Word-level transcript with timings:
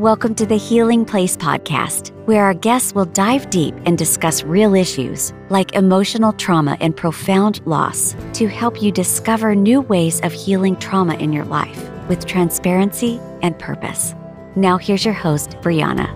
Welcome 0.00 0.34
to 0.36 0.46
the 0.46 0.56
Healing 0.56 1.04
Place 1.04 1.36
podcast, 1.36 2.12
where 2.26 2.42
our 2.44 2.54
guests 2.54 2.94
will 2.94 3.04
dive 3.04 3.50
deep 3.50 3.74
and 3.84 3.98
discuss 3.98 4.42
real 4.42 4.74
issues 4.74 5.34
like 5.50 5.74
emotional 5.74 6.32
trauma 6.32 6.78
and 6.80 6.96
profound 6.96 7.60
loss 7.66 8.16
to 8.32 8.48
help 8.48 8.80
you 8.80 8.90
discover 8.92 9.54
new 9.54 9.82
ways 9.82 10.18
of 10.22 10.32
healing 10.32 10.76
trauma 10.76 11.16
in 11.16 11.34
your 11.34 11.44
life 11.44 11.90
with 12.08 12.24
transparency 12.24 13.20
and 13.42 13.58
purpose. 13.58 14.14
Now, 14.56 14.78
here's 14.78 15.04
your 15.04 15.12
host, 15.12 15.50
Brianna. 15.60 16.08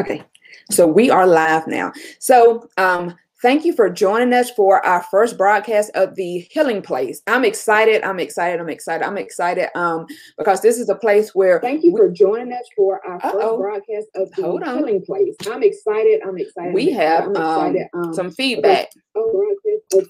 Okay, 0.00 0.24
so 0.70 0.86
we 0.86 1.10
are 1.10 1.26
live 1.26 1.66
now. 1.66 1.92
So, 2.20 2.70
um, 2.78 3.18
thank 3.42 3.64
you 3.64 3.74
for 3.74 3.90
joining 3.90 4.32
us 4.32 4.50
for 4.52 4.84
our 4.86 5.02
first 5.10 5.36
broadcast 5.36 5.90
of 5.94 6.14
the 6.14 6.38
Healing 6.50 6.80
Place. 6.80 7.20
I'm 7.26 7.44
excited. 7.44 8.02
I'm 8.04 8.20
excited. 8.20 8.60
I'm 8.60 8.68
excited. 8.68 9.04
I'm 9.04 9.18
excited. 9.18 9.68
Um, 9.76 10.06
because 10.38 10.62
this 10.62 10.78
is 10.78 10.88
a 10.88 10.94
place 10.94 11.34
where. 11.34 11.60
Thank 11.60 11.84
you 11.84 11.94
for 11.96 12.08
joining 12.08 12.52
us 12.52 12.64
for 12.76 13.04
our 13.06 13.16
Uh-oh. 13.16 13.32
first 13.32 13.58
broadcast 13.58 14.06
of 14.14 14.30
the 14.32 14.42
Hold 14.42 14.62
on. 14.62 14.78
Healing 14.78 15.04
Place. 15.04 15.34
I'm 15.50 15.62
excited. 15.62 16.20
I'm 16.26 16.38
excited. 16.38 16.72
We 16.72 16.92
have 16.92 17.24
um, 17.24 17.30
excited, 17.32 17.86
um, 17.94 18.14
some 18.14 18.30
feedback 18.30 18.88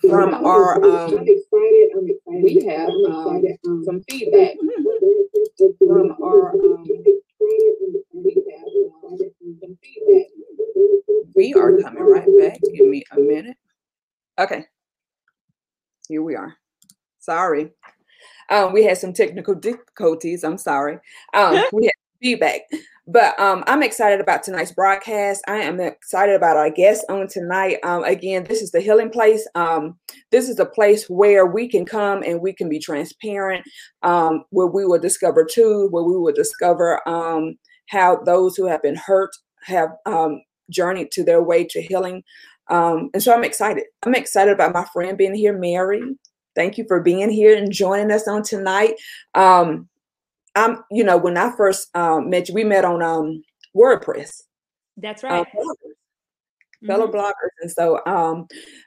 from 0.02 0.34
our. 0.34 0.84
Um, 0.84 1.18
I'm 1.18 1.26
excited. 1.26 1.90
I'm 1.96 2.08
excited. 2.08 2.42
We 2.44 2.64
have 2.66 2.90
um, 2.90 3.44
um, 3.66 3.84
some 3.84 4.02
feedback 4.08 4.54
from 5.78 6.16
our. 6.22 6.52
Um, 6.52 6.86
we 8.14 8.36
are 11.54 11.80
coming 11.80 12.02
right 12.02 12.26
back. 12.40 12.58
Give 12.74 12.88
me 12.88 13.04
a 13.12 13.20
minute. 13.20 13.56
Okay. 14.38 14.64
Here 16.08 16.22
we 16.22 16.34
are. 16.34 16.54
Sorry. 17.18 17.70
Um, 18.50 18.72
we 18.72 18.84
had 18.84 18.98
some 18.98 19.12
technical 19.12 19.54
difficulties. 19.54 20.44
I'm 20.44 20.58
sorry. 20.58 20.98
Um, 21.34 21.62
we 21.72 21.86
had 21.86 21.94
feedback. 22.20 22.62
But 23.06 23.38
um, 23.40 23.64
I'm 23.66 23.82
excited 23.82 24.20
about 24.20 24.44
tonight's 24.44 24.72
broadcast. 24.72 25.42
I 25.48 25.56
am 25.56 25.80
excited 25.80 26.36
about 26.36 26.56
our 26.56 26.70
guest 26.70 27.04
on 27.08 27.26
tonight. 27.26 27.78
Um, 27.82 28.04
again, 28.04 28.44
this 28.44 28.62
is 28.62 28.70
the 28.70 28.80
healing 28.80 29.10
place. 29.10 29.46
Um, 29.56 29.98
this 30.30 30.48
is 30.48 30.60
a 30.60 30.66
place 30.66 31.10
where 31.10 31.46
we 31.46 31.68
can 31.68 31.84
come 31.84 32.22
and 32.22 32.40
we 32.40 32.52
can 32.52 32.68
be 32.68 32.78
transparent, 32.78 33.64
um, 34.02 34.44
where 34.50 34.68
we 34.68 34.84
will 34.86 35.00
discover 35.00 35.44
truth, 35.44 35.90
where 35.90 36.04
we 36.04 36.16
will 36.16 36.32
discover 36.32 37.06
um, 37.08 37.56
how 37.88 38.22
those 38.24 38.56
who 38.56 38.66
have 38.66 38.82
been 38.82 38.96
hurt 38.96 39.30
have 39.64 39.90
journeyed 40.72 41.10
to 41.12 41.24
their 41.24 41.42
way 41.42 41.64
to 41.64 41.82
healing. 41.82 42.22
Um, 42.68 43.10
and 43.12 43.22
so 43.22 43.34
I'm 43.34 43.44
excited. 43.44 43.84
I'm 44.04 44.14
excited 44.14 44.52
about 44.52 44.72
my 44.72 44.84
friend 44.92 45.18
being 45.18 45.34
here, 45.34 45.56
Mary. 45.56 46.02
Thank 46.54 46.78
you 46.78 46.84
for 46.86 47.00
being 47.00 47.30
here 47.30 47.56
and 47.56 47.72
joining 47.72 48.10
us 48.10 48.28
on 48.28 48.42
tonight. 48.42 48.94
Um, 49.34 49.88
I'm, 50.54 50.84
you 50.90 51.02
know, 51.02 51.16
when 51.16 51.36
I 51.36 51.54
first 51.56 51.88
um, 51.96 52.28
met 52.28 52.48
you, 52.48 52.54
we 52.54 52.64
met 52.64 52.84
on 52.84 53.02
um, 53.02 53.42
WordPress. 53.76 54.42
That's 54.96 55.22
right. 55.22 55.46
Uh, 55.56 55.60
fellow 56.86 57.06
mm-hmm. 57.06 57.16
bloggers 57.16 57.52
and 57.60 57.70
so 57.70 58.00
um 58.06 58.46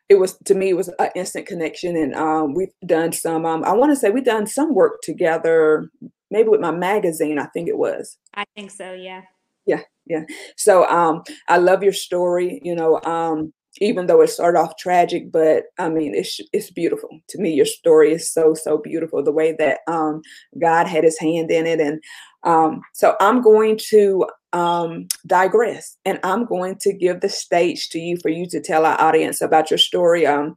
it 0.09 0.15
was 0.15 0.37
to 0.45 0.53
me 0.53 0.69
it 0.69 0.77
was 0.77 0.89
an 0.99 1.09
instant 1.15 1.45
connection 1.45 1.95
and 1.95 2.15
um 2.15 2.53
we've 2.53 2.73
done 2.85 3.11
some 3.11 3.45
um 3.45 3.63
i 3.63 3.71
want 3.71 3.91
to 3.91 3.95
say 3.95 4.09
we've 4.09 4.25
done 4.25 4.45
some 4.45 4.73
work 4.73 5.01
together 5.01 5.89
maybe 6.31 6.49
with 6.49 6.59
my 6.59 6.71
magazine 6.71 7.39
i 7.39 7.45
think 7.47 7.67
it 7.67 7.77
was 7.77 8.17
i 8.33 8.43
think 8.55 8.71
so 8.71 8.93
yeah 8.93 9.21
yeah 9.65 9.81
yeah. 10.05 10.23
So 10.57 10.85
um 10.87 11.23
i 11.49 11.57
love 11.57 11.83
your 11.83 11.93
story 11.93 12.59
you 12.63 12.75
know 12.75 13.01
um 13.03 13.53
even 13.81 14.05
though 14.05 14.21
it 14.21 14.29
started 14.29 14.57
off 14.59 14.77
tragic 14.77 15.31
but 15.31 15.65
i 15.79 15.89
mean 15.89 16.15
it's 16.15 16.39
it's 16.53 16.71
beautiful. 16.71 17.09
To 17.29 17.37
me 17.39 17.53
your 17.53 17.65
story 17.65 18.13
is 18.13 18.31
so 18.31 18.53
so 18.53 18.77
beautiful 18.77 19.23
the 19.23 19.31
way 19.31 19.55
that 19.59 19.79
um 19.87 20.21
god 20.59 20.87
had 20.87 21.03
his 21.03 21.19
hand 21.19 21.51
in 21.51 21.65
it 21.65 21.79
and 21.79 22.01
um 22.43 22.81
so 22.93 23.15
i'm 23.19 23.41
going 23.41 23.77
to 23.89 24.25
um 24.53 25.07
digress 25.25 25.97
and 26.05 26.19
i'm 26.23 26.45
going 26.45 26.77
to 26.79 26.93
give 26.93 27.21
the 27.21 27.29
stage 27.29 27.89
to 27.89 27.99
you 27.99 28.17
for 28.17 28.29
you 28.29 28.47
to 28.47 28.61
tell 28.61 28.85
our 28.85 28.99
audience 29.01 29.41
about 29.41 29.69
your 29.69 29.77
story 29.77 30.25
um 30.25 30.55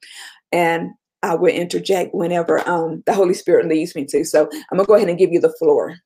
and 0.53 0.91
i 1.23 1.35
will 1.35 1.53
interject 1.53 2.15
whenever 2.15 2.67
um 2.69 3.03
the 3.07 3.15
holy 3.15 3.35
spirit 3.35 3.67
leads 3.67 3.95
me 3.95 4.05
to. 4.05 4.25
So 4.25 4.49
i'm 4.71 4.77
gonna 4.77 4.87
go 4.87 4.95
ahead 4.95 5.09
and 5.09 5.19
give 5.19 5.33
you 5.33 5.41
the 5.41 5.55
floor 5.59 5.97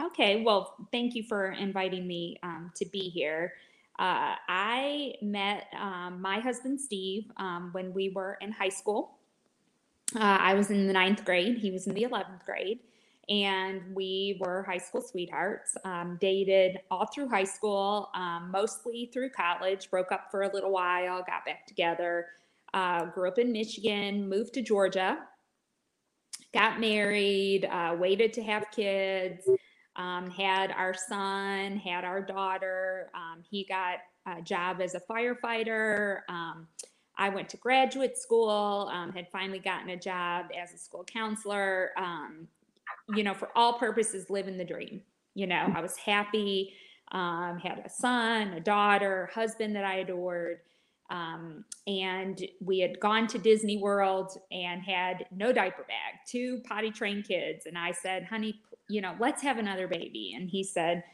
Okay, 0.00 0.42
well, 0.42 0.74
thank 0.90 1.14
you 1.14 1.22
for 1.22 1.52
inviting 1.52 2.06
me 2.06 2.36
um, 2.42 2.72
to 2.74 2.84
be 2.86 3.08
here. 3.08 3.54
Uh, 3.98 4.34
I 4.48 5.14
met 5.22 5.68
um, 5.80 6.20
my 6.20 6.40
husband 6.40 6.80
Steve 6.80 7.30
um, 7.36 7.68
when 7.72 7.92
we 7.94 8.08
were 8.08 8.36
in 8.40 8.50
high 8.50 8.70
school. 8.70 9.18
Uh, 10.16 10.38
I 10.40 10.54
was 10.54 10.70
in 10.70 10.88
the 10.88 10.92
ninth 10.92 11.24
grade, 11.24 11.58
he 11.58 11.70
was 11.70 11.86
in 11.86 11.94
the 11.94 12.02
11th 12.02 12.44
grade, 12.44 12.80
and 13.28 13.82
we 13.94 14.38
were 14.40 14.64
high 14.64 14.78
school 14.78 15.00
sweethearts. 15.00 15.76
Um, 15.84 16.18
dated 16.20 16.80
all 16.90 17.06
through 17.06 17.28
high 17.28 17.44
school, 17.44 18.10
um, 18.14 18.50
mostly 18.52 19.10
through 19.12 19.30
college, 19.30 19.90
broke 19.90 20.10
up 20.10 20.26
for 20.30 20.42
a 20.42 20.52
little 20.52 20.72
while, 20.72 21.18
got 21.18 21.44
back 21.46 21.66
together. 21.68 22.26
Uh, 22.72 23.06
grew 23.06 23.28
up 23.28 23.38
in 23.38 23.52
Michigan, 23.52 24.28
moved 24.28 24.54
to 24.54 24.62
Georgia, 24.62 25.18
got 26.52 26.80
married, 26.80 27.64
uh, 27.66 27.94
waited 27.96 28.32
to 28.32 28.42
have 28.42 28.66
kids 28.72 29.48
um, 29.96 30.30
had 30.30 30.72
our 30.72 30.94
son, 30.94 31.76
had 31.76 32.04
our 32.04 32.20
daughter. 32.20 33.10
Um, 33.14 33.42
he 33.48 33.64
got 33.64 33.98
a 34.26 34.42
job 34.42 34.80
as 34.80 34.94
a 34.94 35.00
firefighter. 35.00 36.20
Um, 36.28 36.66
I 37.16 37.28
went 37.28 37.48
to 37.50 37.56
graduate 37.56 38.18
school, 38.18 38.90
um, 38.92 39.12
had 39.12 39.28
finally 39.30 39.60
gotten 39.60 39.90
a 39.90 39.96
job 39.96 40.46
as 40.60 40.72
a 40.72 40.78
school 40.78 41.04
counselor. 41.04 41.90
Um, 41.96 42.48
you 43.14 43.22
know, 43.22 43.34
for 43.34 43.50
all 43.54 43.74
purposes, 43.74 44.30
living 44.30 44.56
the 44.56 44.64
dream. 44.64 45.02
You 45.34 45.46
know, 45.46 45.72
I 45.74 45.80
was 45.80 45.96
happy, 45.96 46.74
um, 47.12 47.58
had 47.58 47.82
a 47.84 47.88
son, 47.88 48.48
a 48.54 48.60
daughter, 48.60 49.30
husband 49.34 49.76
that 49.76 49.84
I 49.84 49.96
adored. 49.96 50.60
Um, 51.10 51.64
and 51.86 52.40
we 52.60 52.80
had 52.80 52.98
gone 52.98 53.26
to 53.28 53.38
Disney 53.38 53.76
World 53.76 54.38
and 54.50 54.82
had 54.82 55.26
no 55.30 55.52
diaper 55.52 55.82
bag, 55.82 56.20
two 56.26 56.62
potty 56.66 56.90
trained 56.90 57.26
kids. 57.26 57.66
And 57.66 57.76
I 57.76 57.92
said, 57.92 58.24
honey, 58.24 58.60
you 58.88 59.00
know, 59.00 59.14
let's 59.18 59.42
have 59.42 59.58
another 59.58 59.88
baby. 59.88 60.34
And 60.36 60.48
he 60.48 60.62
said, 60.62 61.04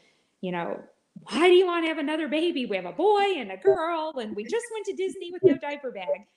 you 0.41 0.51
know, 0.51 0.81
why 1.23 1.47
do 1.47 1.53
you 1.53 1.65
want 1.65 1.85
to 1.85 1.89
have 1.89 1.97
another 1.97 2.27
baby? 2.27 2.65
We 2.65 2.75
have 2.75 2.85
a 2.85 2.91
boy 2.91 3.25
and 3.37 3.51
a 3.51 3.57
girl, 3.57 4.13
and 4.19 4.35
we 4.35 4.43
just 4.43 4.65
went 4.73 4.85
to 4.87 4.93
Disney 4.93 5.31
with 5.31 5.43
no 5.43 5.57
diaper 5.57 5.91
bag. 5.91 6.27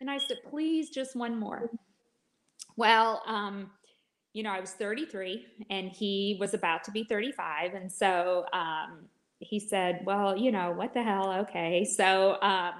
And 0.00 0.10
I 0.10 0.18
said, 0.18 0.38
please, 0.48 0.90
just 0.90 1.16
one 1.16 1.38
more. 1.38 1.70
Well, 2.76 3.22
um, 3.26 3.70
you 4.32 4.42
know, 4.42 4.50
I 4.50 4.60
was 4.60 4.70
33 4.72 5.44
and 5.70 5.90
he 5.90 6.36
was 6.40 6.54
about 6.54 6.84
to 6.84 6.90
be 6.90 7.04
35. 7.04 7.74
And 7.74 7.92
so 7.92 8.46
um, 8.52 9.06
he 9.40 9.60
said, 9.60 10.00
well, 10.04 10.36
you 10.36 10.50
know, 10.50 10.72
what 10.72 10.94
the 10.94 11.02
hell? 11.02 11.32
Okay. 11.40 11.84
So 11.84 12.38
um, 12.40 12.72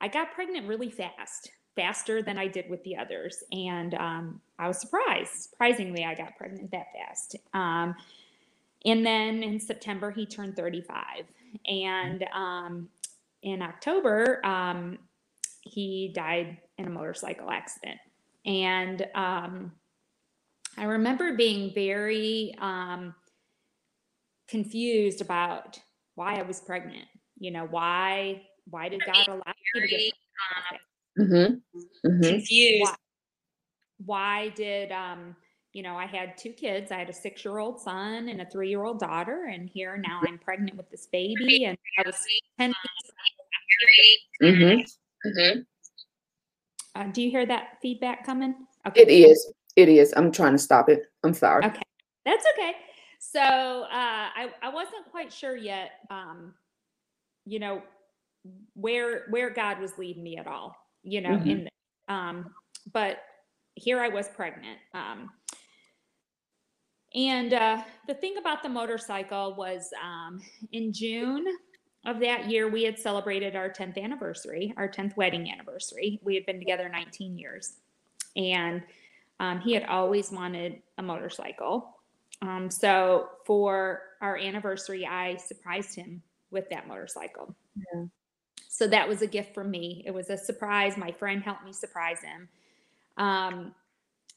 I 0.00 0.08
got 0.10 0.32
pregnant 0.32 0.66
really 0.66 0.90
fast 0.90 1.50
faster 1.76 2.22
than 2.22 2.38
I 2.38 2.48
did 2.48 2.68
with 2.68 2.82
the 2.84 2.96
others. 2.96 3.42
And 3.52 3.94
um, 3.94 4.40
I 4.58 4.68
was 4.68 4.78
surprised. 4.78 5.50
Surprisingly, 5.50 6.04
I 6.04 6.14
got 6.14 6.36
pregnant 6.36 6.70
that 6.72 6.86
fast. 6.92 7.36
Um, 7.54 7.94
and 8.84 9.06
then 9.06 9.42
in 9.42 9.58
September, 9.60 10.10
he 10.10 10.26
turned 10.26 10.56
35. 10.56 11.02
And 11.66 12.24
um, 12.34 12.88
in 13.42 13.62
October, 13.62 14.44
um, 14.44 14.98
he 15.62 16.12
died 16.14 16.58
in 16.78 16.86
a 16.86 16.90
motorcycle 16.90 17.50
accident. 17.50 17.98
And 18.44 19.06
um, 19.14 19.72
I 20.76 20.84
remember 20.84 21.36
being 21.36 21.72
very 21.74 22.54
um, 22.60 23.14
confused 24.48 25.20
about 25.20 25.78
why 26.14 26.38
I 26.38 26.42
was 26.42 26.60
pregnant. 26.60 27.06
You 27.38 27.50
know, 27.50 27.66
why 27.68 28.42
why 28.70 28.88
did 28.88 29.02
God 29.04 29.26
allow 29.26 29.42
me 29.74 29.80
to 29.80 29.88
get 29.88 30.12
Mm-hmm. 31.18 32.08
Mm-hmm. 32.08 32.22
confused. 32.22 32.82
Why, 32.82 32.94
why 34.04 34.48
did 34.50 34.92
um, 34.92 35.36
you 35.72 35.82
know, 35.82 35.96
I 35.96 36.06
had 36.06 36.36
two 36.36 36.52
kids. 36.52 36.92
I 36.92 36.98
had 36.98 37.08
a 37.08 37.14
six 37.14 37.44
year 37.44 37.58
old 37.58 37.80
son 37.80 38.28
and 38.28 38.40
a 38.42 38.46
three 38.46 38.68
year 38.68 38.84
old 38.84 39.00
daughter, 39.00 39.46
and 39.50 39.68
here 39.68 39.96
now 39.96 40.20
I'm 40.26 40.38
pregnant 40.38 40.76
with 40.76 40.90
this 40.90 41.08
baby, 41.10 41.64
and 41.64 41.78
I 41.98 42.02
was 42.04 42.16
10 42.58 42.74
mm-hmm. 44.42 45.28
Mm-hmm. 45.28 45.60
Uh, 46.94 47.04
do 47.12 47.22
you 47.22 47.30
hear 47.30 47.46
that 47.46 47.78
feedback 47.80 48.26
coming? 48.26 48.54
Okay. 48.86 49.02
It 49.02 49.08
is. 49.08 49.52
It 49.76 49.88
is. 49.88 50.12
I'm 50.16 50.30
trying 50.30 50.52
to 50.52 50.58
stop 50.58 50.90
it. 50.90 51.04
I'm 51.24 51.32
sorry. 51.32 51.64
Okay. 51.64 51.82
That's 52.26 52.44
okay. 52.54 52.72
So 53.18 53.40
uh, 53.40 53.86
I, 53.90 54.50
I 54.62 54.68
wasn't 54.68 55.10
quite 55.10 55.32
sure 55.32 55.56
yet, 55.56 55.92
um, 56.10 56.52
you 57.46 57.60
know, 57.60 57.82
where 58.74 59.26
where 59.30 59.50
God 59.50 59.80
was 59.80 59.96
leading 59.96 60.22
me 60.22 60.36
at 60.36 60.46
all 60.46 60.76
you 61.02 61.20
know, 61.20 61.30
mm-hmm. 61.30 61.50
in 61.50 61.68
um, 62.08 62.46
but 62.92 63.18
here 63.74 64.00
I 64.00 64.08
was 64.08 64.28
pregnant. 64.28 64.78
Um, 64.94 65.30
and 67.14 67.52
uh, 67.52 67.82
the 68.06 68.14
thing 68.14 68.36
about 68.38 68.62
the 68.62 68.68
motorcycle 68.68 69.54
was 69.54 69.90
um, 70.02 70.40
in 70.72 70.92
June 70.92 71.44
of 72.04 72.20
that 72.20 72.50
year, 72.50 72.68
we 72.68 72.82
had 72.82 72.98
celebrated 72.98 73.54
our 73.54 73.70
10th 73.70 74.02
anniversary, 74.02 74.74
our 74.76 74.88
10th 74.88 75.16
wedding 75.16 75.50
anniversary. 75.50 76.20
We 76.22 76.34
had 76.34 76.46
been 76.46 76.58
together 76.58 76.88
19 76.88 77.38
years. 77.38 77.74
And 78.36 78.82
um, 79.40 79.60
he 79.60 79.72
had 79.72 79.84
always 79.84 80.32
wanted 80.32 80.82
a 80.98 81.02
motorcycle. 81.02 81.96
Um, 82.40 82.70
so 82.70 83.28
for 83.46 84.02
our 84.20 84.36
anniversary, 84.36 85.06
I 85.06 85.36
surprised 85.36 85.94
him 85.94 86.22
with 86.50 86.68
that 86.70 86.88
motorcycle. 86.88 87.54
Yeah. 87.76 88.04
So 88.82 88.88
that 88.88 89.06
was 89.06 89.22
a 89.22 89.28
gift 89.28 89.54
from 89.54 89.70
me. 89.70 90.02
It 90.04 90.10
was 90.10 90.28
a 90.28 90.36
surprise. 90.36 90.96
My 90.96 91.12
friend 91.12 91.40
helped 91.40 91.64
me 91.64 91.72
surprise 91.72 92.18
him. 92.20 92.48
Um, 93.16 93.76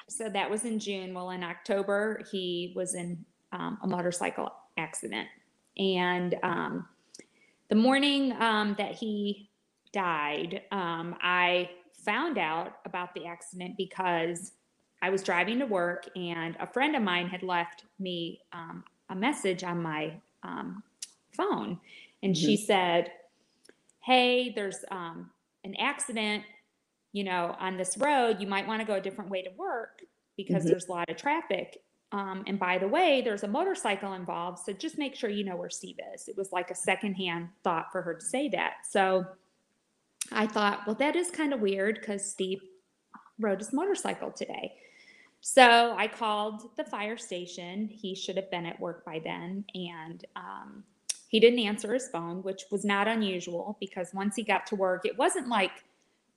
so 0.07 0.29
that 0.29 0.51
was 0.51 0.65
in 0.65 0.77
June. 0.77 1.15
Well, 1.15 1.31
in 1.31 1.43
October, 1.43 2.21
he 2.31 2.71
was 2.75 2.93
in 2.93 3.25
um, 3.51 3.79
a 3.81 3.87
motorcycle 3.87 4.53
accident. 4.77 5.27
And 5.79 6.35
um, 6.43 6.87
the 7.69 7.75
morning 7.75 8.33
um, 8.39 8.75
that 8.77 8.93
he 8.93 9.49
died, 9.91 10.61
um, 10.71 11.15
I 11.23 11.71
found 12.03 12.37
out 12.37 12.73
about 12.85 13.15
the 13.15 13.25
accident 13.25 13.77
because 13.77 14.51
I 15.01 15.09
was 15.09 15.23
driving 15.23 15.57
to 15.57 15.65
work 15.65 16.07
and 16.15 16.55
a 16.59 16.67
friend 16.67 16.95
of 16.95 17.01
mine 17.01 17.29
had 17.29 17.41
left 17.41 17.85
me 17.97 18.41
um, 18.53 18.83
a 19.09 19.15
message 19.15 19.63
on 19.63 19.81
my 19.81 20.13
um, 20.43 20.83
phone. 21.31 21.79
And 22.21 22.35
mm-hmm. 22.35 22.45
she 22.45 22.57
said, 22.57 23.09
Hey, 24.05 24.51
there's 24.53 24.85
um, 24.91 25.31
an 25.63 25.75
accident, 25.79 26.43
you 27.11 27.23
know, 27.23 27.55
on 27.59 27.75
this 27.75 27.97
road. 27.97 28.37
You 28.39 28.45
might 28.45 28.67
want 28.67 28.81
to 28.81 28.85
go 28.85 28.93
a 28.93 29.01
different 29.01 29.31
way 29.31 29.41
to 29.41 29.49
work 29.57 30.03
because 30.37 30.57
mm-hmm. 30.57 30.69
there's 30.69 30.87
a 30.87 30.91
lot 30.91 31.09
of 31.09 31.17
traffic. 31.17 31.79
Um, 32.11 32.43
and 32.45 32.59
by 32.59 32.77
the 32.77 32.87
way, 32.87 33.21
there's 33.23 33.43
a 33.43 33.47
motorcycle 33.47 34.13
involved. 34.13 34.59
So 34.59 34.73
just 34.73 34.99
make 34.99 35.15
sure 35.15 35.31
you 35.31 35.43
know 35.43 35.55
where 35.55 35.71
Steve 35.71 35.97
is. 36.13 36.27
It 36.27 36.37
was 36.37 36.51
like 36.51 36.69
a 36.69 36.75
secondhand 36.75 37.49
thought 37.63 37.91
for 37.91 38.03
her 38.03 38.13
to 38.13 38.23
say 38.23 38.47
that. 38.49 38.73
So 38.87 39.25
I 40.31 40.45
thought, 40.45 40.81
well, 40.85 40.95
that 40.97 41.15
is 41.15 41.31
kind 41.31 41.51
of 41.51 41.61
weird 41.61 41.97
because 41.99 42.29
Steve 42.29 42.61
rode 43.39 43.59
his 43.59 43.73
motorcycle 43.73 44.31
today. 44.31 44.73
So 45.41 45.95
I 45.97 46.07
called 46.07 46.75
the 46.77 46.83
fire 46.83 47.17
station. 47.17 47.87
He 47.87 48.13
should 48.13 48.35
have 48.35 48.51
been 48.51 48.65
at 48.67 48.79
work 48.79 49.03
by 49.03 49.19
then. 49.23 49.65
And 49.73 50.23
um, 50.35 50.83
he 51.35 51.39
didn't 51.41 51.59
answer 51.59 51.93
his 51.93 52.07
phone, 52.07 52.41
which 52.43 52.63
was 52.71 52.85
not 52.85 53.09
unusual 53.09 53.75
because 53.81 54.13
once 54.13 54.37
he 54.37 54.41
got 54.41 54.65
to 54.67 54.75
work, 54.77 55.05
it 55.05 55.17
wasn't 55.17 55.49
like 55.49 55.83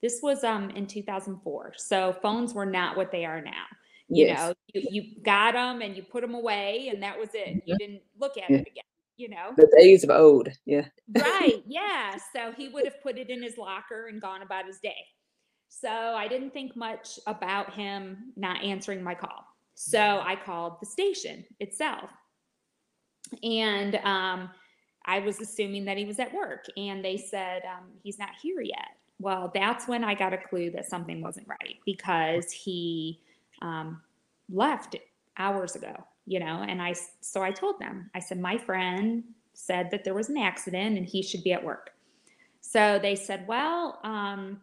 this 0.02 0.18
was 0.24 0.42
um, 0.42 0.70
in 0.70 0.88
2004. 0.88 1.74
So 1.76 2.16
phones 2.20 2.52
were 2.52 2.66
not 2.66 2.96
what 2.96 3.12
they 3.12 3.24
are 3.24 3.40
now. 3.40 3.62
You 4.08 4.26
yes. 4.26 4.38
know 4.40 4.54
you, 4.74 4.88
you 4.90 5.22
got 5.22 5.52
them 5.52 5.82
and 5.82 5.96
you 5.96 6.02
put 6.02 6.22
them 6.22 6.34
away 6.34 6.88
and 6.92 7.00
that 7.00 7.16
was 7.16 7.28
it. 7.32 7.62
You 7.64 7.78
didn't 7.78 8.00
look 8.18 8.36
at 8.38 8.50
yeah. 8.50 8.56
it 8.56 8.66
again 8.66 8.82
you 9.18 9.28
know? 9.28 9.52
The 9.56 9.70
days 9.76 10.02
of 10.02 10.10
old. 10.10 10.48
Yeah. 10.64 10.86
Right. 11.16 11.62
Yeah. 11.66 12.16
So 12.32 12.52
he 12.56 12.68
would 12.68 12.84
have 12.84 13.02
put 13.02 13.18
it 13.18 13.30
in 13.30 13.42
his 13.42 13.58
locker 13.58 14.06
and 14.06 14.20
gone 14.20 14.42
about 14.42 14.66
his 14.66 14.78
day. 14.78 15.04
So 15.68 15.88
i 15.90 16.26
didn't 16.26 16.52
think 16.52 16.74
much 16.76 17.20
about 17.26 17.74
him 17.74 18.32
not 18.36 18.64
answering 18.64 19.02
my 19.02 19.14
call. 19.14 19.44
So 19.74 20.22
i 20.24 20.34
called 20.34 20.74
the 20.80 20.86
station 20.86 21.44
itself. 21.60 22.10
And 23.44 23.96
um, 23.96 24.50
i 25.08 25.18
was 25.18 25.40
assuming 25.40 25.84
that 25.84 25.96
he 25.96 26.04
was 26.04 26.20
at 26.20 26.32
work 26.32 26.66
and 26.76 27.04
they 27.04 27.16
said 27.16 27.62
um, 27.64 27.86
he's 28.04 28.18
not 28.18 28.30
here 28.40 28.60
yet 28.60 28.96
well 29.18 29.50
that's 29.52 29.88
when 29.88 30.04
i 30.04 30.14
got 30.14 30.32
a 30.32 30.38
clue 30.38 30.70
that 30.70 30.88
something 30.88 31.20
wasn't 31.20 31.46
right 31.48 31.78
because 31.84 32.52
he 32.52 33.18
um, 33.62 34.00
left 34.48 34.96
hours 35.36 35.76
ago, 35.76 35.94
you 36.26 36.40
know, 36.40 36.64
and 36.66 36.82
I, 36.82 36.94
so 37.20 37.42
I 37.42 37.50
told 37.50 37.78
them, 37.78 38.10
I 38.14 38.20
said, 38.20 38.40
my 38.40 38.58
friend 38.58 39.24
said 39.54 39.90
that 39.90 40.04
there 40.04 40.14
was 40.14 40.28
an 40.28 40.36
accident 40.36 40.96
and 40.96 41.06
he 41.06 41.22
should 41.22 41.42
be 41.42 41.52
at 41.52 41.64
work. 41.64 41.90
So 42.60 42.98
they 42.98 43.14
said, 43.14 43.46
well, 43.46 44.00
um, 44.04 44.60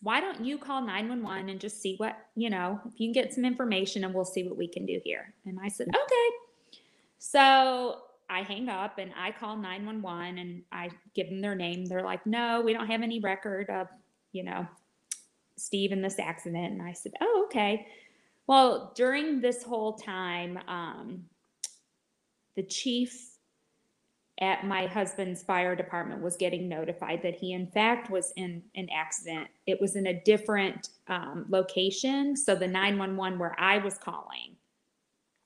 why 0.00 0.20
don't 0.20 0.44
you 0.44 0.58
call 0.58 0.80
911 0.80 1.48
and 1.48 1.60
just 1.60 1.82
see 1.82 1.96
what, 1.96 2.16
you 2.36 2.50
know, 2.50 2.80
if 2.86 3.00
you 3.00 3.08
can 3.08 3.12
get 3.12 3.34
some 3.34 3.44
information 3.44 4.04
and 4.04 4.14
we'll 4.14 4.24
see 4.24 4.44
what 4.44 4.56
we 4.56 4.68
can 4.68 4.86
do 4.86 5.00
here. 5.04 5.34
And 5.44 5.58
I 5.62 5.68
said, 5.68 5.88
okay. 5.88 6.36
So 7.18 8.02
I 8.30 8.42
hang 8.42 8.68
up 8.68 8.98
and 8.98 9.12
I 9.16 9.32
call 9.32 9.56
911 9.56 10.38
and 10.38 10.62
I 10.70 10.90
give 11.14 11.28
them 11.28 11.40
their 11.40 11.54
name. 11.54 11.86
They're 11.86 12.04
like, 12.04 12.26
no, 12.26 12.60
we 12.60 12.72
don't 12.72 12.86
have 12.86 13.02
any 13.02 13.20
record 13.20 13.70
of, 13.70 13.88
you 14.32 14.44
know, 14.44 14.66
Steve 15.56 15.92
in 15.92 16.02
this 16.02 16.18
accident. 16.18 16.72
And 16.72 16.82
I 16.82 16.92
said, 16.92 17.12
oh, 17.20 17.44
okay. 17.46 17.86
Well, 18.46 18.92
during 18.94 19.40
this 19.40 19.62
whole 19.62 19.94
time, 19.94 20.58
um, 20.68 21.24
the 22.56 22.62
chief 22.62 23.38
at 24.40 24.64
my 24.64 24.86
husband's 24.86 25.42
fire 25.42 25.74
department 25.74 26.22
was 26.22 26.36
getting 26.36 26.68
notified 26.68 27.22
that 27.22 27.34
he, 27.34 27.52
in 27.52 27.66
fact, 27.66 28.08
was 28.08 28.32
in 28.36 28.62
an 28.76 28.88
accident. 28.94 29.48
It 29.66 29.80
was 29.80 29.96
in 29.96 30.06
a 30.06 30.20
different 30.22 30.90
um, 31.08 31.46
location. 31.48 32.36
So 32.36 32.54
the 32.54 32.68
911 32.68 33.38
where 33.38 33.56
I 33.58 33.78
was 33.78 33.98
calling 33.98 34.56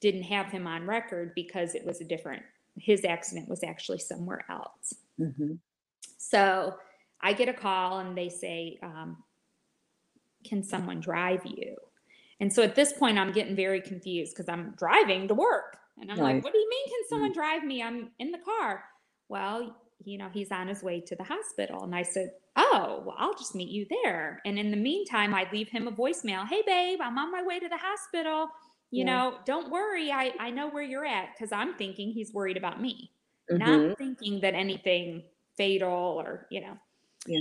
didn't 0.00 0.24
have 0.24 0.46
him 0.46 0.66
on 0.66 0.86
record 0.86 1.32
because 1.34 1.74
it 1.74 1.86
was 1.86 2.00
a 2.00 2.04
different, 2.04 2.42
his 2.76 3.04
accident 3.04 3.48
was 3.48 3.62
actually 3.62 3.98
somewhere 3.98 4.44
else. 4.48 4.94
Mm-hmm. 5.20 5.54
So 6.18 6.74
I 7.20 7.32
get 7.32 7.48
a 7.48 7.52
call 7.52 7.98
and 7.98 8.16
they 8.16 8.28
say, 8.28 8.78
um, 8.82 9.22
Can 10.44 10.62
someone 10.62 11.00
drive 11.00 11.44
you? 11.44 11.76
And 12.40 12.52
so 12.52 12.62
at 12.62 12.74
this 12.74 12.92
point, 12.92 13.18
I'm 13.18 13.32
getting 13.32 13.54
very 13.54 13.80
confused 13.80 14.34
because 14.34 14.48
I'm 14.48 14.74
driving 14.76 15.28
to 15.28 15.34
work. 15.34 15.76
And 16.00 16.10
I'm 16.10 16.18
right. 16.18 16.34
like, 16.34 16.44
what 16.44 16.52
do 16.52 16.58
you 16.58 16.68
mean, 16.68 16.86
can 16.88 17.08
someone 17.08 17.30
mm. 17.30 17.34
drive 17.34 17.62
me? 17.62 17.82
I'm 17.82 18.10
in 18.18 18.32
the 18.32 18.38
car. 18.38 18.82
Well, 19.28 19.76
you 20.04 20.18
know, 20.18 20.28
he's 20.32 20.50
on 20.50 20.68
his 20.68 20.82
way 20.82 21.00
to 21.00 21.14
the 21.14 21.22
hospital. 21.24 21.84
And 21.84 21.94
I 21.94 22.02
said, 22.02 22.32
Oh, 22.56 23.02
well, 23.06 23.16
I'll 23.18 23.34
just 23.34 23.54
meet 23.54 23.68
you 23.68 23.86
there. 23.88 24.42
And 24.44 24.58
in 24.58 24.70
the 24.70 24.76
meantime, 24.76 25.34
I'd 25.34 25.52
leave 25.52 25.68
him 25.68 25.86
a 25.86 25.92
voicemail 25.92 26.46
Hey, 26.46 26.62
babe, 26.66 26.98
I'm 27.00 27.16
on 27.18 27.30
my 27.30 27.42
way 27.42 27.58
to 27.60 27.68
the 27.68 27.78
hospital. 27.78 28.48
You 28.92 29.04
yeah. 29.04 29.04
know, 29.04 29.34
don't 29.44 29.70
worry. 29.70 30.12
I, 30.12 30.32
I 30.38 30.50
know 30.50 30.68
where 30.68 30.82
you're 30.82 31.04
at 31.04 31.30
because 31.34 31.50
I'm 31.50 31.74
thinking 31.74 32.10
he's 32.10 32.32
worried 32.32 32.56
about 32.56 32.80
me, 32.80 33.10
mm-hmm. 33.50 33.88
not 33.88 33.98
thinking 33.98 34.40
that 34.42 34.54
anything 34.54 35.24
fatal 35.56 35.90
or, 35.90 36.46
you 36.50 36.60
know. 36.60 36.76
Yeah. 37.26 37.40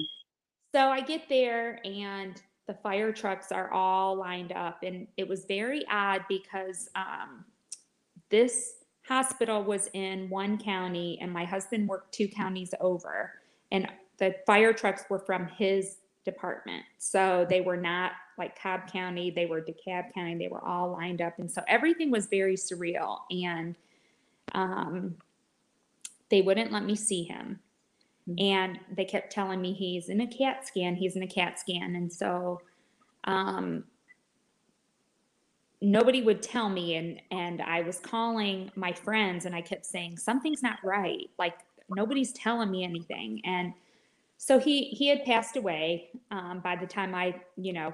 So 0.73 0.87
I 0.87 1.01
get 1.01 1.27
there 1.27 1.79
and 1.85 2.41
the 2.67 2.73
fire 2.75 3.11
trucks 3.11 3.51
are 3.51 3.69
all 3.71 4.15
lined 4.15 4.53
up. 4.53 4.79
And 4.83 5.07
it 5.17 5.27
was 5.27 5.43
very 5.45 5.83
odd 5.91 6.23
because 6.29 6.89
um, 6.95 7.43
this 8.29 8.75
hospital 9.03 9.61
was 9.61 9.89
in 9.93 10.29
one 10.29 10.57
county 10.57 11.19
and 11.21 11.33
my 11.33 11.43
husband 11.43 11.89
worked 11.89 12.13
two 12.13 12.29
counties 12.29 12.73
over. 12.79 13.33
And 13.71 13.91
the 14.19 14.35
fire 14.45 14.71
trucks 14.71 15.03
were 15.09 15.19
from 15.19 15.47
his 15.47 15.97
department. 16.23 16.85
So 16.97 17.45
they 17.49 17.59
were 17.59 17.75
not 17.75 18.13
like 18.41 18.59
Cobb 18.59 18.91
County, 18.91 19.29
they 19.29 19.45
were 19.45 19.61
DeKalb 19.61 20.13
County, 20.13 20.35
they 20.35 20.47
were 20.47 20.65
all 20.65 20.91
lined 20.91 21.21
up. 21.21 21.37
And 21.37 21.49
so 21.49 21.61
everything 21.67 22.09
was 22.09 22.25
very 22.25 22.55
surreal. 22.55 23.19
And 23.29 23.75
um, 24.53 25.15
they 26.29 26.41
wouldn't 26.41 26.71
let 26.71 26.83
me 26.83 26.95
see 26.95 27.23
him. 27.23 27.59
Mm-hmm. 28.27 28.43
And 28.43 28.79
they 28.95 29.05
kept 29.05 29.31
telling 29.31 29.61
me 29.61 29.73
he's 29.73 30.09
in 30.09 30.21
a 30.21 30.27
CAT 30.27 30.65
scan, 30.65 30.95
he's 30.95 31.15
in 31.15 31.21
a 31.21 31.27
CAT 31.27 31.59
scan. 31.59 31.95
And 31.95 32.11
so 32.11 32.61
um, 33.25 33.83
nobody 35.81 36.23
would 36.23 36.41
tell 36.41 36.69
me 36.69 36.95
and 36.95 37.21
and 37.31 37.61
I 37.61 37.81
was 37.81 37.99
calling 37.99 38.71
my 38.75 38.91
friends 38.91 39.45
and 39.45 39.55
I 39.55 39.61
kept 39.61 39.85
saying 39.85 40.17
something's 40.17 40.63
not 40.63 40.77
right. 40.83 41.29
Like 41.37 41.59
nobody's 41.89 42.33
telling 42.33 42.71
me 42.71 42.83
anything. 42.83 43.41
And 43.45 43.73
so 44.37 44.59
he 44.59 44.85
he 44.85 45.07
had 45.07 45.23
passed 45.25 45.55
away 45.55 46.09
um, 46.31 46.61
by 46.63 46.75
the 46.75 46.87
time 46.87 47.13
I, 47.13 47.35
you 47.57 47.73
know, 47.73 47.93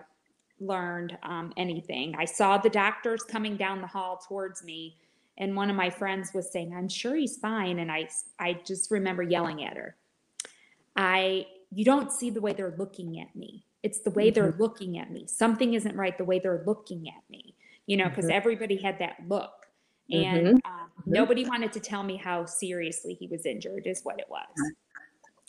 learned 0.60 1.18
um, 1.24 1.54
anything. 1.58 2.16
I 2.18 2.26
saw 2.26 2.58
the 2.58 2.70
doctors 2.70 3.24
coming 3.24 3.58
down 3.58 3.82
the 3.82 3.88
hall 3.88 4.22
towards 4.28 4.64
me 4.64 4.98
and 5.38 5.56
one 5.56 5.70
of 5.70 5.76
my 5.76 5.90
friends 5.90 6.34
was 6.34 6.52
saying, 6.52 6.74
"I'm 6.74 6.90
sure 6.90 7.16
he's 7.16 7.38
fine." 7.38 7.80
And 7.80 7.92
I 7.92 8.10
I 8.40 8.54
just 8.66 8.92
remember 8.92 9.24
yelling 9.24 9.64
at 9.64 9.78
her. 9.78 9.96
I 10.96 11.48
you 11.72 11.86
don't 11.86 12.12
see 12.12 12.30
the 12.30 12.42
way 12.42 12.54
they're 12.54 12.76
looking 12.78 13.20
at 13.20 13.36
me. 13.36 13.66
It's 13.84 14.00
the 14.00 14.12
way 14.12 14.28
mm-hmm. 14.28 14.36
they're 14.36 14.56
looking 14.58 14.98
at 14.98 15.12
me. 15.12 15.28
Something 15.28 15.74
isn't 15.76 15.96
right 15.96 16.18
the 16.18 16.26
way 16.26 16.40
they're 16.40 16.64
looking 16.66 17.08
at 17.08 17.30
me, 17.30 17.56
you 17.86 17.98
know, 17.98 18.10
because 18.10 18.26
mm-hmm. 18.26 18.38
everybody 18.38 18.78
had 18.78 19.00
that 19.00 19.18
look. 19.28 19.68
And 20.10 20.48
mm-hmm. 20.48 20.56
uh, 20.66 20.88
nobody 21.06 21.46
wanted 21.46 21.74
to 21.74 21.80
tell 21.80 22.02
me 22.02 22.16
how 22.16 22.46
seriously 22.46 23.14
he 23.14 23.28
was 23.28 23.46
injured, 23.46 23.86
is 23.86 24.02
what 24.04 24.20
it 24.20 24.28
was. 24.30 24.48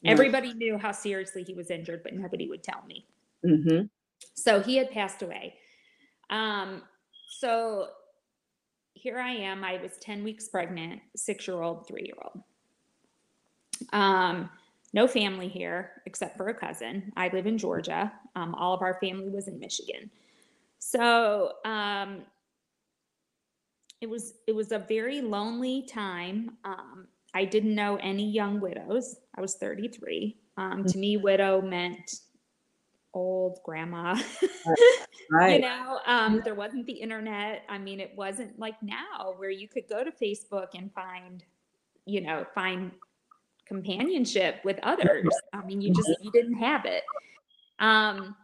Everybody 0.04 0.52
knew 0.54 0.78
how 0.78 0.92
seriously 0.92 1.44
he 1.44 1.54
was 1.54 1.70
injured, 1.70 2.02
but 2.02 2.14
nobody 2.14 2.48
would 2.48 2.62
tell 2.62 2.82
me. 2.86 3.06
Mm-hmm. 4.22 4.30
So 4.34 4.60
he 4.60 4.76
had 4.76 4.90
passed 4.90 5.22
away. 5.22 5.54
Um, 6.30 6.82
so 7.28 7.88
here 8.94 9.18
I 9.18 9.30
am. 9.30 9.64
I 9.64 9.78
was 9.82 9.92
10 10.00 10.24
weeks 10.24 10.48
pregnant, 10.48 11.00
six 11.16 11.46
year 11.46 11.62
old, 11.62 11.86
three 11.86 12.04
year 12.04 12.16
old. 12.22 12.42
Um, 13.92 14.50
no 14.92 15.06
family 15.06 15.48
here 15.48 16.02
except 16.06 16.36
for 16.36 16.48
a 16.48 16.54
cousin. 16.54 17.12
I 17.16 17.28
live 17.28 17.46
in 17.46 17.58
Georgia. 17.58 18.12
Um, 18.34 18.54
all 18.54 18.74
of 18.74 18.82
our 18.82 18.98
family 19.00 19.28
was 19.28 19.48
in 19.48 19.58
Michigan. 19.58 20.10
So 20.78 21.52
um, 21.64 22.22
it 24.00 24.08
was 24.08 24.34
it 24.46 24.54
was 24.54 24.72
a 24.72 24.78
very 24.78 25.20
lonely 25.20 25.82
time. 25.82 26.56
Um, 26.64 27.08
I 27.34 27.44
didn't 27.44 27.74
know 27.74 27.96
any 27.96 28.28
young 28.30 28.60
widows. 28.60 29.16
I 29.36 29.40
was 29.40 29.56
33. 29.56 30.36
Um, 30.56 30.84
to 30.84 30.98
me, 30.98 31.16
widow 31.16 31.60
meant 31.60 32.20
old 33.14 33.58
grandma. 33.64 34.20
right. 35.30 35.54
you 35.60 35.60
know, 35.60 36.00
um, 36.06 36.40
there 36.44 36.54
wasn't 36.54 36.86
the 36.86 36.92
internet. 36.92 37.64
I 37.68 37.78
mean, 37.78 38.00
it 38.00 38.12
wasn't 38.16 38.58
like 38.58 38.74
now 38.82 39.34
where 39.36 39.50
you 39.50 39.68
could 39.68 39.88
go 39.88 40.04
to 40.04 40.10
Facebook 40.10 40.68
and 40.74 40.92
find, 40.92 41.44
you 42.04 42.20
know, 42.20 42.46
find 42.54 42.92
companionship 43.66 44.60
with 44.64 44.78
others. 44.82 45.28
I 45.52 45.64
mean, 45.64 45.80
you 45.80 45.92
just 45.92 46.10
you 46.22 46.30
didn't 46.32 46.58
have 46.58 46.84
it. 46.84 47.04
Um, 47.78 48.34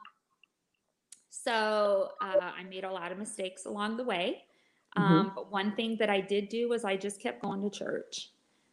so 1.30 2.11
uh, 2.23 2.38
I 2.40 2.62
made 2.64 2.85
a 2.85 2.92
lot 2.92 3.12
of 3.12 3.18
mistakes 3.18 3.66
along 3.66 3.97
the 3.97 4.04
way. 4.04 4.44
Mm-hmm. 4.97 5.02
Um, 5.02 5.26
mm-hmm. 5.26 5.35
But 5.35 5.50
one 5.52 5.75
thing 5.75 5.97
that 5.99 6.11
I 6.11 6.21
did 6.21 6.49
do 6.49 6.68
was 6.68 6.85
I 6.85 6.97
just 6.97 7.21
kept 7.21 7.42
going 7.42 7.62
to 7.62 7.71
church 7.71 8.30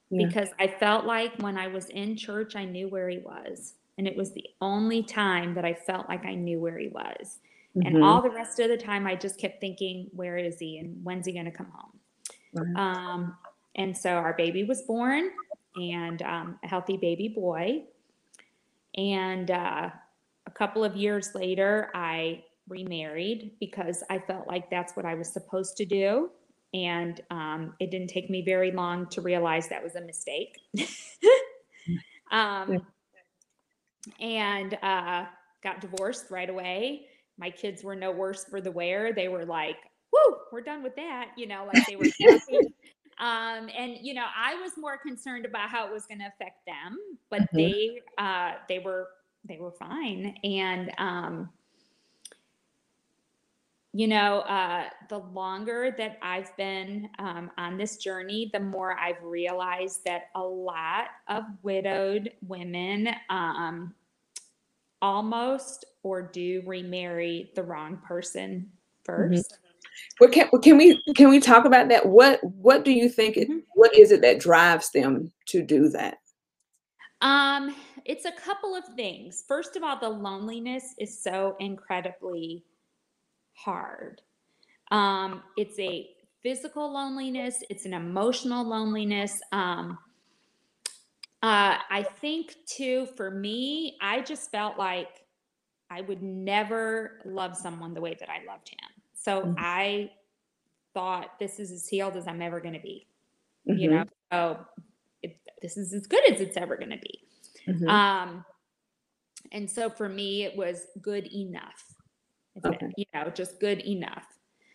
yeah. 0.10 0.28
because 0.28 0.50
I 0.60 0.68
felt 0.68 1.06
like 1.06 1.34
when 1.40 1.58
I 1.58 1.68
was 1.68 1.88
in 1.88 2.16
church, 2.16 2.56
I 2.56 2.66
knew 2.66 2.88
where 2.88 3.10
he 3.10 3.18
was. 3.18 3.74
And 3.98 4.08
it 4.08 4.16
was 4.16 4.34
the 4.34 4.46
only 4.62 5.04
time 5.04 5.54
that 5.56 5.66
I 5.66 5.74
felt 5.74 6.08
like 6.10 6.26
I 6.26 6.34
knew 6.34 6.60
where 6.60 6.78
he 6.78 6.88
was. 6.88 7.40
Mm-hmm. 7.76 7.88
And 7.88 8.04
all 8.04 8.22
the 8.22 8.30
rest 8.30 8.60
of 8.60 8.70
the 8.70 8.78
time, 8.78 9.06
I 9.06 9.16
just 9.16 9.38
kept 9.38 9.62
thinking, 9.62 10.10
where 10.14 10.38
is 10.38 10.60
he 10.60 10.78
and 10.80 11.04
when's 11.04 11.26
he 11.26 11.34
going 11.34 11.46
to 11.46 11.52
come 11.52 11.72
home? 11.74 12.76
Um, 12.76 13.38
and 13.76 13.98
so 13.98 14.12
our 14.12 14.34
baby 14.34 14.64
was 14.64 14.82
born 14.82 15.32
and 15.76 16.22
um, 16.24 16.60
a 16.64 16.68
healthy 16.68 16.98
baby 16.98 17.30
boy. 17.30 17.84
And 18.96 19.50
uh, 19.52 19.90
a 20.46 20.52
couple 20.52 20.84
of 20.84 20.98
years 20.98 21.34
later, 21.34 21.90
I 21.94 22.44
remarried 22.68 23.52
because 23.60 24.04
I 24.10 24.20
felt 24.20 24.48
like 24.48 24.70
that's 24.70 24.96
what 24.96 25.06
I 25.06 25.14
was 25.14 25.32
supposed 25.32 25.78
to 25.78 25.86
do. 25.86 26.30
And 26.74 27.22
um, 27.30 27.74
it 27.80 27.92
didn't 27.92 28.08
take 28.08 28.30
me 28.30 28.44
very 28.44 28.72
long 28.72 29.08
to 29.08 29.22
realize 29.22 29.68
that 29.70 29.84
was 29.84 29.96
a 29.96 30.02
mistake. 30.02 30.58
um, 32.32 32.86
and 34.20 34.78
uh, 34.82 35.26
got 35.64 35.82
divorced 35.82 36.32
right 36.32 36.50
away. 36.50 37.08
My 37.38 37.50
kids 37.50 37.84
were 37.84 37.96
no 37.96 38.12
worse 38.12 38.46
for 38.46 38.62
the 38.62 38.72
wear. 38.72 39.14
They 39.14 39.28
were 39.28 39.46
like, 39.46 39.78
whoo, 40.12 40.38
we're 40.52 40.62
done 40.62 40.84
with 40.84 40.96
that. 40.96 41.32
You 41.38 41.48
know, 41.48 41.70
like 41.72 41.86
they 41.88 41.96
were 41.96 42.06
um, 43.20 43.70
and 43.76 43.98
you 44.02 44.14
know, 44.14 44.26
I 44.36 44.56
was 44.56 44.74
more 44.78 44.98
concerned 44.98 45.46
about 45.46 45.70
how 45.70 45.88
it 45.88 45.94
was 45.94 46.06
going 46.06 46.20
to 46.20 46.28
affect 46.28 46.66
them, 46.66 46.98
but 47.30 47.42
mm-hmm. 47.42 47.58
they 47.58 48.02
uh, 48.18 48.54
they 48.68 48.80
were 48.80 49.08
they 49.48 49.58
were 49.58 49.72
fine. 49.72 50.36
And 50.44 50.92
um, 50.98 51.50
you 53.94 54.08
know, 54.08 54.40
uh, 54.42 54.86
the 55.10 55.18
longer 55.18 55.94
that 55.98 56.18
I've 56.22 56.56
been 56.56 57.10
um, 57.20 57.52
on 57.58 57.78
this 57.78 57.98
journey, 57.98 58.50
the 58.54 58.60
more 58.60 58.98
I've 58.98 59.22
realized 59.22 60.06
that 60.06 60.30
a 60.36 60.42
lot 60.42 61.08
of 61.28 61.44
widowed 61.62 62.32
women 62.48 63.10
um, 63.30 63.94
almost 65.02 65.84
or 66.04 66.22
do 66.22 66.64
remarry 66.66 67.52
the 67.56 67.64
wrong 67.64 67.98
person 67.98 68.70
1st 69.08 69.32
mm-hmm. 69.32 69.56
Well, 70.20 70.30
can, 70.30 70.50
can 70.62 70.78
we 70.78 71.04
can 71.16 71.30
we 71.30 71.40
talk 71.40 71.66
about 71.66 71.90
that? 71.90 72.06
What 72.06 72.40
what 72.44 72.86
do 72.86 72.92
you 72.92 73.10
think? 73.10 73.36
It, 73.36 73.50
mm-hmm. 73.50 73.60
what 73.74 73.94
is 73.96 74.12
it 74.12 74.22
that 74.22 74.40
drives 74.40 74.90
them 74.92 75.32
to 75.48 75.62
do 75.62 75.90
that? 75.90 76.20
Um, 77.22 77.76
it's 78.06 78.26
a 78.26 78.32
couple 78.32 78.74
of 78.74 78.86
things. 78.96 79.44
First 79.48 79.76
of 79.76 79.84
all, 79.84 80.00
the 80.00 80.10
loneliness 80.10 80.96
is 80.98 81.22
so 81.22 81.56
incredibly 81.60 82.64
hard. 83.64 84.22
Um, 84.92 85.44
it's 85.58 85.80
a 85.80 86.10
physical 86.44 86.92
loneliness, 86.92 87.64
it's 87.70 87.86
an 87.86 87.94
emotional 87.94 88.64
loneliness. 88.66 89.42
Um, 89.52 89.98
uh, 91.44 91.78
I 91.90 92.06
think 92.20 92.56
too, 92.68 93.08
for 93.16 93.32
me, 93.32 93.98
I 94.02 94.22
just 94.22 94.52
felt 94.52 94.78
like 94.78 95.26
I 95.90 96.02
would 96.02 96.22
never 96.22 97.20
love 97.26 97.56
someone 97.56 97.94
the 97.94 98.02
way 98.02 98.16
that 98.20 98.30
I 98.30 98.46
loved 98.48 98.70
him. 98.70 99.04
So 99.14 99.42
mm-hmm. 99.42 99.54
I 99.58 100.12
thought 100.94 101.40
this 101.40 101.60
is 101.60 101.72
as 101.72 101.88
healed 101.88 102.16
as 102.16 102.28
I'm 102.28 102.42
ever 102.42 102.60
going 102.60 102.76
to 102.76 102.80
be. 102.80 103.08
Mm-hmm. 103.70 103.80
You 103.80 103.90
know, 103.92 104.04
so 104.32 104.60
it, 105.22 105.38
this 105.62 105.78
is 105.78 105.94
as 105.94 106.08
good 106.08 106.32
as 106.32 106.42
it's 106.42 106.58
ever 106.58 106.76
going 106.78 106.92
to 106.92 106.98
be. 106.98 107.20
Mm-hmm. 107.68 107.88
Um, 107.88 108.46
and 109.52 109.70
so 109.70 109.90
for 109.90 110.08
me, 110.08 110.44
it 110.44 110.56
was 110.56 110.88
good 111.02 111.28
enough 111.34 111.84
okay. 112.66 112.92
you 112.98 113.06
know, 113.14 113.30
just 113.30 113.60
good 113.60 113.80
enough. 113.80 114.26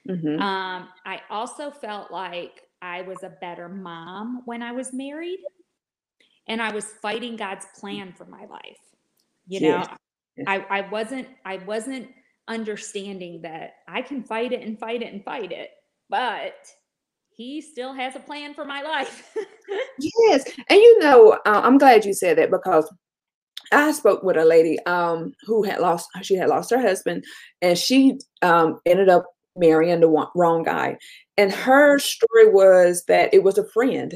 Mm-hmm. 0.08 0.40
Um, 0.40 0.88
I 1.04 1.20
also 1.30 1.70
felt 1.70 2.10
like 2.10 2.62
I 2.80 3.02
was 3.02 3.22
a 3.22 3.32
better 3.40 3.68
mom 3.68 4.42
when 4.44 4.62
I 4.62 4.72
was 4.72 4.92
married, 4.92 5.40
and 6.46 6.62
I 6.62 6.72
was 6.72 6.86
fighting 7.02 7.36
God's 7.36 7.66
plan 7.78 8.12
for 8.16 8.24
my 8.24 8.44
life. 8.46 8.78
You 9.48 9.60
know. 9.60 9.84
I, 10.46 10.64
I 10.68 10.80
wasn't 10.82 11.28
I 11.44 11.56
wasn't 11.58 12.08
understanding 12.48 13.42
that 13.42 13.76
I 13.88 14.02
can 14.02 14.22
fight 14.22 14.52
it 14.52 14.62
and 14.62 14.78
fight 14.78 15.02
it 15.02 15.12
and 15.12 15.24
fight 15.24 15.50
it, 15.50 15.70
but 16.10 16.54
he 17.30 17.60
still 17.60 17.92
has 17.92 18.16
a 18.16 18.20
plan 18.20 18.54
for 18.54 18.64
my 18.64 18.82
life. 18.82 19.34
yes. 19.98 20.44
And 20.68 20.78
you 20.78 20.98
know, 21.00 21.32
uh, 21.44 21.60
I'm 21.64 21.78
glad 21.78 22.04
you 22.04 22.14
said 22.14 22.38
that 22.38 22.50
because 22.50 22.90
I 23.72 23.92
spoke 23.92 24.22
with 24.22 24.36
a 24.36 24.44
lady 24.44 24.78
um, 24.86 25.32
who 25.42 25.62
had 25.62 25.80
lost 25.80 26.08
she 26.22 26.34
had 26.34 26.48
lost 26.48 26.70
her 26.70 26.80
husband, 26.80 27.24
and 27.62 27.78
she 27.78 28.18
um, 28.42 28.80
ended 28.86 29.08
up 29.08 29.26
marrying 29.56 30.00
the 30.00 30.26
wrong 30.34 30.62
guy. 30.62 30.98
And 31.36 31.52
her 31.52 31.98
story 31.98 32.50
was 32.50 33.04
that 33.08 33.32
it 33.32 33.42
was 33.42 33.58
a 33.58 33.68
friend, 33.68 34.14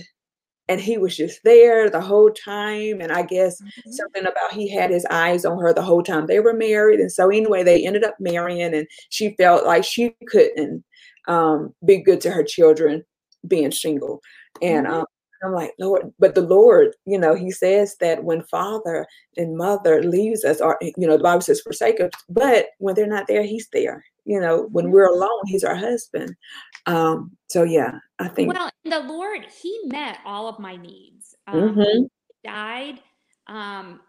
and 0.68 0.80
he 0.80 0.98
was 0.98 1.16
just 1.16 1.40
there 1.44 1.90
the 1.90 2.00
whole 2.00 2.30
time. 2.30 3.00
And 3.00 3.12
I 3.12 3.22
guess 3.22 3.60
mm-hmm. 3.60 3.90
something 3.90 4.26
about 4.26 4.52
he 4.52 4.70
had 4.70 4.90
his 4.90 5.06
eyes 5.10 5.44
on 5.44 5.58
her 5.58 5.72
the 5.72 5.82
whole 5.82 6.02
time 6.02 6.26
they 6.26 6.40
were 6.40 6.54
married. 6.54 7.00
And 7.00 7.12
so 7.12 7.28
anyway, 7.28 7.62
they 7.62 7.84
ended 7.84 8.04
up 8.04 8.16
marrying, 8.20 8.74
and 8.74 8.86
she 9.10 9.34
felt 9.36 9.66
like 9.66 9.84
she 9.84 10.14
couldn't 10.28 10.84
um, 11.28 11.74
be 11.84 11.98
good 11.98 12.20
to 12.22 12.30
her 12.30 12.44
children 12.44 13.04
being 13.46 13.72
single. 13.72 14.20
And 14.62 14.86
mm-hmm. 14.86 15.02
I'm 15.42 15.52
like, 15.52 15.72
Lord, 15.78 16.12
but 16.18 16.34
the 16.34 16.42
Lord, 16.42 16.94
you 17.06 17.18
know, 17.18 17.34
He 17.34 17.50
says 17.50 17.96
that 18.00 18.24
when 18.24 18.42
father 18.44 19.06
and 19.36 19.56
mother 19.56 20.02
leaves 20.02 20.44
us, 20.44 20.60
or 20.60 20.78
you 20.80 21.06
know, 21.06 21.16
the 21.16 21.22
Bible 21.22 21.40
says 21.40 21.60
forsake 21.60 22.00
us, 22.00 22.10
but 22.28 22.66
when 22.78 22.94
they're 22.94 23.06
not 23.06 23.26
there, 23.26 23.42
He's 23.42 23.68
there. 23.72 24.04
You 24.24 24.40
know, 24.40 24.68
when 24.72 24.90
we're 24.90 25.08
alone, 25.08 25.42
He's 25.46 25.64
our 25.64 25.74
husband. 25.74 26.34
Um, 26.86 27.36
so 27.48 27.62
yeah, 27.62 27.92
I 28.18 28.28
think. 28.28 28.52
Well, 28.52 28.70
the 28.84 29.00
Lord, 29.00 29.46
He 29.62 29.78
met 29.84 30.18
all 30.24 30.48
of 30.48 30.58
my 30.58 30.76
needs. 30.76 31.34
Um, 31.46 31.74
mm-hmm. 31.74 32.04
Died. 32.44 33.00
Um, 33.46 34.00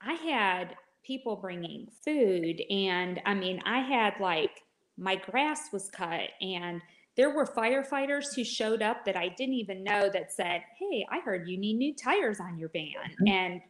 I 0.00 0.14
had 0.14 0.74
people 1.04 1.36
bringing 1.36 1.86
food, 2.04 2.62
and 2.70 3.20
I 3.24 3.34
mean, 3.34 3.60
I 3.64 3.80
had 3.80 4.14
like 4.20 4.62
my 4.98 5.16
grass 5.16 5.72
was 5.72 5.88
cut 5.90 6.28
and 6.40 6.82
there 7.18 7.30
were 7.30 7.44
firefighters 7.44 8.34
who 8.34 8.44
showed 8.44 8.80
up 8.80 9.04
that 9.04 9.16
I 9.16 9.28
didn't 9.28 9.56
even 9.56 9.82
know 9.82 10.08
that 10.08 10.32
said, 10.32 10.62
Hey, 10.78 11.04
I 11.10 11.18
heard 11.18 11.48
you 11.48 11.58
need 11.58 11.74
new 11.74 11.94
tires 11.94 12.38
on 12.40 12.56
your 12.56 12.70
van. 12.72 12.94
Mm-hmm. 12.94 13.26
And 13.26 13.60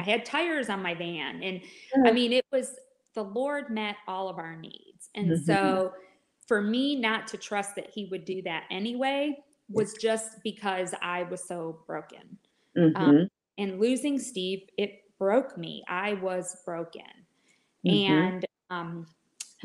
I 0.00 0.04
had 0.04 0.24
tires 0.24 0.68
on 0.68 0.82
my 0.82 0.94
van. 0.94 1.40
And 1.42 1.60
I 2.04 2.10
mean, 2.10 2.32
it 2.32 2.44
was 2.52 2.72
the 3.14 3.22
Lord 3.22 3.70
met 3.70 3.94
all 4.08 4.28
of 4.28 4.38
our 4.38 4.56
needs. 4.56 5.08
And 5.14 5.30
mm-hmm. 5.30 5.44
so 5.44 5.92
for 6.48 6.60
me 6.60 6.96
not 6.96 7.28
to 7.28 7.36
trust 7.36 7.76
that 7.76 7.90
He 7.94 8.08
would 8.10 8.24
do 8.24 8.42
that 8.42 8.64
anyway 8.70 9.38
was 9.70 9.94
just 9.94 10.42
because 10.42 10.92
I 11.00 11.22
was 11.24 11.46
so 11.46 11.78
broken. 11.86 12.38
Um, 12.76 12.92
mm-hmm. 12.92 13.22
And 13.58 13.80
losing 13.80 14.18
Steve, 14.18 14.62
it 14.76 15.02
broke 15.18 15.56
me. 15.56 15.82
I 15.88 16.14
was 16.14 16.56
broken. 16.64 17.02
Mm-hmm. 17.86 18.12
And 18.12 18.46
um, 18.70 19.06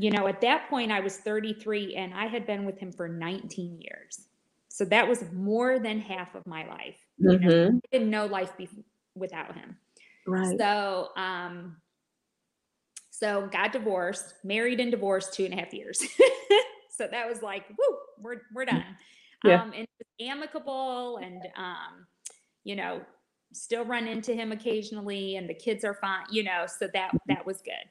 you 0.02 0.10
know, 0.10 0.28
at 0.28 0.42
that 0.42 0.68
point, 0.68 0.92
I 0.92 1.00
was 1.00 1.18
33 1.18 1.96
and 1.96 2.12
I 2.16 2.26
had 2.26 2.48
been 2.48 2.66
with 2.66 2.80
him 2.80 2.92
for 2.92 3.08
19 3.08 3.80
years. 3.80 4.26
So 4.68 4.84
that 4.86 5.08
was 5.08 5.24
more 5.32 5.78
than 5.78 6.00
half 6.00 6.34
of 6.34 6.48
my 6.48 6.68
life. 6.68 6.98
Mm-hmm. 7.22 7.30
You 7.30 7.40
know, 7.40 7.50
mm-hmm. 7.50 7.76
I 7.78 7.80
didn't 7.92 8.10
know 8.10 8.26
life 8.26 8.58
be- 8.58 8.68
without 9.14 9.54
him. 9.54 9.78
Right. 10.26 10.58
So, 10.58 11.10
um, 11.16 11.78
so 13.12 13.48
got 13.52 13.74
divorced, 13.74 14.34
married 14.44 14.80
and 14.80 14.90
divorced 14.90 15.36
two 15.36 15.46
and 15.46 15.54
a 15.54 15.58
half 15.58 15.72
years. 15.72 16.00
so 16.90 17.08
that 17.12 17.30
was 17.30 17.44
like, 17.44 17.66
whoo, 17.70 17.98
we're 18.20 18.42
we're 18.54 18.66
done. 18.66 18.84
Yeah. 19.44 19.64
Um, 19.64 19.74
and 19.76 19.88
amicable 20.20 21.18
and 21.18 21.42
um, 21.58 22.06
you 22.64 22.76
know, 22.76 23.02
still 23.54 23.84
run 23.84 24.08
into 24.08 24.36
him 24.36 24.52
occasionally 24.52 25.36
and 25.36 25.50
the 25.50 25.56
kids 25.56 25.84
are 25.84 25.96
fine, 25.96 26.26
you 26.30 26.44
know, 26.44 26.68
so 26.68 26.88
that 26.94 27.10
that 27.28 27.44
was 27.44 27.60
good. 27.64 27.90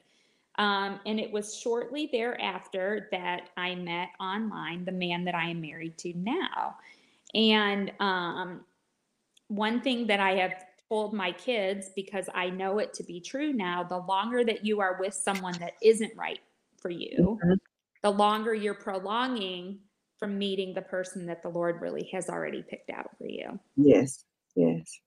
Um, 0.57 0.99
and 1.05 1.19
it 1.19 1.31
was 1.31 1.55
shortly 1.55 2.09
thereafter 2.11 3.07
that 3.11 3.49
I 3.57 3.75
met 3.75 4.09
online 4.19 4.85
the 4.85 4.91
man 4.91 5.23
that 5.25 5.35
I 5.35 5.49
am 5.49 5.61
married 5.61 5.97
to 5.99 6.13
now. 6.17 6.75
And 7.33 7.91
um, 7.99 8.61
one 9.47 9.81
thing 9.81 10.07
that 10.07 10.19
I 10.19 10.35
have 10.35 10.65
told 10.89 11.13
my 11.13 11.31
kids, 11.31 11.89
because 11.95 12.27
I 12.35 12.49
know 12.49 12.79
it 12.79 12.93
to 12.95 13.03
be 13.03 13.21
true 13.21 13.53
now, 13.53 13.83
the 13.83 13.99
longer 13.99 14.43
that 14.43 14.65
you 14.65 14.81
are 14.81 14.97
with 14.99 15.13
someone 15.13 15.57
that 15.59 15.73
isn't 15.81 16.11
right 16.17 16.39
for 16.77 16.89
you, 16.89 17.39
mm-hmm. 17.43 17.53
the 18.03 18.09
longer 18.09 18.53
you're 18.53 18.73
prolonging 18.73 19.79
from 20.17 20.37
meeting 20.37 20.73
the 20.73 20.81
person 20.81 21.25
that 21.25 21.41
the 21.41 21.49
Lord 21.49 21.81
really 21.81 22.09
has 22.11 22.29
already 22.29 22.61
picked 22.61 22.89
out 22.89 23.09
for 23.17 23.25
you. 23.25 23.57
Yes. 23.77 24.25
Yes. 24.55 24.99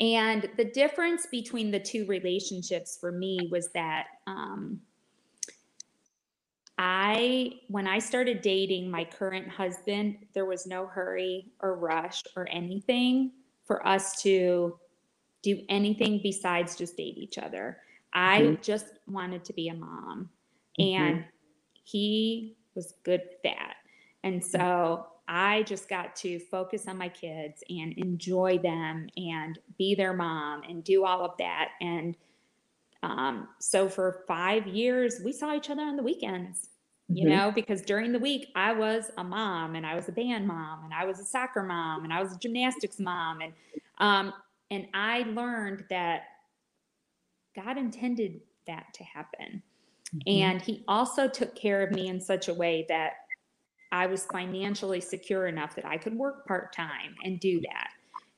And 0.00 0.48
the 0.56 0.64
difference 0.64 1.26
between 1.26 1.70
the 1.70 1.80
two 1.80 2.06
relationships 2.06 2.96
for 3.00 3.10
me 3.10 3.48
was 3.50 3.68
that 3.72 4.06
um, 4.26 4.80
I, 6.76 7.54
when 7.66 7.88
I 7.88 7.98
started 7.98 8.40
dating 8.40 8.90
my 8.90 9.04
current 9.04 9.48
husband, 9.48 10.18
there 10.34 10.46
was 10.46 10.66
no 10.66 10.86
hurry 10.86 11.50
or 11.60 11.74
rush 11.74 12.22
or 12.36 12.48
anything 12.50 13.32
for 13.64 13.86
us 13.86 14.22
to 14.22 14.78
do 15.42 15.62
anything 15.68 16.20
besides 16.22 16.76
just 16.76 16.96
date 16.96 17.18
each 17.18 17.38
other. 17.38 17.80
I 18.12 18.42
Mhm. 18.42 18.62
just 18.62 18.98
wanted 19.08 19.44
to 19.44 19.52
be 19.52 19.68
a 19.68 19.74
mom, 19.74 20.30
Mhm. 20.78 20.98
and 20.98 21.24
he 21.82 22.56
was 22.74 22.92
good 23.02 23.20
at 23.22 23.42
that. 23.42 23.76
And 24.22 24.44
so 24.44 25.06
I 25.28 25.62
just 25.64 25.88
got 25.88 26.16
to 26.16 26.38
focus 26.38 26.88
on 26.88 26.96
my 26.98 27.08
kids 27.10 27.62
and 27.68 27.92
enjoy 27.98 28.58
them 28.58 29.08
and 29.16 29.58
be 29.76 29.94
their 29.94 30.14
mom 30.14 30.62
and 30.62 30.82
do 30.82 31.04
all 31.04 31.24
of 31.24 31.36
that. 31.38 31.70
And 31.80 32.16
um, 33.02 33.48
so 33.60 33.88
for 33.88 34.24
five 34.26 34.66
years, 34.66 35.20
we 35.24 35.32
saw 35.32 35.54
each 35.54 35.70
other 35.70 35.82
on 35.82 35.96
the 35.96 36.02
weekends, 36.02 36.70
you 37.12 37.26
Mhm. 37.26 37.28
know, 37.28 37.52
because 37.52 37.82
during 37.82 38.12
the 38.12 38.18
week 38.18 38.48
I 38.56 38.72
was 38.72 39.10
a 39.18 39.24
mom 39.24 39.76
and 39.76 39.86
I 39.86 39.94
was 39.94 40.08
a 40.08 40.12
band 40.12 40.46
mom 40.46 40.84
and 40.84 40.94
I 40.94 41.04
was 41.04 41.20
a 41.20 41.24
soccer 41.24 41.62
mom 41.62 42.04
and 42.04 42.12
I 42.12 42.22
was 42.22 42.32
a 42.34 42.38
gymnastics 42.38 42.98
mom. 42.98 43.40
And, 43.40 43.54
um, 43.98 44.32
and 44.70 44.88
I 44.94 45.22
learned 45.22 45.84
that 45.90 46.22
God 47.54 47.78
intended 47.78 48.40
that 48.66 48.92
to 48.94 49.04
happen. 49.04 49.62
Mhm. 50.14 50.22
And 50.26 50.62
he 50.62 50.84
also 50.88 51.28
took 51.28 51.54
care 51.54 51.82
of 51.82 51.92
me 51.92 52.08
in 52.08 52.20
such 52.20 52.48
a 52.48 52.54
way 52.54 52.86
that 52.88 53.27
I 53.92 54.06
was 54.06 54.26
financially 54.26 55.00
secure 55.00 55.46
enough 55.46 55.74
that 55.76 55.86
I 55.86 55.96
could 55.98 56.14
work 56.14 56.46
part 56.46 56.72
time 56.74 57.14
and 57.24 57.40
do 57.40 57.60
that. 57.60 57.90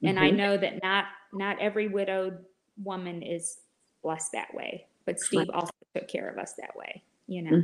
And 0.04 0.18
I 0.18 0.30
Mhm. 0.30 0.36
know 0.36 0.56
that 0.56 0.82
not 0.82 1.06
not 1.32 1.60
every 1.60 1.88
widowed 1.88 2.44
woman 2.82 3.22
is 3.22 3.58
blessed 4.02 4.32
that 4.32 4.54
way, 4.54 4.86
but 5.06 5.20
Steve 5.20 5.50
also 5.52 5.72
took 5.94 6.08
care 6.08 6.28
of 6.28 6.38
us 6.38 6.54
that 6.54 6.74
way, 6.76 7.04
you 7.26 7.42
know. 7.42 7.62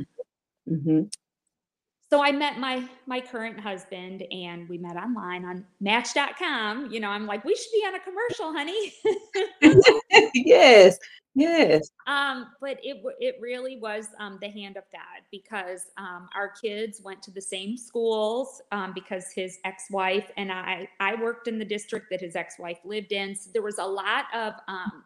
Mhm. 0.67 1.09
So 2.09 2.23
I 2.23 2.31
met 2.31 2.57
my 2.57 2.87
my 3.05 3.19
current 3.19 3.59
husband 3.59 4.23
and 4.31 4.67
we 4.69 4.77
met 4.77 4.95
online 4.95 5.43
on 5.43 5.65
match.com. 5.81 6.89
You 6.91 7.01
know, 7.01 7.09
I'm 7.09 7.25
like, 7.25 7.43
we 7.43 7.55
should 7.55 7.71
be 7.73 7.85
on 7.85 7.95
a 7.95 7.99
commercial, 7.99 8.53
honey. 8.53 8.93
yes. 10.33 10.97
Yes. 11.35 11.91
Um, 12.07 12.47
but 12.59 12.79
it 12.81 13.03
it 13.19 13.35
really 13.39 13.77
was 13.77 14.07
um, 14.19 14.39
the 14.41 14.49
hand 14.49 14.75
of 14.75 14.83
God 14.91 15.21
because 15.31 15.81
um, 15.99 16.29
our 16.35 16.49
kids 16.49 16.99
went 17.03 17.21
to 17.23 17.31
the 17.31 17.41
same 17.41 17.77
schools 17.77 18.59
um, 18.71 18.91
because 18.95 19.31
his 19.35 19.59
ex-wife 19.63 20.31
and 20.35 20.51
I 20.51 20.89
I 20.99 21.13
worked 21.21 21.47
in 21.47 21.59
the 21.59 21.65
district 21.65 22.07
that 22.09 22.21
his 22.21 22.35
ex-wife 22.35 22.79
lived 22.83 23.11
in. 23.11 23.35
So 23.35 23.51
there 23.53 23.61
was 23.61 23.77
a 23.77 23.85
lot 23.85 24.25
of 24.33 24.53
um, 24.67 25.03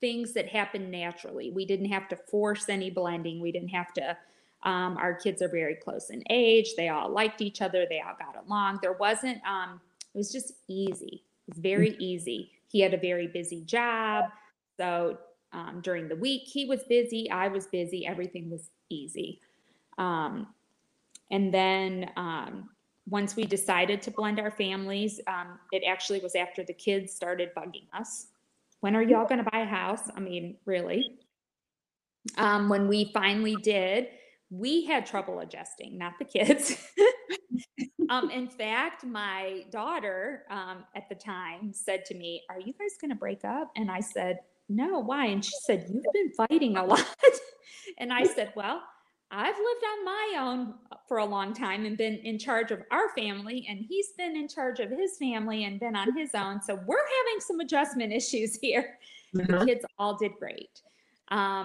things 0.00 0.32
that 0.34 0.48
happened 0.48 0.92
naturally. 0.92 1.50
We 1.50 1.64
didn't 1.64 1.88
have 1.88 2.08
to 2.10 2.16
force 2.16 2.68
any 2.68 2.90
blending. 2.90 3.40
We 3.40 3.50
didn't 3.50 3.70
have 3.70 3.92
to. 3.94 4.16
Um, 4.64 4.96
our 4.96 5.14
kids 5.14 5.42
are 5.42 5.48
very 5.48 5.74
close 5.74 6.10
in 6.10 6.22
age. 6.30 6.74
They 6.76 6.88
all 6.88 7.10
liked 7.10 7.42
each 7.42 7.60
other. 7.60 7.86
They 7.88 8.00
all 8.00 8.16
got 8.18 8.42
along. 8.44 8.78
There 8.82 8.94
wasn't. 8.94 9.40
Um, 9.46 9.80
it 10.14 10.18
was 10.18 10.32
just 10.32 10.54
easy. 10.68 11.24
It 11.46 11.54
was 11.54 11.58
very 11.58 11.96
easy. 11.98 12.52
He 12.68 12.80
had 12.80 12.94
a 12.94 12.98
very 12.98 13.26
busy 13.26 13.62
job, 13.62 14.24
so 14.76 15.18
um, 15.52 15.80
during 15.82 16.08
the 16.08 16.16
week. 16.16 16.42
He 16.46 16.66
was 16.66 16.82
busy. 16.84 17.30
I 17.30 17.48
was 17.48 17.66
busy. 17.66 18.06
Everything 18.06 18.50
was 18.50 18.70
easy. 18.90 19.40
Um, 19.98 20.48
and 21.30 21.52
then 21.52 22.10
um, 22.16 22.70
once 23.08 23.36
we 23.36 23.44
decided 23.44 24.02
to 24.02 24.10
blend 24.10 24.40
our 24.40 24.50
families, 24.50 25.20
um, 25.26 25.58
it 25.72 25.82
actually 25.88 26.20
was 26.20 26.34
after 26.34 26.64
the 26.64 26.72
kids 26.72 27.12
started 27.12 27.50
bugging 27.56 27.86
us. 27.92 28.28
When 28.80 28.96
are 28.96 29.02
y'all 29.02 29.26
going 29.26 29.42
to 29.42 29.50
buy 29.50 29.60
a 29.60 29.66
house? 29.66 30.10
I 30.16 30.20
mean, 30.20 30.56
really? 30.64 31.18
Um, 32.36 32.68
when 32.68 32.88
we 32.88 33.10
finally 33.12 33.56
did, 33.56 34.08
we 34.58 34.84
had 34.84 35.04
trouble 35.06 35.40
adjusting, 35.40 35.98
not 35.98 36.14
the 36.18 36.24
kids. 36.24 36.76
um, 38.08 38.30
in 38.30 38.48
fact, 38.48 39.04
my 39.04 39.64
daughter 39.70 40.44
um, 40.50 40.84
at 40.94 41.08
the 41.08 41.14
time 41.14 41.72
said 41.72 42.04
to 42.06 42.14
me, 42.14 42.42
Are 42.48 42.60
you 42.60 42.72
guys 42.72 42.92
going 43.00 43.10
to 43.10 43.16
break 43.16 43.44
up? 43.44 43.70
And 43.76 43.90
I 43.90 44.00
said, 44.00 44.40
no, 44.68 44.98
why? 45.00 45.26
And 45.26 45.44
she 45.44 45.52
said, 45.62 45.86
You've 45.92 46.04
been 46.12 46.30
fighting 46.32 46.76
a 46.76 46.84
lot. 46.92 47.04
and 47.98 48.12
I 48.12 48.24
said, 48.24 48.52
Well, 48.54 48.82
I've 49.30 49.56
lived 49.56 49.84
on 49.92 50.04
my 50.04 50.36
own 50.40 50.74
for 51.08 51.18
a 51.18 51.24
long 51.24 51.52
time 51.52 51.84
and 51.86 51.96
been 51.98 52.14
in 52.18 52.38
charge 52.38 52.70
of 52.70 52.80
our 52.92 53.08
family, 53.16 53.66
and 53.68 53.84
he's 53.88 54.12
been 54.16 54.36
in 54.36 54.46
charge 54.46 54.78
of 54.78 54.90
his 54.90 55.18
family 55.18 55.64
and 55.64 55.80
been 55.80 55.96
on 55.96 56.16
his 56.16 56.30
own. 56.34 56.62
So 56.62 56.76
we're 56.86 56.96
having 56.98 57.40
some 57.40 57.58
adjustment 57.60 58.12
issues 58.12 58.56
here. 58.56 58.98
The 59.32 59.42
Mhm. 59.42 59.66
kids 59.66 59.84
all 59.98 60.16
did 60.16 60.32
great 60.38 60.80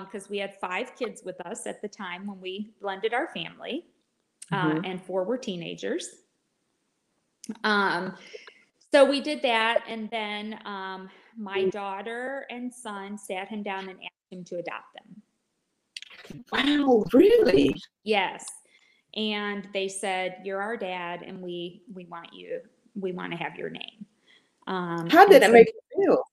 because 0.06 0.30
we 0.30 0.38
had 0.40 0.60
five 0.60 0.96
kids 0.96 1.22
with 1.24 1.40
us 1.46 1.68
at 1.68 1.82
the 1.82 1.88
time 1.88 2.26
when 2.26 2.40
we 2.42 2.72
blended 2.82 3.14
our 3.14 3.28
family, 3.28 3.86
uh, 4.52 4.72
Mhm. 4.72 4.86
and 4.86 5.04
four 5.04 5.24
were 5.24 5.38
teenagers. 5.38 6.24
Um, 7.64 8.16
so 8.92 9.06
we 9.06 9.22
did 9.22 9.42
that, 9.44 9.84
and 9.88 10.10
then 10.10 10.60
um, 10.66 11.10
my 11.38 11.66
daughter 11.70 12.46
and 12.50 12.74
son 12.74 13.18
sat 13.18 13.48
him 13.48 13.62
down 13.64 13.90
and 13.90 14.00
asked 14.00 14.32
him 14.32 14.44
to 14.46 14.58
adopt 14.58 14.94
them. 14.96 15.22
Wow, 16.52 17.06
really? 17.14 17.76
Yes, 18.04 18.48
and 19.16 19.68
they 19.74 19.88
said, 19.88 20.42
"You're 20.44 20.62
our 20.62 20.78
dad, 20.78 21.22
and 21.24 21.42
we 21.42 21.84
we 21.94 22.06
want 22.06 22.34
you. 22.34 22.62
We 22.96 23.12
want 23.12 23.32
to 23.34 23.38
have 23.38 23.56
your 23.56 23.70
name." 23.70 24.06
Um, 24.68 25.10
How 25.10 25.26
did 25.28 25.42
that 25.42 25.48
so- 25.48 25.54
make 25.54 25.68
you 25.68 26.06
feel? 26.06 26.24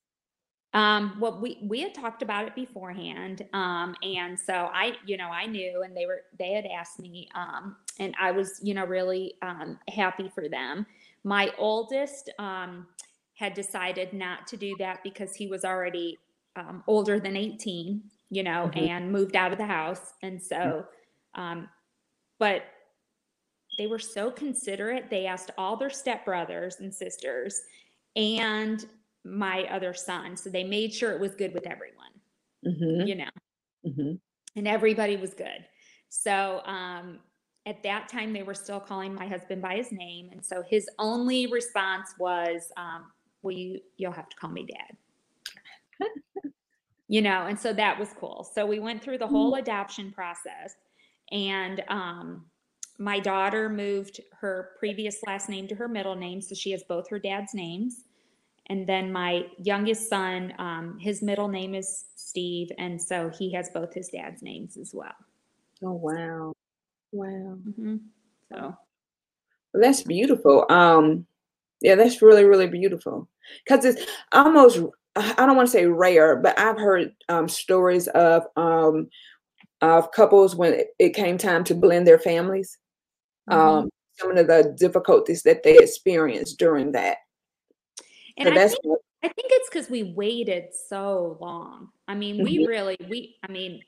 Um, 0.77 1.17
well, 1.19 1.41
we 1.41 1.59
we 1.63 1.81
had 1.81 1.95
talked 1.95 2.21
about 2.21 2.47
it 2.47 2.55
beforehand, 2.55 3.47
um, 3.55 3.97
and 4.03 4.39
so 4.39 4.53
I, 4.75 4.93
you 5.07 5.17
know, 5.17 5.31
I 5.31 5.47
knew, 5.47 5.83
and 5.83 5.97
they 5.97 6.05
were 6.05 6.21
they 6.39 6.53
had 6.53 6.67
asked 6.67 7.01
me, 7.01 7.31
um, 7.35 7.77
and 7.99 8.15
I 8.21 8.31
was, 8.31 8.61
you 8.63 8.75
know, 8.75 8.85
really 8.85 9.35
um, 9.41 9.79
happy 9.89 10.29
for 10.29 10.51
them. 10.51 10.85
My 11.25 11.51
oldest 11.57 12.29
um, 12.39 12.87
had 13.37 13.55
decided 13.55 14.13
not 14.13 14.47
to 14.49 14.59
do 14.59 14.77
that 14.79 15.03
because 15.03 15.35
he 15.35 15.47
was 15.47 15.65
already 15.65 16.19
um, 16.57 16.85
older 16.87 17.19
than 17.19 17.37
eighteen, 17.39 18.03
you 18.29 18.43
know, 18.43 18.71
Mhm. 18.75 18.89
and 18.91 19.11
moved 19.11 19.35
out 19.35 19.53
of 19.53 19.59
the 19.59 19.65
house, 19.65 20.13
and 20.23 20.43
so, 20.43 20.87
um, 21.37 21.71
but 22.39 22.65
they 23.79 23.87
were 23.87 23.99
so 23.99 24.31
considerate. 24.31 25.09
They 25.09 25.25
asked 25.25 25.53
all 25.57 25.77
their 25.79 25.89
stepbrothers 25.89 26.81
and 26.81 26.95
sisters, 26.95 27.63
and 28.15 28.85
my 29.27 29.65
other 29.65 29.93
son. 29.93 30.37
So 30.37 30.51
they 30.51 30.65
made 30.65 30.93
sure 30.95 31.13
it 31.13 31.21
was 31.21 31.35
good 31.35 31.53
with 31.53 31.67
everyone, 31.67 32.13
Mhm. 32.65 33.07
you 33.09 33.15
know, 33.17 33.31
Mhm. 33.85 34.21
and 34.55 34.69
everybody 34.69 35.17
was 35.17 35.35
good. 35.35 35.67
So 36.09 36.63
um, 36.65 37.21
at 37.67 37.83
that 37.83 38.09
time, 38.09 38.33
they 38.33 38.43
were 38.45 38.55
still 38.55 38.81
calling 38.81 39.13
my 39.15 39.27
husband 39.27 39.61
by 39.61 39.77
his 39.77 39.91
name. 39.91 40.31
And 40.31 40.45
so 40.45 40.63
his 40.63 40.89
only 40.99 41.47
response 41.49 42.15
was, 42.19 42.71
um, 42.77 43.13
well, 43.43 43.57
you, 43.57 43.81
you'll 43.97 44.13
have 44.13 44.29
to 44.29 44.37
call 44.37 44.51
me 44.51 44.65
dad. 44.67 44.97
you 47.09 47.23
know, 47.23 47.47
and 47.47 47.59
so 47.59 47.73
that 47.73 47.99
was 47.99 48.13
cool. 48.19 48.49
So 48.55 48.65
we 48.67 48.79
went 48.79 49.03
through 49.03 49.19
the 49.19 49.27
whole 49.27 49.55
adoption 49.57 50.13
process 50.13 50.75
and 51.33 51.83
um, 51.89 52.47
my 52.99 53.19
daughter 53.21 53.69
moved 53.69 54.21
her 54.41 54.71
previous 54.79 55.23
last 55.27 55.49
name 55.49 55.67
to 55.69 55.75
her 55.75 55.89
middle 55.89 56.15
name. 56.17 56.41
So 56.41 56.55
she 56.55 56.71
has 56.71 56.83
both 56.85 57.09
her 57.11 57.19
dad's 57.19 57.53
names. 57.55 58.05
And 58.69 58.87
then 58.87 59.13
my 59.13 59.47
youngest 59.63 60.09
son, 60.09 60.53
um, 60.59 60.99
his 61.01 61.23
middle 61.23 61.49
name 61.49 61.75
is 61.75 62.07
Steve, 62.17 62.71
and 62.79 63.01
so 63.01 63.31
he 63.39 63.53
has 63.53 63.71
both 63.73 63.95
his 63.95 64.09
dad's 64.09 64.43
names 64.43 64.77
as 64.77 64.93
well. 64.95 65.15
Oh 65.85 65.93
wow. 65.93 66.53
Wow. 67.13 67.59
Mhm. 67.69 68.01
So 68.53 68.57
Well, 69.73 69.83
that's 69.83 70.03
beautiful. 70.03 70.67
Um, 70.71 71.27
yeah, 71.81 71.95
that's 71.95 72.23
really, 72.23 72.45
really 72.45 72.67
beautiful. 72.69 73.29
Because 73.65 73.85
it's 73.85 74.03
almost, 74.33 74.81
I 75.15 75.35
don't 75.47 75.57
want 75.57 75.69
to 75.69 75.73
say 75.73 75.87
rare, 75.87 76.37
but 76.37 76.59
I've 76.59 76.79
heard 76.79 77.13
um, 77.29 77.49
stories 77.49 78.09
of 78.09 78.45
um, 78.57 79.09
of 79.83 80.11
couples 80.13 80.57
when 80.57 80.83
it, 80.99 81.15
came 81.15 81.39
time 81.39 81.65
to 81.65 81.75
blend 81.75 82.07
their 82.07 82.19
families. 82.19 82.79
mhm. 83.51 83.55
Um, 83.55 83.91
some 84.19 84.37
of 84.37 84.47
the 84.47 84.75
difficulties 84.79 85.43
that 85.43 85.63
they 85.63 85.77
experienced 85.79 86.59
during 86.59 86.93
that. 86.93 87.19
And 88.37 88.49
So 88.49 88.51
I 88.51 88.59
think 88.59 88.81
I 89.23 89.29
think 89.29 89.49
it's 89.51 89.69
because 89.71 89.91
we 89.91 90.03
waited 90.15 90.75
so 90.75 91.39
long. 91.41 91.91
I 92.09 92.15
mean, 92.15 92.43
we 92.43 92.59
really 92.59 92.97
we 93.09 93.37
I 93.43 93.51
mean, 93.51 93.83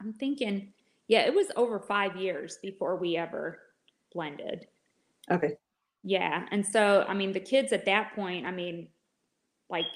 I'm 0.00 0.12
thinking, 0.14 0.72
yeah, 1.08 1.22
it 1.26 1.34
was 1.34 1.48
over 1.56 1.80
five 1.80 2.16
years 2.16 2.58
before 2.62 2.96
we 2.96 3.16
ever 3.16 3.60
blended. 4.12 4.66
okay. 5.30 5.58
Yeah. 6.02 6.46
And 6.50 6.64
so, 6.66 7.04
I 7.06 7.14
mean, 7.14 7.32
the 7.32 7.40
kids 7.40 7.72
at 7.72 7.84
that 7.84 8.14
point, 8.14 8.46
I 8.46 8.50
mean, 8.50 8.88
like 9.70 9.86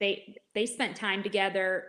they 0.00 0.36
they 0.54 0.66
spent 0.66 0.96
time 0.96 1.22
together 1.22 1.86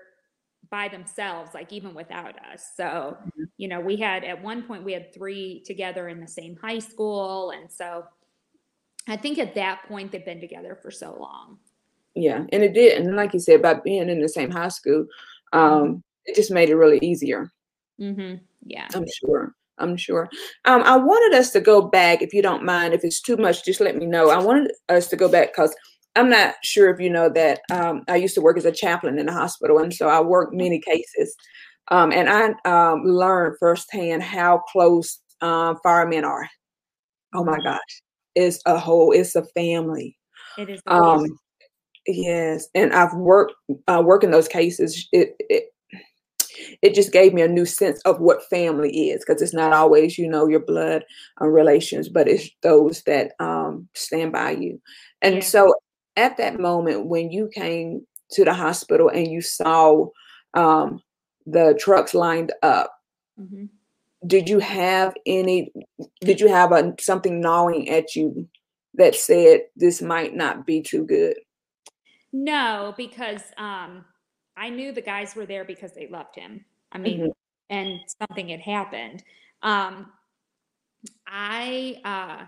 by 0.69 0.89
themselves, 0.89 1.53
like 1.53 1.73
even 1.73 1.93
without 1.93 2.35
us. 2.45 2.71
So, 2.75 3.17
Mhm. 3.25 3.49
you 3.57 3.67
know, 3.67 3.81
we 3.81 3.97
had 3.97 4.23
at 4.23 4.41
one 4.43 4.63
point 4.67 4.83
we 4.83 4.93
had 4.93 5.13
three 5.13 5.63
together 5.65 6.09
in 6.09 6.19
the 6.21 6.27
same 6.27 6.57
high 6.57 6.79
school. 6.79 7.51
And 7.51 7.71
so 7.71 8.05
I 9.07 9.17
think 9.17 9.37
at 9.37 9.55
that 9.55 9.83
point 9.87 10.11
they've 10.11 10.25
been 10.25 10.41
together 10.41 10.77
for 10.81 10.91
so 10.91 11.15
long. 11.19 11.59
yeah, 12.15 12.45
and 12.51 12.63
it 12.63 12.73
did. 12.73 13.01
And 13.01 13.15
like 13.15 13.33
you 13.33 13.39
said, 13.39 13.61
by 13.61 13.75
being 13.75 14.09
in 14.09 14.21
the 14.21 14.29
same 14.29 14.49
high 14.49 14.69
school, 14.69 15.05
um, 15.53 16.03
it 16.25 16.35
just 16.35 16.51
made 16.51 16.69
it 16.69 16.75
really 16.75 16.99
easier. 17.01 17.51
Mm-hmm. 17.99 18.35
Yeah. 18.65 18.87
I'm 18.93 19.05
sure. 19.19 19.53
I'm 19.77 19.97
sure. 19.97 20.29
Um, 20.63 20.81
I 20.83 20.95
wanted 20.95 21.37
us 21.37 21.51
to 21.51 21.61
go 21.61 21.81
back, 21.81 22.21
if 22.21 22.33
you 22.33 22.41
don't 22.41 22.63
mind. 22.63 22.93
If 22.93 23.03
it's 23.03 23.21
too 23.21 23.37
much, 23.37 23.65
just 23.65 23.81
let 23.81 23.97
me 23.97 24.05
know. 24.05 24.29
I 24.29 24.41
wanted 24.41 24.71
us 24.89 25.07
to 25.09 25.17
go 25.17 25.29
back 25.29 25.49
because 25.49 25.75
I'm 26.15 26.29
not 26.29 26.55
sure 26.63 26.89
if 26.89 26.99
you 26.99 27.09
know 27.09 27.29
that 27.29 27.59
um, 27.69 28.03
I 28.07 28.15
used 28.15 28.35
to 28.35 28.41
work 28.41 28.57
as 28.57 28.65
a 28.65 28.71
chaplain 28.71 29.19
in 29.19 29.25
the 29.25 29.33
hospital, 29.33 29.79
and 29.79 29.93
so 29.93 30.07
I 30.07 30.21
worked 30.21 30.53
many 30.53 30.79
cases, 30.79 31.35
um, 31.89 32.13
and 32.13 32.29
I 32.29 32.53
um, 32.63 33.03
learned 33.03 33.57
firsthand 33.59 34.23
how 34.23 34.59
close 34.59 35.19
uh, 35.41 35.75
firemen 35.83 36.23
are. 36.23 36.47
Oh 37.33 37.43
my 37.43 37.59
gosh, 37.59 38.01
it's 38.35 38.61
a 38.65 38.77
whole, 38.77 39.11
it's 39.11 39.35
a 39.35 39.43
family. 39.43 40.17
It 40.57 40.69
is. 40.69 40.81
Um, 40.87 41.25
yes, 42.07 42.67
and 42.75 42.93
I've 42.93 43.13
worked 43.13 43.53
uh, 43.87 44.01
work 44.05 44.23
in 44.23 44.31
those 44.31 44.47
cases. 44.47 45.07
It, 45.11 45.35
it 45.39 45.65
it 46.81 46.95
just 46.95 47.11
gave 47.11 47.33
me 47.33 47.41
a 47.41 47.47
new 47.47 47.65
sense 47.65 47.99
of 48.01 48.19
what 48.19 48.43
family 48.49 49.09
is 49.09 49.23
because 49.25 49.41
it's 49.41 49.53
not 49.53 49.73
always 49.73 50.17
you 50.17 50.27
know 50.27 50.47
your 50.47 50.59
blood 50.59 51.03
uh, 51.41 51.47
relations 51.47 52.09
but 52.09 52.27
it's 52.27 52.49
those 52.61 53.01
that 53.03 53.31
um, 53.39 53.87
stand 53.93 54.31
by 54.31 54.51
you 54.51 54.79
and 55.21 55.35
yeah. 55.35 55.41
so 55.41 55.73
at 56.15 56.37
that 56.37 56.59
moment 56.59 57.07
when 57.07 57.31
you 57.31 57.49
came 57.53 58.05
to 58.31 58.43
the 58.43 58.53
hospital 58.53 59.09
and 59.09 59.27
you 59.27 59.41
saw 59.41 60.07
um, 60.53 61.01
the 61.45 61.75
trucks 61.79 62.13
lined 62.13 62.53
up 62.63 62.91
mm-hmm. 63.39 63.65
Did 64.25 64.49
you 64.49 64.59
have 64.59 65.13
any 65.25 65.71
did 66.21 66.39
you 66.39 66.47
have 66.47 66.71
a, 66.71 66.93
something 66.99 67.39
gnawing 67.39 67.89
at 67.89 68.15
you 68.15 68.47
that 68.93 69.15
said 69.15 69.61
this 69.75 70.01
might 70.01 70.35
not 70.35 70.65
be 70.65 70.81
too 70.81 71.05
good 71.05 71.35
no 72.31 72.93
because 72.97 73.41
um 73.57 74.05
I 74.57 74.69
knew 74.69 74.91
the 74.91 75.01
guys 75.01 75.35
were 75.35 75.45
there 75.45 75.65
because 75.65 75.93
they 75.93 76.07
loved 76.07 76.35
him. 76.35 76.63
I 76.91 76.97
mean, 76.97 77.19
mm-hmm. 77.21 77.29
and 77.69 77.99
something 78.21 78.49
had 78.49 78.61
happened. 78.61 79.23
Um, 79.61 80.11
I, 81.27 81.97
uh, 82.05 82.45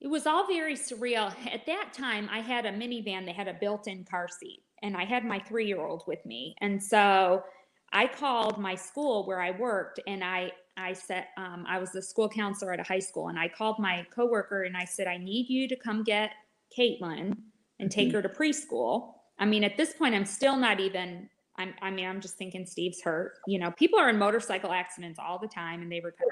it 0.00 0.08
was 0.08 0.26
all 0.26 0.46
very 0.46 0.74
surreal. 0.74 1.32
At 1.52 1.66
that 1.66 1.92
time, 1.92 2.28
I 2.32 2.40
had 2.40 2.66
a 2.66 2.72
minivan 2.72 3.26
that 3.26 3.36
had 3.36 3.48
a 3.48 3.54
built 3.54 3.86
in 3.86 4.04
car 4.04 4.28
seat, 4.28 4.62
and 4.82 4.96
I 4.96 5.04
had 5.04 5.24
my 5.24 5.38
three 5.38 5.66
year 5.66 5.80
old 5.80 6.02
with 6.06 6.24
me. 6.26 6.54
And 6.60 6.82
so 6.82 7.42
I 7.92 8.06
called 8.06 8.58
my 8.58 8.74
school 8.74 9.26
where 9.26 9.40
I 9.40 9.50
worked, 9.50 10.00
and 10.06 10.22
I, 10.22 10.52
I 10.76 10.92
said, 10.92 11.26
um, 11.36 11.64
I 11.68 11.78
was 11.78 11.90
the 11.90 12.02
school 12.02 12.28
counselor 12.28 12.72
at 12.72 12.80
a 12.80 12.84
high 12.84 13.00
school, 13.00 13.28
and 13.28 13.38
I 13.38 13.48
called 13.48 13.78
my 13.78 14.06
coworker 14.14 14.62
and 14.62 14.76
I 14.76 14.84
said, 14.84 15.06
I 15.06 15.16
need 15.16 15.48
you 15.48 15.68
to 15.68 15.76
come 15.76 16.04
get 16.04 16.30
Caitlin 16.78 17.36
and 17.78 17.90
take 17.90 18.08
mm-hmm. 18.08 18.16
her 18.16 18.22
to 18.22 18.28
preschool 18.28 19.14
I 19.40 19.46
mean, 19.46 19.64
at 19.64 19.76
this 19.76 19.94
point, 19.94 20.14
I'm 20.14 20.26
still 20.26 20.56
not 20.56 20.78
even. 20.78 21.28
I'm, 21.56 21.74
I 21.82 21.90
mean, 21.90 22.06
I'm 22.06 22.20
just 22.20 22.36
thinking 22.36 22.66
Steve's 22.66 23.02
hurt. 23.02 23.32
You 23.46 23.58
know, 23.58 23.70
people 23.72 23.98
are 23.98 24.08
in 24.10 24.18
motorcycle 24.18 24.70
accidents 24.70 25.18
all 25.18 25.38
the 25.38 25.48
time, 25.48 25.82
and 25.82 25.90
they 25.90 26.00
recover. 26.00 26.30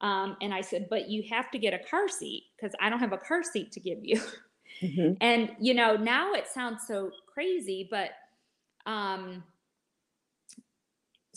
Um, 0.00 0.36
and 0.40 0.52
I 0.52 0.62
said, 0.62 0.88
but 0.88 1.10
you 1.10 1.22
have 1.30 1.50
to 1.50 1.58
get 1.58 1.74
a 1.74 1.78
car 1.78 2.08
seat 2.08 2.44
because 2.56 2.74
I 2.80 2.88
don't 2.88 3.00
have 3.00 3.12
a 3.12 3.18
car 3.18 3.42
seat 3.42 3.70
to 3.72 3.80
give 3.80 3.98
you. 4.02 4.16
Mm-hmm. 4.16 5.12
And 5.20 5.50
you 5.60 5.74
know, 5.74 5.96
now 5.96 6.32
it 6.32 6.46
sounds 6.46 6.86
so 6.88 7.10
crazy, 7.30 7.86
but 7.90 8.12
um, 8.86 9.44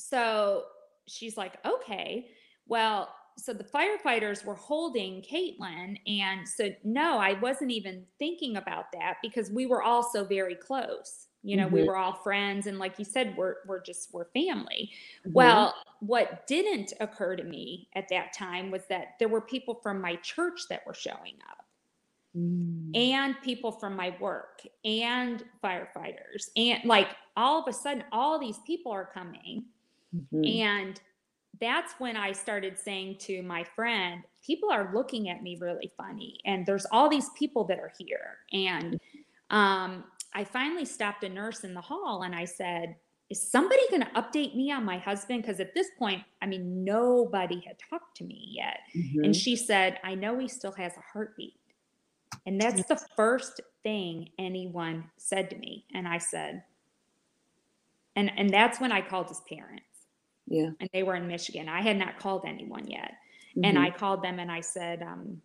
so 0.09 0.63
she's 1.07 1.37
like, 1.37 1.53
okay, 1.65 2.27
well, 2.67 3.09
so 3.37 3.53
the 3.53 3.63
firefighters 3.63 4.45
were 4.45 4.55
holding 4.55 5.21
Caitlin. 5.21 5.97
And 6.07 6.47
so, 6.47 6.69
no, 6.83 7.17
I 7.17 7.33
wasn't 7.39 7.71
even 7.71 8.03
thinking 8.19 8.57
about 8.57 8.91
that 8.93 9.15
because 9.23 9.49
we 9.49 9.65
were 9.65 9.81
all 9.81 10.03
so 10.03 10.23
very 10.23 10.55
close. 10.55 11.27
You 11.41 11.57
know, 11.57 11.65
mm-hmm. 11.65 11.75
we 11.75 11.83
were 11.83 11.97
all 11.97 12.13
friends. 12.13 12.67
And 12.67 12.79
like 12.79 12.99
you 12.99 13.05
said, 13.05 13.35
we're, 13.35 13.55
we're 13.65 13.81
just, 13.81 14.13
we're 14.13 14.25
family. 14.33 14.91
Mm-hmm. 15.21 15.33
Well, 15.33 15.73
what 15.99 16.47
didn't 16.47 16.93
occur 16.99 17.35
to 17.35 17.43
me 17.43 17.87
at 17.95 18.07
that 18.09 18.33
time 18.33 18.71
was 18.71 18.83
that 18.89 19.15
there 19.19 19.29
were 19.29 19.41
people 19.41 19.79
from 19.81 19.99
my 19.99 20.15
church 20.17 20.67
that 20.69 20.85
were 20.85 20.93
showing 20.93 21.35
up. 21.49 21.65
Mm. 22.37 22.97
And 22.97 23.35
people 23.41 23.71
from 23.71 23.95
my 23.95 24.15
work 24.19 24.61
and 24.83 25.43
firefighters. 25.63 26.49
And 26.55 26.83
like 26.85 27.09
all 27.35 27.61
of 27.61 27.67
a 27.67 27.73
sudden, 27.73 28.03
all 28.11 28.39
these 28.39 28.59
people 28.65 28.91
are 28.91 29.09
coming. 29.11 29.65
Mm-hmm. 30.15 30.45
And 30.45 31.01
that's 31.59 31.93
when 31.99 32.17
I 32.17 32.31
started 32.31 32.77
saying 32.77 33.17
to 33.19 33.41
my 33.43 33.63
friend, 33.63 34.23
people 34.45 34.71
are 34.71 34.91
looking 34.93 35.29
at 35.29 35.43
me 35.43 35.57
really 35.59 35.91
funny. 35.97 36.39
And 36.45 36.65
there's 36.65 36.85
all 36.91 37.09
these 37.09 37.29
people 37.37 37.63
that 37.65 37.79
are 37.79 37.91
here. 37.97 38.37
And 38.51 38.99
um, 39.49 40.03
I 40.33 40.43
finally 40.43 40.85
stopped 40.85 41.23
a 41.23 41.29
nurse 41.29 41.63
in 41.63 41.73
the 41.73 41.81
hall 41.81 42.23
and 42.23 42.35
I 42.35 42.45
said, 42.45 42.95
Is 43.29 43.41
somebody 43.41 43.81
going 43.89 44.01
to 44.01 44.09
update 44.09 44.55
me 44.55 44.71
on 44.71 44.83
my 44.83 44.97
husband? 44.97 45.43
Because 45.43 45.59
at 45.59 45.73
this 45.73 45.87
point, 45.97 46.23
I 46.41 46.47
mean, 46.47 46.83
nobody 46.83 47.63
had 47.65 47.77
talked 47.89 48.17
to 48.17 48.23
me 48.23 48.53
yet. 48.55 48.79
Mm-hmm. 48.95 49.23
And 49.23 49.35
she 49.35 49.55
said, 49.55 49.99
I 50.03 50.15
know 50.15 50.39
he 50.39 50.47
still 50.47 50.73
has 50.73 50.97
a 50.97 51.03
heartbeat. 51.13 51.59
And 52.45 52.59
that's 52.59 52.83
the 52.85 52.99
first 53.15 53.61
thing 53.83 54.29
anyone 54.39 55.05
said 55.17 55.49
to 55.51 55.55
me. 55.55 55.85
And 55.93 56.07
I 56.07 56.17
said, 56.17 56.63
and, 58.15 58.31
and 58.37 58.49
that's 58.49 58.79
when 58.79 58.91
I 58.91 59.01
called 59.01 59.27
his 59.27 59.41
parents. 59.47 59.85
Yeah. 60.47 60.69
And 60.79 60.89
they 60.93 61.03
were 61.03 61.15
in 61.15 61.27
Michigan. 61.27 61.69
I 61.69 61.81
had 61.81 61.97
not 61.97 62.19
called 62.19 62.43
anyone 62.45 62.87
yet. 62.87 63.13
Mm-hmm. 63.51 63.65
And 63.65 63.79
I 63.79 63.91
called 63.91 64.23
them 64.23 64.39
and 64.39 64.51
I 64.51 64.61
said, 64.61 65.01
um, 65.01 65.41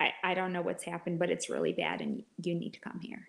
I, 0.00 0.12
I 0.22 0.34
don't 0.34 0.52
know 0.52 0.62
what's 0.62 0.84
happened, 0.84 1.18
but 1.18 1.30
it's 1.30 1.50
really 1.50 1.72
bad 1.72 2.00
and 2.00 2.22
you 2.42 2.54
need 2.54 2.74
to 2.74 2.80
come 2.80 3.00
here. 3.00 3.28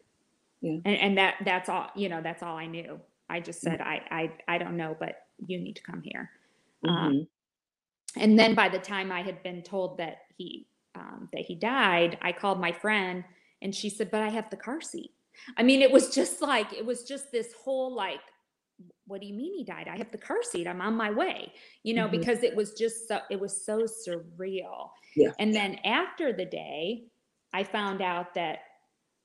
Yeah. 0.61 0.77
And, 0.85 0.97
and 0.97 1.17
that 1.17 1.35
that's 1.43 1.69
all, 1.69 1.89
you 1.95 2.09
know, 2.09 2.21
that's 2.21 2.43
all 2.43 2.57
I 2.57 2.67
knew. 2.67 2.99
I 3.29 3.39
just 3.39 3.61
said, 3.61 3.79
mm-hmm. 3.79 4.13
I, 4.13 4.31
I, 4.47 4.55
I 4.55 4.57
don't 4.57 4.77
know, 4.77 4.95
but 4.99 5.23
you 5.45 5.59
need 5.59 5.75
to 5.77 5.83
come 5.83 6.01
here. 6.01 6.29
Um, 6.87 6.95
mm-hmm. 6.95 7.07
Um, 7.07 7.27
and 8.15 8.39
then 8.39 8.55
by 8.55 8.69
the 8.69 8.79
time 8.79 9.11
I 9.11 9.21
had 9.21 9.43
been 9.43 9.61
told 9.61 9.97
that 9.99 10.23
he, 10.37 10.67
um, 10.95 11.29
that 11.33 11.41
he 11.41 11.55
died, 11.55 12.17
I 12.21 12.31
called 12.31 12.59
my 12.59 12.71
friend 12.71 13.23
and 13.61 13.73
she 13.73 13.89
said, 13.89 14.09
but 14.11 14.21
I 14.21 14.29
have 14.29 14.49
the 14.49 14.57
car 14.57 14.81
seat. 14.81 15.11
I 15.57 15.63
mean, 15.63 15.81
it 15.81 15.91
was 15.91 16.13
just 16.13 16.41
like, 16.41 16.73
it 16.73 16.85
was 16.85 17.03
just 17.03 17.31
this 17.31 17.53
whole 17.53 17.93
like 17.93 18.21
what 19.09 19.21
do 19.21 19.27
you 19.27 19.33
mean 19.33 19.53
he 19.55 19.63
died? 19.63 19.87
I 19.91 19.97
have 19.97 20.11
the 20.11 20.17
car 20.17 20.43
seat. 20.43 20.67
I'm 20.67 20.81
on 20.81 20.95
my 20.95 21.09
way. 21.09 21.51
You 21.83 21.95
know, 21.95 22.03
mm-hmm. 22.07 22.19
because 22.19 22.43
it 22.43 22.55
was 22.55 22.73
just 22.73 23.07
so 23.07 23.19
it 23.29 23.39
was 23.39 23.65
so 23.65 23.81
surreal. 23.81 24.91
Yeah. 25.15 25.31
And 25.39 25.53
then 25.53 25.79
after 25.83 26.31
the 26.31 26.45
day, 26.45 27.05
I 27.53 27.63
found 27.63 28.01
out 28.01 28.35
that 28.35 28.59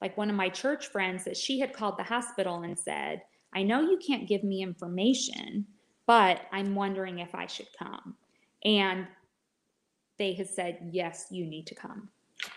like 0.00 0.16
one 0.16 0.30
of 0.30 0.36
my 0.36 0.48
church 0.48 0.88
friends 0.88 1.24
that 1.24 1.36
she 1.36 1.60
had 1.60 1.72
called 1.72 1.98
the 1.98 2.02
hospital 2.02 2.62
and 2.62 2.78
said, 2.78 3.22
"I 3.54 3.62
know 3.62 3.82
you 3.82 3.98
can't 3.98 4.26
give 4.26 4.42
me 4.42 4.62
information, 4.62 5.66
but 6.06 6.40
I'm 6.50 6.74
wondering 6.74 7.18
if 7.18 7.34
I 7.34 7.46
should 7.46 7.68
come." 7.78 8.16
And 8.64 9.06
they 10.18 10.32
had 10.32 10.48
said, 10.48 10.90
"Yes, 10.92 11.26
you 11.30 11.46
need 11.46 11.66
to 11.66 11.74
come." 11.74 12.08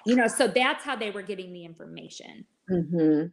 You 0.06 0.16
know, 0.16 0.28
so 0.28 0.48
that's 0.48 0.84
how 0.84 0.96
they 0.96 1.12
were 1.12 1.22
getting 1.22 1.52
the 1.52 1.66
information. 1.66 2.46
Mm-hmm. 2.72 3.28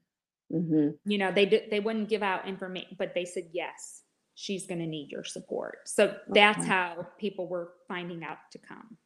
Mm-hmm. 0.52 1.10
You 1.10 1.18
know, 1.18 1.32
they 1.32 1.46
did, 1.46 1.70
they 1.70 1.80
wouldn't 1.80 2.08
give 2.08 2.22
out 2.22 2.46
information, 2.46 2.96
but 2.98 3.14
they 3.14 3.24
said, 3.24 3.44
yes, 3.52 4.02
she's 4.34 4.66
going 4.66 4.80
to 4.80 4.86
need 4.86 5.10
your 5.10 5.24
support. 5.24 5.78
So 5.86 6.14
that's 6.28 6.58
okay. 6.58 6.68
how 6.68 7.06
people 7.18 7.48
were 7.48 7.72
finding 7.88 8.24
out 8.24 8.38
to 8.52 8.58
come. 8.58 8.96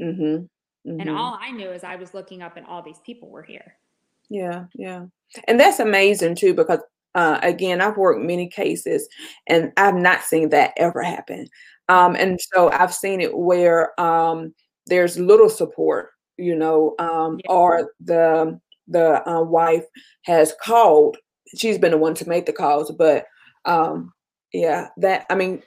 Mm-hmm. 0.00 0.90
Mm-hmm. 0.90 1.00
And 1.00 1.10
all 1.10 1.38
I 1.40 1.50
knew 1.50 1.70
is 1.70 1.84
I 1.84 1.96
was 1.96 2.14
looking 2.14 2.42
up 2.42 2.56
and 2.56 2.66
all 2.66 2.82
these 2.82 3.00
people 3.04 3.30
were 3.30 3.42
here. 3.42 3.74
Yeah, 4.30 4.64
yeah. 4.74 5.06
And 5.48 5.58
that's 5.58 5.80
amazing 5.80 6.36
too, 6.36 6.54
because 6.54 6.80
uh, 7.14 7.40
again, 7.42 7.80
I've 7.80 7.96
worked 7.96 8.24
many 8.24 8.48
cases 8.48 9.08
and 9.46 9.72
I've 9.76 9.94
not 9.94 10.22
seen 10.22 10.50
that 10.50 10.72
ever 10.76 11.02
happen. 11.02 11.48
Um, 11.88 12.14
and 12.14 12.38
so 12.52 12.70
I've 12.70 12.94
seen 12.94 13.20
it 13.20 13.36
where 13.36 13.98
um, 14.00 14.54
there's 14.86 15.18
little 15.18 15.48
support, 15.48 16.10
you 16.36 16.54
know, 16.54 16.94
um, 16.98 17.40
yeah. 17.44 17.50
or 17.50 17.90
the 18.00 18.60
the 18.88 19.28
uh, 19.28 19.42
wife 19.42 19.84
has 20.24 20.54
called. 20.62 21.16
She's 21.56 21.78
been 21.78 21.92
the 21.92 21.98
one 21.98 22.14
to 22.14 22.28
make 22.28 22.46
the 22.46 22.52
calls, 22.52 22.90
but 22.92 23.26
um, 23.64 24.12
yeah, 24.52 24.88
that 24.98 25.26
I 25.30 25.34
mean, 25.34 25.62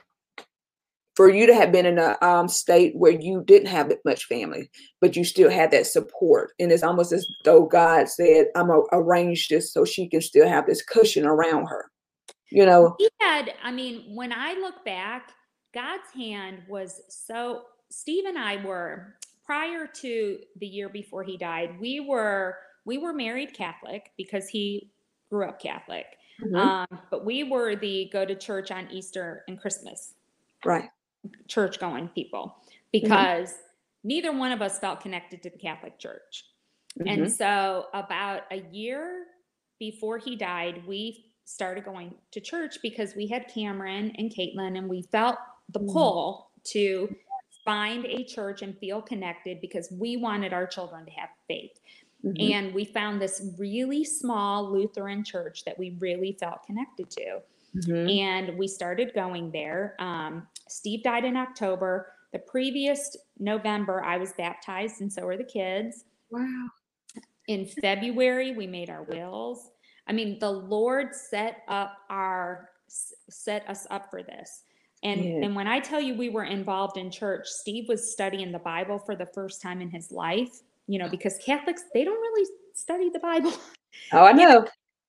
for 1.15 1.29
you 1.29 1.45
to 1.47 1.53
have 1.53 1.71
been 1.71 1.85
in 1.85 1.99
a 1.99 2.17
um, 2.21 2.47
state 2.47 2.93
where 2.95 3.11
you 3.11 3.43
didn't 3.45 3.67
have 3.67 3.91
much 4.05 4.25
family, 4.25 4.69
but 5.01 5.15
you 5.15 5.23
still 5.23 5.49
had 5.49 5.71
that 5.71 5.87
support, 5.87 6.51
and 6.59 6.71
it's 6.71 6.83
almost 6.83 7.11
as 7.11 7.27
though 7.45 7.65
God 7.65 8.07
said, 8.09 8.47
"I'm 8.55 8.67
gonna 8.67 8.83
arrange 8.91 9.49
this 9.49 9.73
so 9.73 9.85
she 9.85 10.07
can 10.07 10.21
still 10.21 10.47
have 10.47 10.65
this 10.65 10.81
cushion 10.81 11.25
around 11.25 11.65
her." 11.67 11.91
You 12.51 12.65
know, 12.65 12.95
he 12.97 13.09
had. 13.21 13.53
I 13.63 13.71
mean, 13.71 14.15
when 14.15 14.31
I 14.31 14.53
look 14.53 14.83
back, 14.85 15.33
God's 15.73 16.09
hand 16.15 16.63
was 16.69 17.01
so. 17.09 17.63
Steve 17.91 18.25
and 18.25 18.37
I 18.37 18.63
were 18.63 19.15
prior 19.45 19.87
to 19.87 20.37
the 20.59 20.67
year 20.67 20.89
before 20.89 21.23
he 21.23 21.35
died. 21.35 21.79
We 21.81 21.99
were 21.99 22.55
we 22.89 22.97
were 22.97 23.13
married 23.13 23.53
Catholic 23.53 24.11
because 24.17 24.49
he 24.49 24.89
grew 25.29 25.47
up 25.47 25.61
Catholic. 25.61 26.07
Mm-hmm. 26.43 26.55
Um, 26.55 26.87
but 27.11 27.23
we 27.23 27.43
were 27.43 27.75
the 27.75 28.09
go 28.11 28.25
to 28.25 28.33
church 28.33 28.71
on 28.71 28.87
Easter 28.91 29.43
and 29.47 29.61
Christmas. 29.61 30.15
Right. 30.65 30.89
Church 31.47 31.79
going 31.79 32.07
people 32.09 32.55
mm-hmm. 32.57 32.71
because 32.91 33.49
mm-hmm. 33.49 34.07
neither 34.07 34.31
one 34.31 34.51
of 34.51 34.63
us 34.63 34.79
felt 34.79 35.01
connected 35.01 35.43
to 35.43 35.51
the 35.51 35.57
Catholic 35.59 35.99
Church. 35.99 36.45
Mm-hmm. 36.99 37.07
And 37.07 37.31
so 37.31 37.85
about 37.93 38.41
a 38.51 38.63
year 38.71 39.25
before 39.77 40.17
he 40.17 40.35
died, 40.35 40.81
we 40.87 41.25
started 41.45 41.85
going 41.85 42.15
to 42.31 42.41
church 42.41 42.77
because 42.81 43.15
we 43.15 43.27
had 43.27 43.47
Cameron 43.53 44.13
and 44.17 44.31
Caitlin, 44.31 44.77
and 44.77 44.89
we 44.89 45.03
felt 45.03 45.37
the 45.69 45.79
Mhm. 45.79 45.93
pull 45.93 46.51
to 46.63 47.15
find 47.63 48.05
a 48.05 48.23
church 48.23 48.63
and 48.63 48.77
feel 48.79 49.01
connected 49.01 49.61
because 49.61 49.91
we 49.91 50.17
wanted 50.17 50.53
our 50.53 50.65
children 50.65 51.05
to 51.05 51.11
have 51.11 51.29
faith. 51.47 51.79
Mhm. 52.23 52.51
And 52.51 52.73
we 52.73 52.85
found 52.85 53.21
this 53.21 53.53
really 53.57 54.03
small 54.03 54.69
Lutheran 54.71 55.23
church 55.23 55.63
that 55.65 55.77
we 55.77 55.91
really 55.99 56.33
felt 56.33 56.63
connected 56.63 57.09
to. 57.11 57.41
Mhm. 57.75 58.19
And 58.19 58.57
we 58.57 58.67
started 58.67 59.13
going 59.13 59.51
there. 59.51 59.95
Um, 59.99 60.47
Steve 60.67 61.03
died 61.03 61.25
in 61.25 61.37
October. 61.37 62.11
The 62.33 62.39
previous 62.39 63.15
November, 63.37 64.03
I 64.03 64.17
was 64.17 64.33
baptized, 64.33 65.01
and 65.01 65.11
so 65.11 65.25
were 65.25 65.37
the 65.37 65.43
kids. 65.43 66.05
Wow. 66.31 66.69
In 67.47 67.65
February, 67.65 68.51
we 68.55 68.67
made 68.67 68.89
our 68.89 69.03
wills. 69.03 69.71
I 70.07 70.13
mean, 70.13 70.39
the 70.39 70.51
Lord 70.51 71.15
set 71.15 71.63
up 71.67 71.97
our 72.09 72.69
set 72.87 73.67
us 73.69 73.85
up 73.91 74.09
for 74.09 74.23
this. 74.23 74.63
And 75.03 75.21
Yeah. 75.23 75.39
and 75.41 75.55
when 75.55 75.67
I 75.67 75.79
tell 75.79 76.01
you 76.01 76.15
we 76.15 76.29
were 76.29 76.43
involved 76.43 76.97
in 76.97 77.11
church, 77.11 77.47
Steve 77.47 77.87
was 77.87 78.11
studying 78.11 78.51
the 78.51 78.59
Bible 78.59 78.97
for 78.99 79.15
the 79.15 79.27
first 79.27 79.61
time 79.61 79.81
in 79.81 79.89
his 79.89 80.11
life. 80.11 80.61
You 80.89 80.97
know, 80.97 81.07
because 81.07 81.37
Catholics 81.37 81.83
they 81.93 82.03
don't 82.03 82.19
really 82.19 82.49
study 82.73 83.09
the 83.09 83.19
Bible. 83.19 83.53
Oh, 84.11 84.23
I 84.25 84.31
know. 84.41 84.65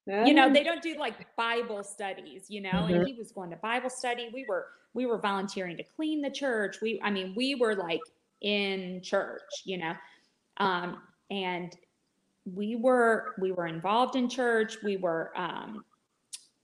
You 0.06 0.34
know 0.34 0.52
they 0.52 0.62
don't 0.64 0.82
do 0.82 0.96
like 0.98 1.14
bible 1.36 1.82
studies 1.84 2.46
you 2.48 2.60
know 2.60 2.82
Mhm. 2.88 2.96
and 2.96 3.06
he 3.06 3.12
was 3.14 3.30
going 3.32 3.50
to 3.50 3.56
bible 3.56 3.90
study. 3.90 4.28
We 4.32 4.44
were 4.48 4.66
we 4.94 5.06
were 5.06 5.18
volunteering 5.18 5.76
to 5.76 5.84
clean 5.84 6.20
the 6.20 6.30
church. 6.30 6.80
We 6.82 7.00
i 7.02 7.10
mean 7.10 7.34
we 7.36 7.54
were 7.54 7.74
like 7.76 8.02
in 8.40 9.00
church 9.02 9.62
you 9.64 9.78
know 9.78 9.94
um 10.56 11.02
and 11.30 11.76
we 12.44 12.74
were 12.76 13.34
we 13.38 13.52
were 13.52 13.66
involved 13.66 14.16
in 14.16 14.28
church. 14.28 14.82
We 14.82 14.96
were 14.96 15.30
um 15.36 15.84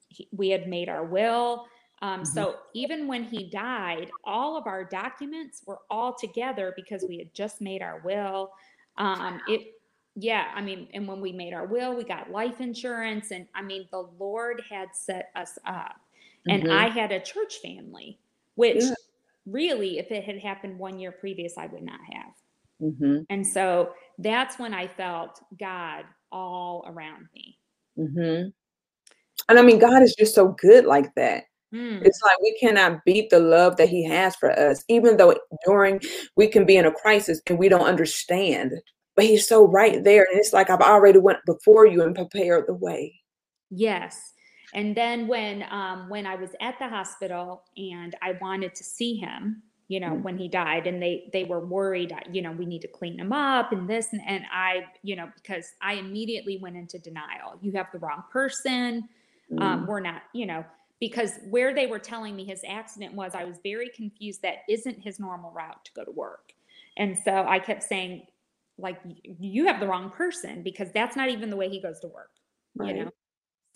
he- 0.09 0.29
we 0.33 0.49
had 0.49 0.67
made 0.67 0.89
our 0.89 1.05
will. 1.05 1.67
Um 2.03 2.25
so 2.25 2.57
even 2.75 3.07
when 3.07 3.23
he 3.25 3.49
died 3.51 4.11
all 4.25 4.57
of 4.57 4.67
our 4.67 4.85
documents 4.85 5.63
were 5.67 5.81
all 5.91 6.15
together 6.15 6.73
because 6.75 7.05
we 7.09 7.19
had 7.19 7.33
just 7.35 7.61
made 7.61 7.83
our 7.83 8.01
will 8.05 8.51
um 8.99 9.41
it 9.49 9.75
yeah 10.15 10.47
i 10.55 10.61
mean 10.61 10.89
and 10.95 11.07
when 11.07 11.21
we 11.21 11.33
made 11.33 11.53
our 11.53 11.67
will 11.67 11.95
we 11.95 12.05
got 12.05 12.31
life 12.31 12.61
insurance 12.61 13.31
and 13.31 13.47
i 13.55 13.63
mean 13.63 13.87
the 13.91 14.09
lord 14.19 14.63
had 14.69 14.89
set 14.95 15.31
us 15.37 15.59
up 15.67 15.97
and 16.49 16.65
Mhm. 16.65 16.71
i 16.71 16.89
had 16.89 17.13
a 17.13 17.21
church 17.21 17.57
family 17.63 18.19
which 18.55 18.77
Yeah. 18.77 18.95
really 19.47 19.99
if 19.99 20.11
it 20.11 20.25
had 20.25 20.39
happened 20.39 20.79
one 20.79 20.99
year 20.99 21.13
previous 21.13 21.59
i 21.59 21.67
would 21.67 21.83
not 21.83 22.01
have 22.13 22.33
Mhm. 22.81 23.27
and 23.31 23.47
so 23.47 23.93
that's 24.19 24.59
when 24.59 24.73
i 24.73 24.87
felt 24.87 25.41
god 25.59 26.05
all 26.33 26.85
around 26.89 27.29
me 27.35 27.59
Mhm. 27.99 28.53
And 29.49 29.59
I 29.59 29.63
mean, 29.63 29.79
God 29.79 30.03
is 30.03 30.15
just 30.19 30.35
so 30.35 30.49
good 30.49 30.87
like 30.87 31.15
that. 31.15 31.45
Mm, 31.75 32.03
It's 32.05 32.21
like 32.23 32.41
we 32.41 32.57
cannot 32.59 33.05
beat 33.05 33.31
the 33.31 33.39
love 33.41 33.77
that 33.77 33.89
He 33.89 34.05
has 34.05 34.37
for 34.37 34.51
us, 34.59 34.85
even 34.89 35.17
though 35.17 35.35
during 35.65 36.01
we 36.37 36.47
can 36.49 36.65
be 36.67 36.77
in 36.77 36.87
a 36.87 36.93
crisis 36.93 37.41
and 37.49 37.59
we 37.59 37.69
don't 37.69 37.87
understand. 37.87 38.73
But 39.17 39.25
He's 39.27 39.49
so 39.49 39.67
right 39.67 40.03
there, 40.05 40.27
and 40.31 40.39
it's 40.39 40.53
like 40.53 40.71
I've 40.71 40.81
already 40.81 41.19
went 41.19 41.39
before 41.47 41.87
you 41.87 42.03
and 42.03 42.15
prepared 42.15 42.65
the 42.67 42.75
way. 42.75 43.21
yes 43.71 44.33
and 44.75 44.97
then 44.97 45.27
when 45.27 45.65
um 45.71 46.09
when 46.09 46.27
i 46.27 46.35
was 46.35 46.51
at 46.61 46.79
the 46.79 46.89
hospital 46.89 47.63
and 47.77 48.15
i 48.23 48.33
wanted 48.41 48.75
to 48.75 48.85
see 48.85 49.17
him 49.17 49.63
you 49.89 49.99
know 50.01 50.13
Mm. 50.13 50.23
when 50.23 50.39
he 50.39 50.49
died 50.49 50.87
and 50.87 51.03
they 51.03 51.29
they 51.33 51.45
were 51.45 51.65
worried 51.65 52.13
you 52.31 52.43
know 52.43 52.53
we 52.53 52.67
need 52.67 52.83
to 52.83 52.89
clean 52.89 53.19
him 53.19 53.33
up 53.33 53.73
and 53.73 53.89
this 53.89 54.13
and, 54.13 54.23
and 54.27 54.45
i 54.53 54.85
you 55.03 55.17
know 55.17 55.29
because 55.35 55.67
i 55.83 55.95
immediately 55.95 56.59
went 56.59 56.77
into 56.77 56.99
denial 56.99 57.59
you 57.61 57.73
have 57.73 57.87
the 57.93 57.99
wrong 57.99 58.23
person 58.33 59.09
Mm. 59.53 59.63
um, 59.63 59.87
we're 59.87 60.01
not, 60.01 60.23
you 60.35 60.45
know, 60.45 60.65
because 61.01 61.33
where 61.49 61.75
they 61.75 61.87
were 61.87 61.99
telling 61.99 62.35
me 62.37 62.45
his 62.45 62.63
accident 62.67 63.15
was, 63.15 63.35
I 63.35 63.45
was 63.45 63.59
very 63.63 63.91
confused. 63.91 64.43
That 64.43 64.59
isn't 64.69 65.03
his 65.03 65.21
normal 65.21 65.51
route 65.53 65.85
to 65.85 65.93
go 65.93 66.05
to 66.05 66.11
work. 66.11 66.53
And 66.97 67.19
so 67.19 67.45
I 67.47 67.59
kept 67.59 67.83
saying, 67.83 68.27
like, 68.79 69.01
you 69.25 69.67
have 69.67 69.81
the 69.81 69.87
wrong 69.87 70.11
person 70.11 70.63
because 70.63 70.93
that's 70.93 71.17
not 71.17 71.29
even 71.29 71.51
the 71.51 71.57
way 71.57 71.69
he 71.69 71.81
goes 71.81 72.01
to 72.01 72.09
work, 72.09 72.31
Right. 72.75 72.95
you 72.95 73.05
know? 73.05 73.11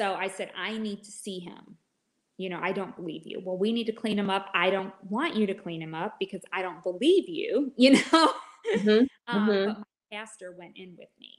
So 0.01 0.15
I 0.15 0.29
said, 0.29 0.51
I 0.57 0.79
need 0.79 1.05
to 1.05 1.11
see 1.11 1.39
him. 1.41 1.77
You 2.39 2.49
know, 2.51 2.61
I 2.63 2.73
don't 2.73 2.97
believe 2.97 3.23
you. 3.27 3.41
Well, 3.45 3.59
we 3.59 3.73
need 3.73 3.85
to 3.85 3.93
clean 3.93 4.19
him 4.19 4.31
up. 4.31 4.47
I 4.55 4.71
don't 4.71 4.95
want 5.05 5.37
you 5.37 5.47
to 5.47 5.55
clean 5.55 5.83
him 5.83 5.95
up 5.95 6.17
because 6.19 6.43
I 6.53 6.63
don't 6.63 6.83
believe 6.83 7.29
you, 7.29 7.73
you 7.79 7.93
know? 8.13 8.35
Mhm. 8.75 9.07
um, 9.29 9.61
Mhm. 9.61 9.65
But 9.65 9.79
my 9.79 9.85
pastor 10.13 10.53
went 10.59 10.77
in 10.77 10.97
with 10.99 11.11
me. 11.21 11.35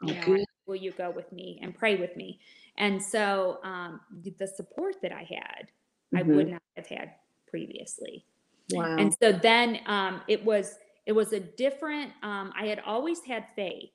You 0.00 0.14
Oh, 0.14 0.16
know, 0.16 0.36
good. 0.36 0.44
Will 0.66 0.76
you 0.76 0.92
go 0.92 1.10
with 1.10 1.30
me 1.32 1.58
and 1.62 1.74
pray 1.74 1.96
with 1.96 2.16
me? 2.16 2.40
And 2.76 3.02
so 3.02 3.58
um, 3.64 4.00
the 4.22 4.46
support 4.46 4.96
that 5.02 5.12
I 5.12 5.22
had, 5.22 5.70
I 6.14 6.22
Mhm. 6.22 6.34
would 6.36 6.48
not 6.48 6.62
have 6.76 6.86
had 6.86 7.14
previously. 7.46 8.24
Wow. 8.70 8.96
And 8.98 9.14
so 9.20 9.32
then 9.32 9.80
um, 9.86 10.22
it 10.28 10.44
was 10.44 10.76
it 11.06 11.12
was 11.12 11.32
a 11.32 11.40
different. 11.40 12.12
Um, 12.22 12.52
I 12.58 12.66
had 12.66 12.80
always 12.80 13.22
had 13.24 13.46
faith. 13.56 13.90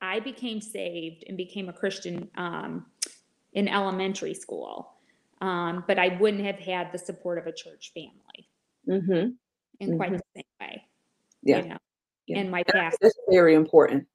I 0.00 0.20
became 0.20 0.60
saved 0.60 1.24
and 1.26 1.36
became 1.36 1.68
a 1.68 1.72
Christian 1.72 2.30
um, 2.36 2.86
in 3.52 3.68
elementary 3.68 4.34
school, 4.34 4.92
um, 5.40 5.84
but 5.86 5.98
I 5.98 6.16
wouldn't 6.20 6.44
have 6.44 6.58
had 6.58 6.92
the 6.92 6.98
support 6.98 7.38
of 7.38 7.46
a 7.46 7.52
church 7.52 7.92
family 7.94 8.48
hmm 8.86 9.30
in 9.80 9.96
quite 9.96 10.12
Mhm. 10.12 10.18
the 10.18 10.22
same 10.36 10.44
way. 10.60 10.88
Yeah. 11.42 11.62
You 11.62 11.68
know? 11.70 11.78
Yeah. 12.26 12.38
And 12.38 12.50
my 12.50 12.62
I 12.68 12.72
past, 12.72 12.98
That's 13.00 13.18
very 13.28 13.54
important. 13.54 14.06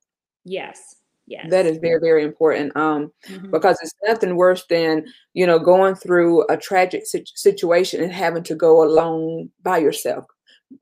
yes, 0.44 0.96
yes. 1.28 1.48
That 1.50 1.66
is 1.66 1.78
very, 1.78 2.00
very 2.00 2.24
important. 2.24 2.76
Um, 2.76 3.12
Mhm. 3.30 3.52
because 3.52 3.78
it's 3.82 3.94
nothing 4.08 4.36
worse 4.36 4.66
than 4.70 5.06
you 5.34 5.46
know 5.46 5.60
going 5.60 5.96
through 5.96 6.46
a 6.50 6.58
tragic 6.58 7.06
sit- 7.06 7.30
situation 7.36 8.02
and 8.04 8.12
having 8.12 8.44
to 8.44 8.56
go 8.56 8.84
alone 8.84 9.50
by 9.64 9.78
yourself 9.78 10.26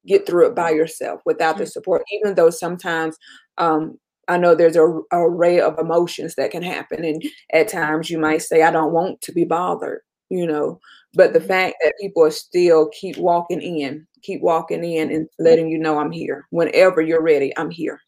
get 0.05 0.25
through 0.27 0.45
it 0.47 0.53
by 0.55 0.69
yourself 0.69 1.19
without 1.25 1.57
the 1.57 1.63
Mm. 1.63 1.71
support 1.71 2.03
even 2.11 2.35
though 2.35 2.51
sometimes 2.51 3.17
um, 3.57 3.97
i 4.27 4.37
know 4.37 4.53
there's 4.53 4.75
a, 4.75 4.85
a 4.85 5.17
array 5.17 5.59
of 5.59 5.79
emotions 5.79 6.35
that 6.35 6.51
can 6.51 6.61
happen 6.61 7.03
and 7.03 7.23
at 7.53 7.67
times 7.67 8.07
you 8.11 8.19
might 8.19 8.43
say 8.43 8.61
i 8.61 8.69
don't 8.69 8.93
want 8.93 9.19
to 9.21 9.31
be 9.31 9.43
bothered 9.45 10.01
you 10.29 10.45
know 10.45 10.79
but 11.15 11.33
the 11.33 11.39
Mhm. 11.39 11.47
fact 11.47 11.75
that 11.81 11.95
people 11.99 12.23
are 12.23 12.29
still 12.31 12.89
keep 12.89 13.17
walking 13.17 13.61
in 13.61 14.05
keep 14.21 14.41
walking 14.41 14.83
in 14.83 15.11
and 15.11 15.27
letting 15.39 15.69
you 15.69 15.79
know 15.79 15.97
i'm 15.97 16.11
here 16.11 16.45
whenever 16.51 17.01
you're 17.01 17.23
ready 17.23 17.51
i'm 17.57 17.71
here 17.71 17.99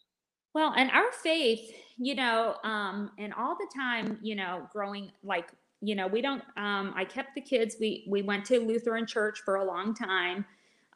Well, 0.54 0.74
and 0.78 0.92
our 0.92 1.12
faith, 1.14 1.72
you 2.04 2.16
know, 2.16 2.56
um, 2.64 3.12
and 3.20 3.32
all 3.32 3.56
the 3.56 3.68
time, 3.76 4.18
you 4.24 4.36
know, 4.36 4.68
growing 4.74 5.12
like, 5.24 5.50
you 5.82 5.94
know, 5.94 6.08
we 6.08 6.20
don't. 6.20 6.42
Um, 6.58 6.94
I 6.96 7.06
kept 7.06 7.36
the 7.36 7.42
kids. 7.42 7.76
We 7.80 8.06
we 8.08 8.24
went 8.24 8.44
to 8.46 8.60
Lutheran 8.60 9.06
church 9.06 9.42
for 9.46 9.58
a 9.58 9.64
long 9.64 9.94
time, 9.94 10.44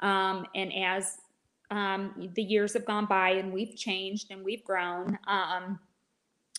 um, 0.01 0.47
and 0.55 0.73
as 0.73 1.17
um, 1.69 2.31
the 2.33 2.41
years 2.41 2.73
have 2.73 2.85
gone 2.85 3.05
by 3.05 3.29
and 3.31 3.53
we've 3.53 3.75
changed 3.75 4.31
and 4.31 4.43
we've 4.43 4.63
grown, 4.63 5.17
um, 5.27 5.79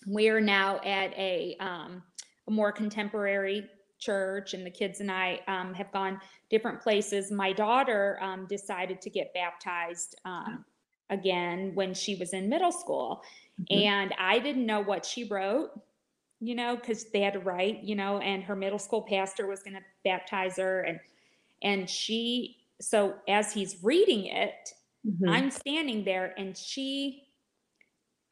we 0.07 0.29
are 0.29 0.41
now 0.41 0.77
at 0.85 1.13
a 1.15 1.57
um, 1.59 2.05
a 2.47 2.53
more 2.53 2.71
contemporary 2.71 3.69
church, 3.99 4.55
and 4.55 4.65
the 4.65 4.71
kids 4.71 5.01
and 5.01 5.11
I 5.11 5.41
um, 5.49 5.75
have 5.75 5.91
gone 5.91 6.21
different 6.51 6.81
places. 6.81 7.33
My 7.33 7.53
daughter 7.53 8.17
um, 8.23 8.47
decided 8.47 9.01
to 9.01 9.11
get 9.11 9.35
baptized. 9.35 10.15
Um, 10.25 10.65
again 11.11 11.73
when 11.75 11.95
she 11.95 12.15
was 12.17 12.33
in 12.33 12.49
middle 12.49 12.73
school 12.73 13.23
Mhm. 13.61 13.83
and 13.85 14.15
i 14.19 14.39
didn't 14.39 14.67
know 14.67 14.81
what 14.81 15.05
she 15.07 15.25
wrote 15.25 15.71
you 16.41 16.55
know 16.55 16.77
because 16.77 17.11
they 17.11 17.21
had 17.21 17.33
to 17.33 17.41
write 17.41 17.83
you 17.83 17.95
know 17.95 18.19
and 18.19 18.43
her 18.45 18.57
middle 18.57 18.79
school 18.79 19.03
pastor 19.03 19.47
was 19.47 19.63
going 19.63 19.75
to 19.75 19.83
baptize 20.05 20.57
her 20.57 20.83
and 20.83 21.01
and 21.63 21.89
she 21.89 22.59
so 22.81 23.15
as 23.29 23.53
he's 23.53 23.83
reading 23.83 24.27
it 24.27 24.73
Mhm. 25.07 25.31
i'm 25.31 25.51
standing 25.51 26.05
there 26.05 26.35
and 26.37 26.57
she 26.57 27.29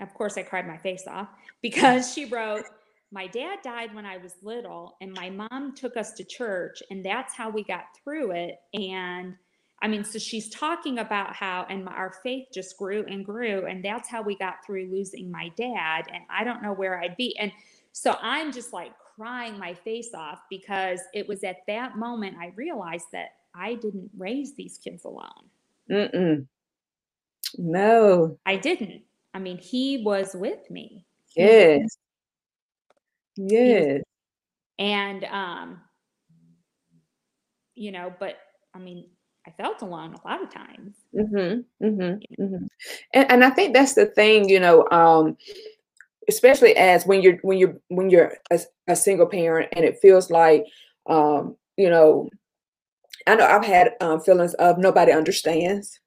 of 0.00 0.12
course 0.14 0.36
i 0.36 0.42
cried 0.42 0.66
my 0.66 0.76
face 0.78 1.06
off 1.06 1.28
because 1.62 2.12
she 2.12 2.24
wrote 2.26 2.64
my 3.12 3.26
dad 3.28 3.60
died 3.62 3.94
when 3.94 4.04
i 4.04 4.16
was 4.18 4.34
little 4.42 4.96
and 5.00 5.12
my 5.12 5.30
mom 5.30 5.74
took 5.74 5.96
us 5.96 6.12
to 6.14 6.24
church 6.24 6.82
and 6.90 7.04
that's 7.04 7.34
how 7.34 7.48
we 7.48 7.62
got 7.64 7.84
through 8.02 8.32
it 8.32 8.56
and 8.74 9.36
i 9.84 9.86
mean 9.86 10.02
so 10.02 10.18
she's 10.18 10.48
talking 10.48 10.98
about 10.98 11.36
how 11.36 11.66
and 11.68 11.84
my, 11.84 11.92
our 11.92 12.14
faith 12.22 12.46
just 12.52 12.76
grew 12.78 13.04
and 13.06 13.24
grew 13.24 13.66
and 13.66 13.84
that's 13.84 14.08
how 14.08 14.22
we 14.22 14.34
got 14.36 14.64
through 14.66 14.88
losing 14.90 15.30
my 15.30 15.50
dad 15.56 16.06
and 16.12 16.24
i 16.30 16.42
don't 16.42 16.62
know 16.62 16.72
where 16.72 16.98
i'd 17.00 17.16
be. 17.16 17.36
And 17.38 17.52
so 17.92 18.16
i'm 18.22 18.50
just 18.50 18.72
like 18.72 18.92
crying 19.14 19.58
my 19.58 19.74
face 19.74 20.10
off 20.14 20.40
because 20.48 21.00
it 21.12 21.28
was 21.28 21.44
at 21.44 21.58
that 21.68 21.98
moment 21.98 22.36
i 22.40 22.52
realized 22.56 23.06
that 23.12 23.34
i 23.54 23.74
didn't 23.74 24.10
raise 24.16 24.54
these 24.54 24.78
kids 24.82 25.04
alone. 25.04 25.28
Mm-mm. 25.90 26.46
no. 27.58 28.38
I 28.46 28.56
didn't. 28.56 29.02
I 29.34 29.38
mean 29.38 29.58
he 29.58 30.02
was 30.02 30.34
with 30.34 30.70
me. 30.70 31.04
Yes. 31.36 31.98
yes. 33.36 34.00
and 34.78 35.24
um 35.24 35.80
you 37.74 37.92
know 37.92 38.12
but 38.18 38.36
i 38.72 38.78
mean 38.78 39.06
i 39.46 39.50
felt 39.50 39.82
alone 39.82 40.14
a 40.14 40.28
lot 40.28 40.42
of 40.42 40.50
times 40.50 40.96
Mm-hmm, 41.14 41.86
mm-hmm, 41.86 42.42
mm-hmm. 42.42 42.66
And, 43.12 43.30
and 43.30 43.44
I 43.44 43.50
think 43.50 43.72
that's 43.72 43.94
the 43.94 44.06
thing, 44.06 44.48
you 44.48 44.58
know, 44.58 44.84
um, 44.90 45.36
especially 46.28 46.76
as 46.76 47.06
when 47.06 47.22
you're 47.22 47.38
when 47.42 47.58
you're 47.58 47.76
when 47.88 48.10
you're 48.10 48.36
a, 48.50 48.60
a 48.88 48.96
single 48.96 49.26
parent 49.26 49.68
and 49.72 49.84
it 49.84 49.98
feels 50.00 50.30
like 50.30 50.64
um 51.08 51.56
you 51.76 51.90
know 51.90 52.28
i 53.26 53.34
know 53.34 53.46
i've 53.46 53.64
had 53.64 53.92
um, 54.00 54.20
feelings 54.20 54.54
of 54.54 54.78
nobody 54.78 55.12
understands 55.12 56.00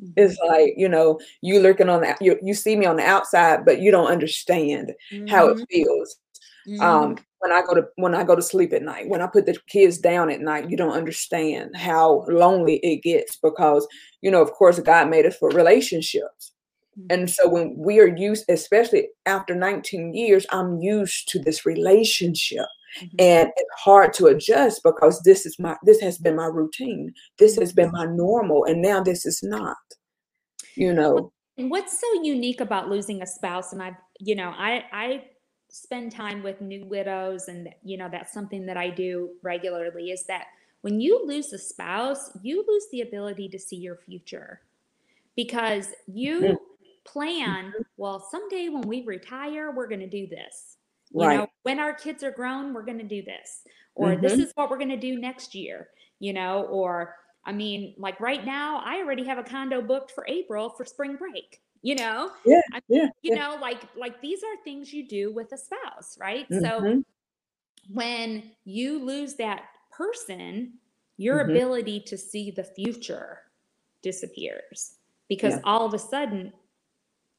mm-hmm. 0.00 0.12
it's 0.16 0.38
like 0.46 0.74
you 0.76 0.88
know 0.88 1.18
you 1.40 1.60
lurking 1.60 1.88
on 1.88 2.02
that 2.02 2.20
you, 2.20 2.38
you 2.42 2.54
see 2.54 2.76
me 2.76 2.86
on 2.86 2.96
the 2.96 3.02
outside 3.02 3.64
but 3.64 3.80
you 3.80 3.90
don't 3.90 4.10
understand 4.10 4.92
how 5.28 5.48
it 5.48 5.56
mm-hmm. 5.56 5.64
feels 5.70 6.16
mm-hmm. 6.66 6.80
um 6.80 7.16
when 7.38 7.52
i 7.52 7.62
go 7.62 7.74
to 7.74 7.84
when 7.96 8.14
i 8.14 8.22
go 8.22 8.34
to 8.34 8.42
sleep 8.42 8.72
at 8.72 8.82
night 8.82 9.08
when 9.08 9.20
i 9.20 9.26
put 9.26 9.46
the 9.46 9.56
kids 9.68 9.98
down 9.98 10.30
at 10.30 10.40
night 10.40 10.70
you 10.70 10.76
don't 10.76 10.96
understand 10.96 11.74
how 11.76 12.24
lonely 12.28 12.76
it 12.82 13.02
gets 13.02 13.36
because 13.36 13.86
you 14.20 14.30
know 14.30 14.42
of 14.42 14.52
course 14.52 14.78
god 14.80 15.08
made 15.08 15.26
us 15.26 15.36
for 15.36 15.48
relationships 15.50 16.52
and 17.10 17.28
so 17.28 17.48
when 17.48 17.74
we 17.76 18.00
are 18.00 18.16
used, 18.16 18.44
especially 18.48 19.08
after 19.26 19.54
19 19.54 20.14
years, 20.14 20.46
I'm 20.50 20.78
used 20.80 21.28
to 21.28 21.38
this 21.38 21.66
relationship. 21.66 22.66
Mm-hmm. 23.00 23.16
And 23.18 23.48
it's 23.56 23.80
hard 23.80 24.12
to 24.14 24.26
adjust 24.26 24.82
because 24.84 25.20
this 25.22 25.46
is 25.46 25.58
my 25.58 25.76
this 25.82 26.00
has 26.00 26.18
been 26.18 26.36
my 26.36 26.46
routine. 26.46 27.12
This 27.38 27.56
has 27.56 27.72
been 27.72 27.90
my 27.90 28.04
normal. 28.04 28.64
And 28.64 28.80
now 28.80 29.02
this 29.02 29.26
is 29.26 29.40
not. 29.42 29.76
You 30.76 30.92
know. 30.92 31.32
What's 31.56 32.00
so 32.00 32.22
unique 32.22 32.60
about 32.60 32.88
losing 32.88 33.22
a 33.22 33.26
spouse? 33.26 33.72
And 33.72 33.82
I've, 33.82 33.94
you 34.20 34.36
know, 34.36 34.52
I 34.56 34.84
I 34.92 35.24
spend 35.74 36.12
time 36.12 36.40
with 36.40 36.60
new 36.60 36.84
widows 36.84 37.48
and 37.48 37.68
you 37.82 37.96
know 37.96 38.08
that's 38.08 38.32
something 38.32 38.64
that 38.64 38.76
I 38.76 38.90
do 38.90 39.30
regularly 39.42 40.12
is 40.12 40.24
that 40.26 40.44
when 40.82 41.00
you 41.00 41.26
lose 41.26 41.52
a 41.52 41.58
spouse, 41.58 42.30
you 42.42 42.64
lose 42.68 42.84
the 42.92 43.00
ability 43.00 43.48
to 43.48 43.58
see 43.58 43.76
your 43.76 43.96
future 43.96 44.60
because 45.34 45.88
you 46.06 46.60
plan, 47.04 47.70
mm-hmm. 47.70 47.82
well, 47.96 48.20
someday 48.30 48.68
when 48.68 48.82
we 48.82 49.02
retire, 49.02 49.72
we're 49.72 49.88
going 49.88 50.00
to 50.00 50.08
do 50.08 50.28
this. 50.28 50.76
You 51.10 51.26
right. 51.26 51.36
know, 51.38 51.46
when 51.62 51.80
our 51.80 51.92
kids 51.92 52.22
are 52.22 52.30
grown, 52.30 52.72
we're 52.72 52.84
going 52.84 52.98
to 52.98 53.04
do 53.04 53.22
this. 53.22 53.62
Or 53.94 54.10
mm-hmm. 54.10 54.22
this 54.22 54.34
is 54.34 54.52
what 54.54 54.70
we're 54.70 54.78
going 54.78 54.90
to 54.90 54.96
do 54.96 55.18
next 55.18 55.54
year, 55.54 55.88
you 56.20 56.32
know, 56.32 56.64
or 56.64 57.16
I 57.44 57.52
mean, 57.52 57.94
like 57.98 58.20
right 58.20 58.44
now, 58.44 58.80
I 58.84 58.98
already 58.98 59.24
have 59.24 59.38
a 59.38 59.42
condo 59.42 59.82
booked 59.82 60.12
for 60.12 60.24
April 60.28 60.70
for 60.70 60.84
spring 60.84 61.16
break. 61.16 61.60
You 61.84 61.96
know, 61.96 62.30
yeah, 62.46 62.62
I 62.72 62.80
mean, 62.88 63.02
yeah, 63.02 63.08
you 63.20 63.34
yeah. 63.34 63.42
know, 63.42 63.58
like 63.60 63.82
like 63.94 64.22
these 64.22 64.42
are 64.42 64.56
things 64.64 64.90
you 64.90 65.06
do 65.06 65.34
with 65.34 65.52
a 65.52 65.58
spouse, 65.58 66.16
right? 66.18 66.48
Mm-hmm. 66.48 66.64
So 66.64 67.02
when 67.92 68.52
you 68.64 69.04
lose 69.04 69.34
that 69.34 69.64
person, 69.92 70.78
your 71.18 71.40
mm-hmm. 71.40 71.50
ability 71.50 72.00
to 72.06 72.16
see 72.16 72.50
the 72.50 72.64
future 72.64 73.40
disappears 74.02 74.94
because 75.28 75.54
yeah. 75.54 75.60
all 75.64 75.84
of 75.84 75.92
a 75.92 75.98
sudden 75.98 76.54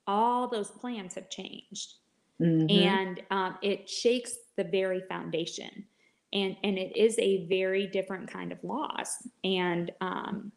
all 0.08 0.48
those 0.48 0.70
plans 0.70 1.16
have 1.16 1.30
changed 1.30 1.96
mm-hmm. 2.40 2.70
and 2.70 3.22
um, 3.32 3.58
it 3.62 3.90
shakes 3.90 4.38
the 4.58 4.64
very 4.64 5.02
foundation 5.10 5.86
and 6.34 6.56
and 6.64 6.78
it 6.78 6.96
is 6.96 7.18
a 7.20 7.46
very 7.48 7.88
different 7.88 8.32
kind 8.32 8.52
of 8.52 8.64
loss 8.64 9.28
and 9.44 9.92
um, 10.02 10.52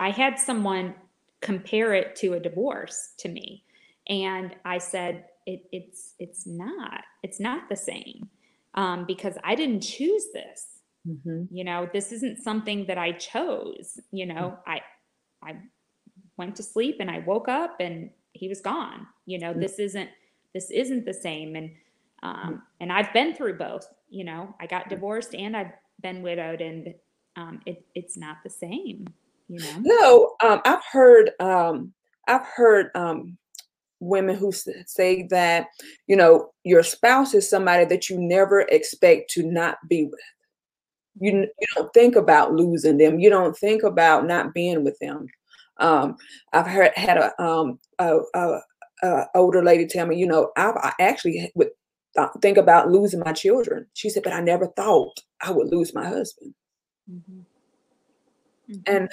i 0.00 0.10
had 0.10 0.38
someone 0.38 0.94
compare 1.40 1.94
it 1.94 2.16
to 2.16 2.34
a 2.34 2.40
divorce 2.40 3.12
to 3.18 3.28
me 3.28 3.62
and 4.08 4.56
i 4.64 4.78
said 4.78 5.24
it, 5.46 5.64
it's 5.72 6.14
it's 6.18 6.46
not 6.46 7.02
it's 7.22 7.40
not 7.40 7.68
the 7.68 7.76
same 7.76 8.28
um, 8.74 9.04
because 9.06 9.34
i 9.44 9.54
didn't 9.54 9.80
choose 9.80 10.26
this 10.32 10.80
mm-hmm. 11.06 11.44
you 11.50 11.64
know 11.64 11.88
this 11.92 12.12
isn't 12.12 12.38
something 12.38 12.86
that 12.86 12.98
i 12.98 13.12
chose 13.12 14.00
you 14.10 14.26
know 14.26 14.56
i 14.66 14.80
i 15.42 15.54
went 16.36 16.56
to 16.56 16.62
sleep 16.62 16.96
and 17.00 17.10
i 17.10 17.18
woke 17.20 17.48
up 17.48 17.76
and 17.80 18.10
he 18.36 18.48
was 18.48 18.60
gone. 18.60 19.06
You 19.24 19.38
know, 19.38 19.52
mm. 19.52 19.60
this 19.60 19.78
isn't 19.78 20.10
this 20.54 20.70
isn't 20.70 21.04
the 21.04 21.14
same. 21.14 21.56
And 21.56 21.70
um, 22.22 22.54
mm. 22.54 22.60
and 22.80 22.92
I've 22.92 23.12
been 23.12 23.34
through 23.34 23.58
both. 23.58 23.86
You 24.08 24.24
know, 24.24 24.54
I 24.60 24.66
got 24.66 24.88
divorced 24.88 25.34
and 25.34 25.56
I've 25.56 25.72
been 26.02 26.22
widowed, 26.22 26.60
and 26.60 26.94
um, 27.36 27.60
it 27.66 27.84
it's 27.94 28.16
not 28.16 28.38
the 28.44 28.50
same. 28.50 29.06
You 29.48 29.60
know. 29.60 30.36
No, 30.40 30.48
um, 30.48 30.60
I've 30.64 30.84
heard 30.84 31.30
um, 31.40 31.92
I've 32.26 32.46
heard 32.46 32.90
um, 32.94 33.36
women 34.00 34.36
who 34.36 34.52
say 34.52 35.26
that 35.30 35.68
you 36.06 36.16
know 36.16 36.50
your 36.64 36.82
spouse 36.82 37.34
is 37.34 37.48
somebody 37.48 37.84
that 37.86 38.08
you 38.10 38.18
never 38.18 38.60
expect 38.62 39.30
to 39.30 39.42
not 39.44 39.78
be 39.88 40.04
with. 40.04 40.20
You, 41.18 41.32
you 41.32 41.66
don't 41.74 41.92
think 41.94 42.14
about 42.14 42.52
losing 42.52 42.98
them. 42.98 43.20
You 43.20 43.30
don't 43.30 43.56
think 43.56 43.82
about 43.82 44.26
not 44.26 44.52
being 44.52 44.84
with 44.84 44.98
them. 44.98 45.28
Um, 45.78 46.16
I've 46.52 46.66
heard 46.66 46.92
had 46.94 47.16
a, 47.16 47.42
um, 47.42 47.78
a, 47.98 48.18
a, 48.34 48.60
a, 49.02 49.26
older 49.34 49.62
lady 49.62 49.86
tell 49.86 50.06
me, 50.06 50.16
you 50.16 50.26
know, 50.26 50.50
I've, 50.56 50.76
I 50.76 50.92
actually 51.00 51.50
would 51.54 51.68
think 52.40 52.58
about 52.58 52.90
losing 52.90 53.20
my 53.20 53.32
children. 53.32 53.86
She 53.94 54.10
said, 54.10 54.22
but 54.22 54.32
I 54.32 54.40
never 54.40 54.66
thought 54.68 55.20
I 55.42 55.50
would 55.50 55.68
lose 55.68 55.94
my 55.94 56.06
husband. 56.06 56.54
Mm-hmm. 57.10 57.40
Mm-hmm. 58.70 58.94
And 58.94 59.08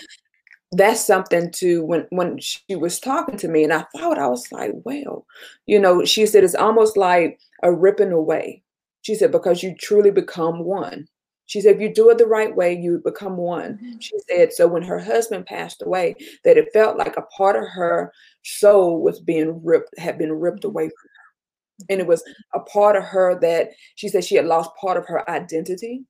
that's 0.71 1.05
something 1.05 1.51
to 1.51 1.83
when 1.85 2.07
when 2.09 2.39
she 2.39 2.75
was 2.75 2.99
talking 2.99 3.37
to 3.37 3.47
me, 3.47 3.63
and 3.63 3.73
I 3.73 3.85
thought 3.95 4.17
I 4.17 4.27
was 4.27 4.51
like, 4.51 4.71
well, 4.83 5.25
you 5.65 5.79
know, 5.79 6.03
she 6.05 6.25
said 6.25 6.43
it's 6.43 6.55
almost 6.55 6.97
like 6.97 7.39
a 7.61 7.71
ripping 7.71 8.11
away. 8.11 8.63
She 9.03 9.15
said 9.15 9.31
because 9.31 9.63
you 9.63 9.75
truly 9.75 10.11
become 10.11 10.59
one. 10.63 11.07
She 11.45 11.59
said, 11.59 11.75
if 11.75 11.81
you 11.81 11.93
do 11.93 12.09
it 12.09 12.17
the 12.17 12.25
right 12.25 12.55
way, 12.55 12.73
you 12.73 13.01
become 13.03 13.35
one. 13.35 13.73
Mm-hmm. 13.73 13.99
She 13.99 14.17
said, 14.29 14.53
so 14.53 14.65
when 14.65 14.81
her 14.81 14.97
husband 14.97 15.45
passed 15.45 15.81
away, 15.81 16.15
that 16.45 16.57
it 16.57 16.69
felt 16.71 16.97
like 16.97 17.17
a 17.17 17.23
part 17.23 17.57
of 17.57 17.67
her 17.67 18.13
soul 18.43 19.01
was 19.01 19.19
being 19.19 19.61
ripped, 19.63 19.89
had 19.99 20.17
been 20.17 20.31
ripped 20.31 20.59
mm-hmm. 20.59 20.69
away 20.69 20.85
from 20.85 20.89
her. 20.89 21.85
And 21.89 21.99
it 21.99 22.07
was 22.07 22.23
a 22.53 22.61
part 22.61 22.95
of 22.95 23.03
her 23.03 23.37
that 23.41 23.71
she 23.95 24.07
said 24.07 24.23
she 24.23 24.35
had 24.35 24.45
lost 24.45 24.71
part 24.79 24.95
of 24.95 25.05
her 25.07 25.29
identity 25.29 26.05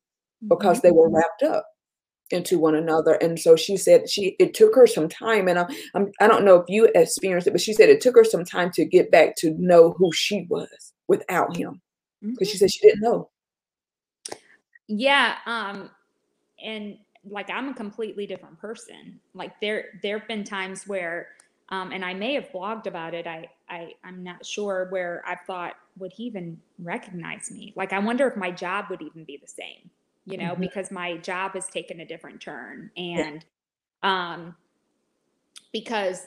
because 0.48 0.78
mm-hmm. 0.78 0.88
they 0.88 0.92
were 0.92 1.10
wrapped 1.10 1.42
up 1.42 1.66
into 2.34 2.60
one 2.60 2.76
another. 2.76 3.14
And 3.14 3.40
so 3.40 3.56
she 3.56 3.78
said 3.78 4.10
she 4.10 4.36
it 4.40 4.54
took 4.54 4.76
her 4.76 4.88
some 4.88 5.08
time. 5.08 5.48
And 5.48 5.60
I, 5.60 5.68
I'm, 5.96 6.12
I 6.20 6.28
don't 6.28 6.44
know 6.44 6.56
if 6.56 6.66
you 6.68 6.90
experienced 6.96 7.48
it, 7.48 7.52
but 7.52 7.62
she 7.62 7.74
said 7.74 7.90
it 7.90 8.02
took 8.02 8.16
her 8.16 8.26
some 8.26 8.44
time 8.44 8.72
to 8.72 8.86
get 8.86 9.12
back 9.12 9.36
to 9.38 9.56
know 9.58 9.94
who 9.98 10.12
she 10.12 10.46
was 10.50 10.94
without 11.08 11.56
him. 11.56 11.82
Because 12.22 12.50
she 12.50 12.56
mm-hmm. 12.56 12.60
said 12.60 12.72
she 12.72 12.88
didn't 12.88 13.02
know. 13.02 13.30
Yeah. 14.88 15.36
Um, 15.46 15.90
and 16.64 16.98
like 17.30 17.50
I'm 17.50 17.70
a 17.70 17.74
completely 17.74 18.26
different 18.26 18.60
person. 18.60 19.20
Like 19.34 19.60
there 19.62 19.86
there 20.02 20.20
have 20.20 20.28
been 20.28 20.44
times 20.44 20.88
where 20.88 21.30
um, 21.70 21.92
and 21.92 22.04
I 22.04 22.14
may 22.14 22.34
have 22.34 22.50
blogged 22.52 22.88
about 22.88 23.14
it. 23.14 23.26
I, 23.26 23.50
I 23.70 23.94
I'm 24.04 24.24
not 24.24 24.46
sure 24.46 24.88
where 24.90 25.24
I've 25.26 25.42
thought 25.48 25.74
would 25.98 26.12
he 26.14 26.24
even 26.24 26.60
recognize 26.80 27.52
me? 27.52 27.74
Like 27.76 27.94
I 27.94 28.00
wonder 28.00 28.28
if 28.28 28.36
my 28.36 28.52
job 28.52 28.86
would 28.90 29.02
even 29.02 29.24
be 29.24 29.38
the 29.38 29.48
same, 29.48 29.90
you 30.26 30.38
know, 30.38 30.52
mm-hmm. 30.52 30.62
because 30.62 30.92
my 30.92 31.18
job 31.18 31.54
has 31.54 31.68
taken 31.68 32.00
a 32.00 32.06
different 32.06 32.42
turn 32.42 32.90
and 32.98 33.46
um 34.04 34.56
because 35.72 36.22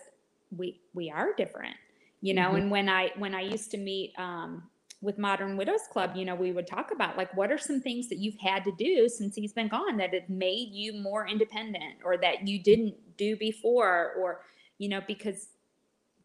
we 0.57 0.81
we 0.95 1.11
are 1.11 1.35
different, 1.37 1.77
you 2.21 2.35
know, 2.35 2.49
mm-hmm. 2.49 2.57
and 2.57 2.71
when 2.71 2.89
I 2.89 3.11
when 3.17 3.35
I 3.35 3.41
used 3.41 3.71
to 3.73 3.79
meet 3.79 4.13
um 4.19 4.65
with 5.03 5.19
Modern 5.19 5.57
Widows 5.57 5.83
Club, 5.93 6.17
you 6.17 6.25
know, 6.25 6.35
we 6.35 6.53
would 6.53 6.67
talk 6.67 6.91
about 6.91 7.17
like 7.17 7.35
what 7.37 7.53
are 7.53 7.59
some 7.59 7.81
things 7.81 8.09
that 8.09 8.19
you've 8.19 8.39
had 8.39 8.65
to 8.65 8.73
do 8.73 9.09
since 9.09 9.37
he's 9.37 9.53
been 9.53 9.69
gone 9.69 9.99
that 9.99 10.13
have 10.15 10.29
made 10.29 10.71
you 10.73 10.95
more 10.95 11.29
independent 11.29 11.97
or 12.05 12.17
that 12.17 12.49
you 12.49 12.63
didn't 12.63 12.95
do 13.17 13.37
before 13.37 14.13
or 14.19 14.41
you 14.79 14.89
know 14.89 15.01
because 15.07 15.49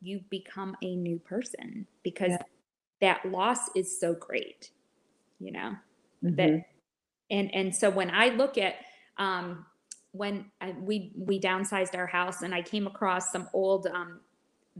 you've 0.01 0.29
become 0.29 0.75
a 0.81 0.95
new 0.95 1.19
person 1.19 1.85
because 2.03 2.31
yeah. 2.31 2.41
that 3.01 3.31
loss 3.31 3.69
is 3.75 3.99
so 3.99 4.13
great, 4.13 4.71
you 5.39 5.51
know. 5.51 5.75
Mm-hmm. 6.23 6.35
That 6.35 6.65
and 7.31 7.53
and 7.55 7.75
so 7.75 7.89
when 7.89 8.11
I 8.11 8.27
look 8.29 8.57
at 8.57 8.75
um 9.17 9.65
when 10.11 10.45
I, 10.59 10.75
we 10.77 11.13
we 11.15 11.39
downsized 11.39 11.95
our 11.95 12.07
house 12.07 12.41
and 12.41 12.53
I 12.53 12.61
came 12.61 12.85
across 12.85 13.31
some 13.31 13.49
old 13.53 13.87
um 13.87 14.19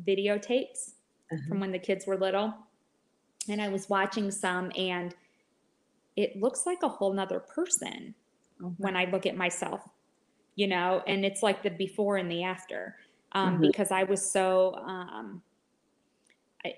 videotapes 0.05 0.91
mm-hmm. 1.31 1.47
from 1.47 1.59
when 1.59 1.71
the 1.71 1.79
kids 1.79 2.05
were 2.05 2.17
little 2.17 2.53
and 3.49 3.61
I 3.61 3.69
was 3.69 3.89
watching 3.89 4.29
some 4.31 4.71
and 4.77 5.15
it 6.15 6.39
looks 6.39 6.65
like 6.65 6.83
a 6.83 6.89
whole 6.89 7.13
nother 7.13 7.39
person 7.39 8.13
mm-hmm. 8.61 8.73
when 8.77 8.95
I 8.95 9.05
look 9.05 9.25
at 9.25 9.35
myself, 9.35 9.81
you 10.55 10.67
know, 10.67 11.01
and 11.07 11.25
it's 11.25 11.41
like 11.41 11.63
the 11.63 11.69
before 11.69 12.17
and 12.17 12.29
the 12.29 12.43
after. 12.43 12.97
Um, 13.33 13.53
mm-hmm. 13.53 13.61
because 13.61 13.91
I 13.91 14.03
was 14.03 14.29
so 14.29 14.75
um, 14.75 15.41
I 16.65 16.73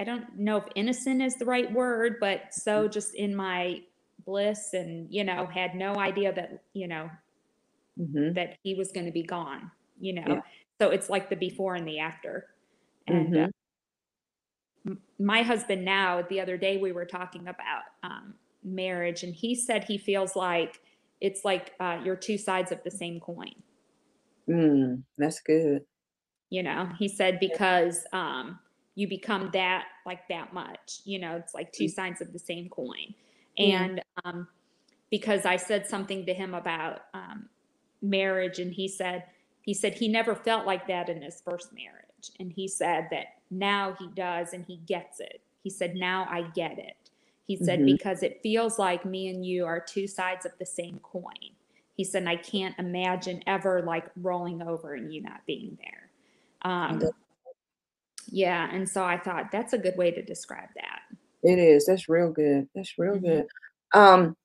I 0.00 0.04
don't 0.04 0.36
know 0.36 0.56
if 0.56 0.64
innocent 0.74 1.22
is 1.22 1.36
the 1.36 1.44
right 1.44 1.70
word, 1.72 2.16
but 2.18 2.52
so 2.52 2.82
mm-hmm. 2.82 2.90
just 2.90 3.14
in 3.14 3.36
my 3.36 3.82
bliss 4.24 4.70
and 4.72 5.06
you 5.10 5.24
know 5.24 5.46
had 5.46 5.74
no 5.74 5.96
idea 5.96 6.32
that 6.32 6.62
you 6.72 6.88
know 6.88 7.10
mm-hmm. 7.98 8.32
that 8.34 8.56
he 8.62 8.74
was 8.74 8.92
going 8.92 9.06
to 9.06 9.12
be 9.12 9.22
gone 9.22 9.70
you 9.98 10.12
know 10.12 10.24
yeah. 10.26 10.40
so 10.80 10.90
it's 10.90 11.08
like 11.08 11.30
the 11.30 11.36
before 11.36 11.74
and 11.74 11.86
the 11.86 11.98
after 11.98 12.46
and 13.06 13.34
mm-hmm. 13.34 14.90
uh, 14.90 14.94
my 15.18 15.42
husband 15.42 15.84
now 15.84 16.22
the 16.28 16.40
other 16.40 16.56
day 16.56 16.76
we 16.76 16.92
were 16.92 17.04
talking 17.04 17.42
about 17.42 17.82
um, 18.02 18.34
marriage 18.64 19.22
and 19.22 19.34
he 19.34 19.54
said 19.54 19.84
he 19.84 19.98
feels 19.98 20.36
like 20.36 20.80
it's 21.20 21.44
like 21.44 21.72
uh, 21.80 21.98
you're 22.04 22.16
two 22.16 22.38
sides 22.38 22.72
of 22.72 22.82
the 22.84 22.90
same 22.90 23.20
coin 23.20 23.54
mm, 24.48 25.02
that's 25.18 25.40
good 25.40 25.82
you 26.48 26.62
know 26.62 26.88
he 26.98 27.08
said 27.08 27.38
because 27.40 28.04
um, 28.12 28.58
you 28.94 29.08
become 29.08 29.50
that 29.52 29.86
like 30.04 30.28
that 30.28 30.52
much. 30.52 31.00
You 31.04 31.20
know, 31.20 31.36
it's 31.36 31.54
like 31.54 31.72
two 31.72 31.84
mm. 31.84 31.90
sides 31.90 32.20
of 32.20 32.32
the 32.32 32.38
same 32.38 32.68
coin. 32.68 33.14
And 33.58 34.02
um, 34.24 34.48
because 35.10 35.44
I 35.44 35.56
said 35.56 35.86
something 35.86 36.24
to 36.26 36.34
him 36.34 36.54
about 36.54 37.02
um, 37.14 37.48
marriage, 38.02 38.58
and 38.58 38.72
he 38.72 38.88
said 38.88 39.24
he 39.62 39.74
said 39.74 39.94
he 39.94 40.08
never 40.08 40.34
felt 40.34 40.66
like 40.66 40.86
that 40.88 41.08
in 41.08 41.20
his 41.22 41.40
first 41.40 41.72
marriage, 41.72 42.30
and 42.38 42.52
he 42.52 42.68
said 42.68 43.08
that 43.10 43.26
now 43.50 43.94
he 43.98 44.08
does, 44.08 44.52
and 44.52 44.64
he 44.64 44.76
gets 44.86 45.20
it. 45.20 45.40
He 45.62 45.70
said 45.70 45.94
now 45.94 46.26
I 46.30 46.42
get 46.54 46.78
it. 46.78 46.96
He 47.46 47.56
said 47.56 47.80
mm-hmm. 47.80 47.96
because 47.96 48.22
it 48.22 48.40
feels 48.42 48.78
like 48.78 49.04
me 49.04 49.28
and 49.28 49.44
you 49.44 49.66
are 49.66 49.80
two 49.80 50.06
sides 50.06 50.46
of 50.46 50.52
the 50.58 50.66
same 50.66 51.00
coin. 51.02 51.50
He 51.96 52.04
said 52.04 52.26
I 52.26 52.36
can't 52.36 52.78
imagine 52.78 53.42
ever 53.46 53.82
like 53.82 54.06
rolling 54.16 54.62
over 54.62 54.94
and 54.94 55.12
you 55.12 55.20
not 55.20 55.44
being 55.46 55.76
there. 55.82 56.10
Um, 56.62 57.02
yeah, 58.30 58.68
and 58.72 58.88
so 58.88 59.04
I 59.04 59.18
thought 59.18 59.50
that's 59.50 59.72
a 59.72 59.78
good 59.78 59.96
way 59.96 60.12
to 60.12 60.22
describe 60.22 60.68
that. 60.76 61.00
It 61.42 61.58
is. 61.58 61.86
That's 61.86 62.08
real 62.08 62.30
good. 62.30 62.68
That's 62.74 62.94
real 62.98 63.14
mm-hmm. 63.14 63.26
good. 63.26 63.46
Um, 63.94 64.36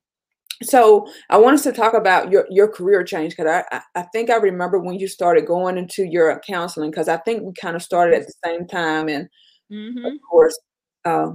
so 0.63 1.07
I 1.29 1.37
want 1.37 1.55
us 1.55 1.63
to 1.63 1.73
talk 1.73 1.93
about 1.93 2.31
your 2.31 2.47
your 2.49 2.69
career 2.69 3.03
change 3.03 3.35
because 3.35 3.63
I, 3.71 3.81
I 3.93 4.03
think 4.13 4.29
I 4.29 4.37
remember 4.37 4.79
when 4.79 4.97
you 4.97 5.07
started 5.07 5.45
going 5.45 5.77
into 5.77 6.05
your 6.05 6.39
counseling 6.47 6.91
because 6.91 7.09
I 7.09 7.17
think 7.17 7.43
we 7.43 7.51
kind 7.59 7.75
of 7.75 7.83
started 7.83 8.15
at 8.15 8.27
the 8.27 8.33
same 8.45 8.65
time 8.65 9.09
and 9.09 9.27
mm-hmm. 9.71 10.05
of 10.05 10.13
course 10.29 10.57
uh, 11.03 11.31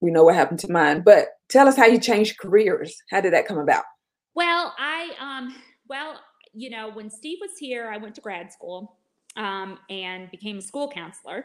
we 0.00 0.10
know 0.10 0.24
what 0.24 0.34
happened 0.34 0.60
to 0.60 0.72
mine. 0.72 1.02
But 1.04 1.28
tell 1.50 1.68
us 1.68 1.76
how 1.76 1.84
you 1.84 2.00
changed 2.00 2.38
careers. 2.38 2.96
How 3.10 3.20
did 3.20 3.34
that 3.34 3.46
come 3.46 3.58
about? 3.58 3.84
Well, 4.34 4.74
I 4.78 5.10
um 5.20 5.54
well 5.88 6.18
you 6.54 6.70
know 6.70 6.90
when 6.90 7.10
Steve 7.10 7.38
was 7.42 7.58
here, 7.58 7.90
I 7.90 7.98
went 7.98 8.14
to 8.14 8.20
grad 8.22 8.50
school 8.50 8.96
um, 9.36 9.78
and 9.90 10.30
became 10.30 10.58
a 10.58 10.62
school 10.62 10.90
counselor. 10.90 11.44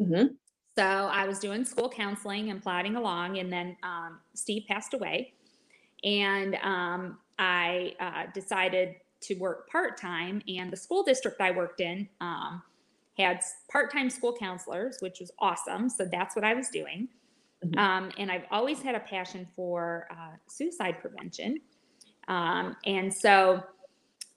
Mm-hmm. 0.00 0.34
So 0.80 0.86
I 0.86 1.26
was 1.26 1.38
doing 1.38 1.66
school 1.66 1.90
counseling 1.90 2.48
and 2.48 2.62
plodding 2.62 2.96
along, 2.96 3.36
and 3.36 3.52
then 3.52 3.76
um, 3.82 4.18
Steve 4.32 4.62
passed 4.66 4.94
away, 4.94 5.34
and 6.04 6.54
um, 6.62 7.18
I 7.38 7.92
uh, 8.00 8.32
decided 8.32 8.94
to 9.24 9.34
work 9.34 9.68
part 9.68 10.00
time. 10.00 10.40
And 10.48 10.72
the 10.72 10.78
school 10.78 11.02
district 11.02 11.38
I 11.38 11.50
worked 11.50 11.82
in 11.82 12.08
um, 12.22 12.62
had 13.18 13.42
part 13.70 13.92
time 13.92 14.08
school 14.08 14.34
counselors, 14.34 14.96
which 15.00 15.20
was 15.20 15.30
awesome. 15.38 15.90
So 15.90 16.06
that's 16.10 16.34
what 16.34 16.46
I 16.46 16.54
was 16.54 16.70
doing. 16.70 17.08
Mm-hmm. 17.62 17.78
Um, 17.78 18.10
and 18.16 18.32
I've 18.32 18.46
always 18.50 18.80
had 18.80 18.94
a 18.94 19.00
passion 19.00 19.46
for 19.54 20.08
uh, 20.10 20.36
suicide 20.48 20.96
prevention, 21.02 21.60
um, 22.26 22.74
and 22.86 23.12
so 23.12 23.62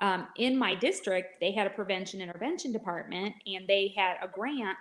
um, 0.01 0.27
in 0.35 0.57
my 0.57 0.75
district, 0.75 1.39
they 1.39 1.53
had 1.53 1.67
a 1.67 1.69
prevention 1.69 2.19
intervention 2.19 2.73
department 2.73 3.33
and 3.47 3.65
they 3.65 3.93
had 3.95 4.17
a 4.21 4.27
grant 4.27 4.77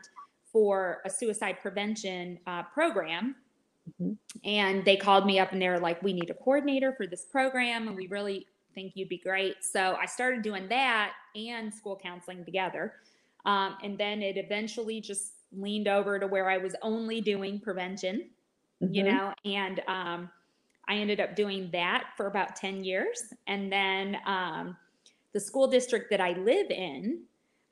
for 0.53 1.01
a 1.05 1.11
suicide 1.11 1.59
prevention 1.61 2.39
uh, 2.47 2.63
program. 2.65 3.35
Mm-hmm. 3.89 4.13
And 4.45 4.85
they 4.85 4.97
called 4.97 5.27
me 5.27 5.39
up 5.39 5.53
and 5.53 5.61
they 5.61 5.69
were 5.69 5.81
like, 5.81 6.03
we 6.03 6.13
need 6.13 6.31
a 6.31 6.35
coordinator 6.35 6.93
for 6.93 7.07
this 7.07 7.25
program 7.25 7.89
and 7.89 7.97
we 7.97 8.07
really 8.07 8.47
think 8.75 8.93
you'd 8.95 9.09
be 9.09 9.19
great. 9.19 9.57
So 9.63 9.97
I 10.01 10.07
started 10.07 10.43
doing 10.43 10.69
that 10.69 11.13
and 11.35 11.73
school 11.73 11.99
counseling 12.01 12.45
together. 12.45 12.95
Um, 13.45 13.77
and 13.83 13.99
then 13.99 14.23
it 14.23 14.37
eventually 14.37 15.01
just 15.01 15.33
leaned 15.53 15.89
over 15.89 16.19
to 16.19 16.27
where 16.27 16.49
I 16.49 16.59
was 16.59 16.75
only 16.83 17.21
doing 17.21 17.61
prevention, 17.61 18.29
mm-hmm. 18.83 18.95
you 18.95 19.03
know, 19.03 19.33
and 19.45 19.81
um, 19.89 20.31
I 20.89 20.97
ended 20.97 21.21
up 21.21 21.37
doing 21.37 21.69
that 21.73 22.11
for 22.17 22.27
about 22.27 22.57
10 22.57 22.85
years. 22.85 23.35
And 23.47 23.71
then 23.71 24.17
um, 24.27 24.77
the 25.33 25.41
school 25.41 25.67
district 25.67 26.11
that 26.11 26.21
I 26.21 26.33
live 26.33 26.71
in 26.71 27.23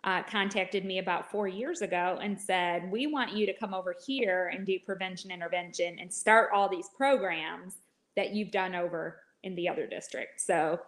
uh, 0.04 0.22
contacted 0.22 0.84
me 0.84 0.98
about 0.98 1.30
four 1.30 1.46
years 1.46 1.82
ago 1.82 2.18
and 2.22 2.40
said, 2.40 2.90
We 2.90 3.06
want 3.06 3.32
you 3.32 3.46
to 3.46 3.52
come 3.52 3.74
over 3.74 3.94
here 4.06 4.50
and 4.54 4.66
do 4.66 4.78
prevention 4.78 5.30
intervention 5.30 5.98
and 5.98 6.12
start 6.12 6.50
all 6.54 6.68
these 6.68 6.88
programs 6.96 7.76
that 8.16 8.32
you've 8.32 8.50
done 8.50 8.74
over 8.74 9.20
in 9.42 9.54
the 9.54 9.68
other 9.68 9.86
district. 9.86 10.40
So, 10.40 10.80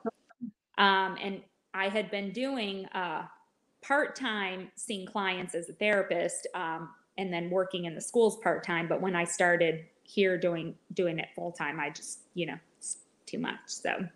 um, 0.78 1.16
and 1.22 1.42
I 1.74 1.88
had 1.88 2.10
been 2.10 2.32
doing 2.32 2.86
uh, 2.86 3.24
part 3.82 4.16
time 4.16 4.70
seeing 4.76 5.06
clients 5.06 5.54
as 5.54 5.68
a 5.68 5.72
therapist 5.74 6.46
um, 6.54 6.90
and 7.18 7.32
then 7.32 7.50
working 7.50 7.84
in 7.84 7.94
the 7.94 8.00
schools 8.00 8.38
part 8.42 8.64
time. 8.64 8.88
But 8.88 9.00
when 9.00 9.14
I 9.14 9.24
started 9.24 9.84
here 10.04 10.38
doing 10.38 10.74
doing 10.94 11.18
it 11.18 11.28
full 11.34 11.52
time, 11.52 11.78
I 11.78 11.90
just, 11.90 12.20
you 12.34 12.46
know, 12.46 12.58
too 13.26 13.38
much. 13.38 13.60
So, 13.66 14.06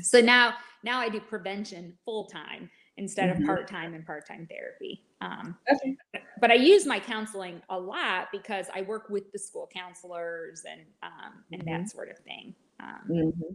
so 0.00 0.20
now 0.20 0.54
now 0.82 0.98
I 0.98 1.08
do 1.08 1.20
prevention 1.20 1.92
full 2.04 2.24
time 2.24 2.70
instead 3.02 3.30
mm-hmm. 3.30 3.42
of 3.42 3.46
part 3.46 3.68
time 3.68 3.94
and 3.94 4.06
part 4.06 4.26
time 4.26 4.46
therapy. 4.48 5.02
Um, 5.20 5.56
okay. 5.70 5.96
But 6.40 6.50
I 6.50 6.54
use 6.54 6.86
my 6.86 7.00
counseling 7.00 7.60
a 7.68 7.78
lot 7.78 8.28
because 8.32 8.66
I 8.74 8.82
work 8.82 9.10
with 9.10 9.30
the 9.32 9.38
school 9.38 9.68
counselors 9.74 10.62
and 10.70 10.82
um, 11.02 11.44
and 11.50 11.62
mm-hmm. 11.64 11.82
that 11.82 11.90
sort 11.90 12.10
of 12.10 12.18
thing. 12.18 12.54
Um, 12.80 13.00
mm-hmm. 13.10 13.54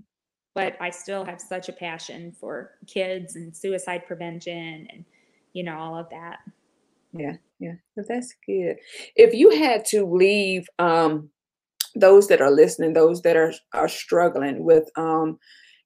But 0.53 0.75
I 0.81 0.89
still 0.89 1.23
have 1.23 1.39
such 1.39 1.69
a 1.69 1.73
passion 1.73 2.35
for 2.39 2.71
kids 2.87 3.35
and 3.35 3.55
suicide 3.55 4.05
prevention 4.05 4.87
and 4.91 5.05
you 5.53 5.63
know 5.63 5.77
all 5.77 5.97
of 5.97 6.09
that. 6.09 6.39
Yeah, 7.13 7.37
yeah, 7.59 7.75
so 7.95 8.03
that's 8.07 8.35
good. 8.45 8.75
If 9.15 9.33
you 9.33 9.51
had 9.51 9.85
to 9.85 10.05
leave 10.05 10.67
um, 10.77 11.29
those 11.95 12.27
that 12.27 12.41
are 12.41 12.51
listening, 12.51 12.93
those 12.93 13.21
that 13.21 13.37
are 13.37 13.53
are 13.73 13.87
struggling 13.87 14.63
with 14.63 14.89
um, 14.97 15.39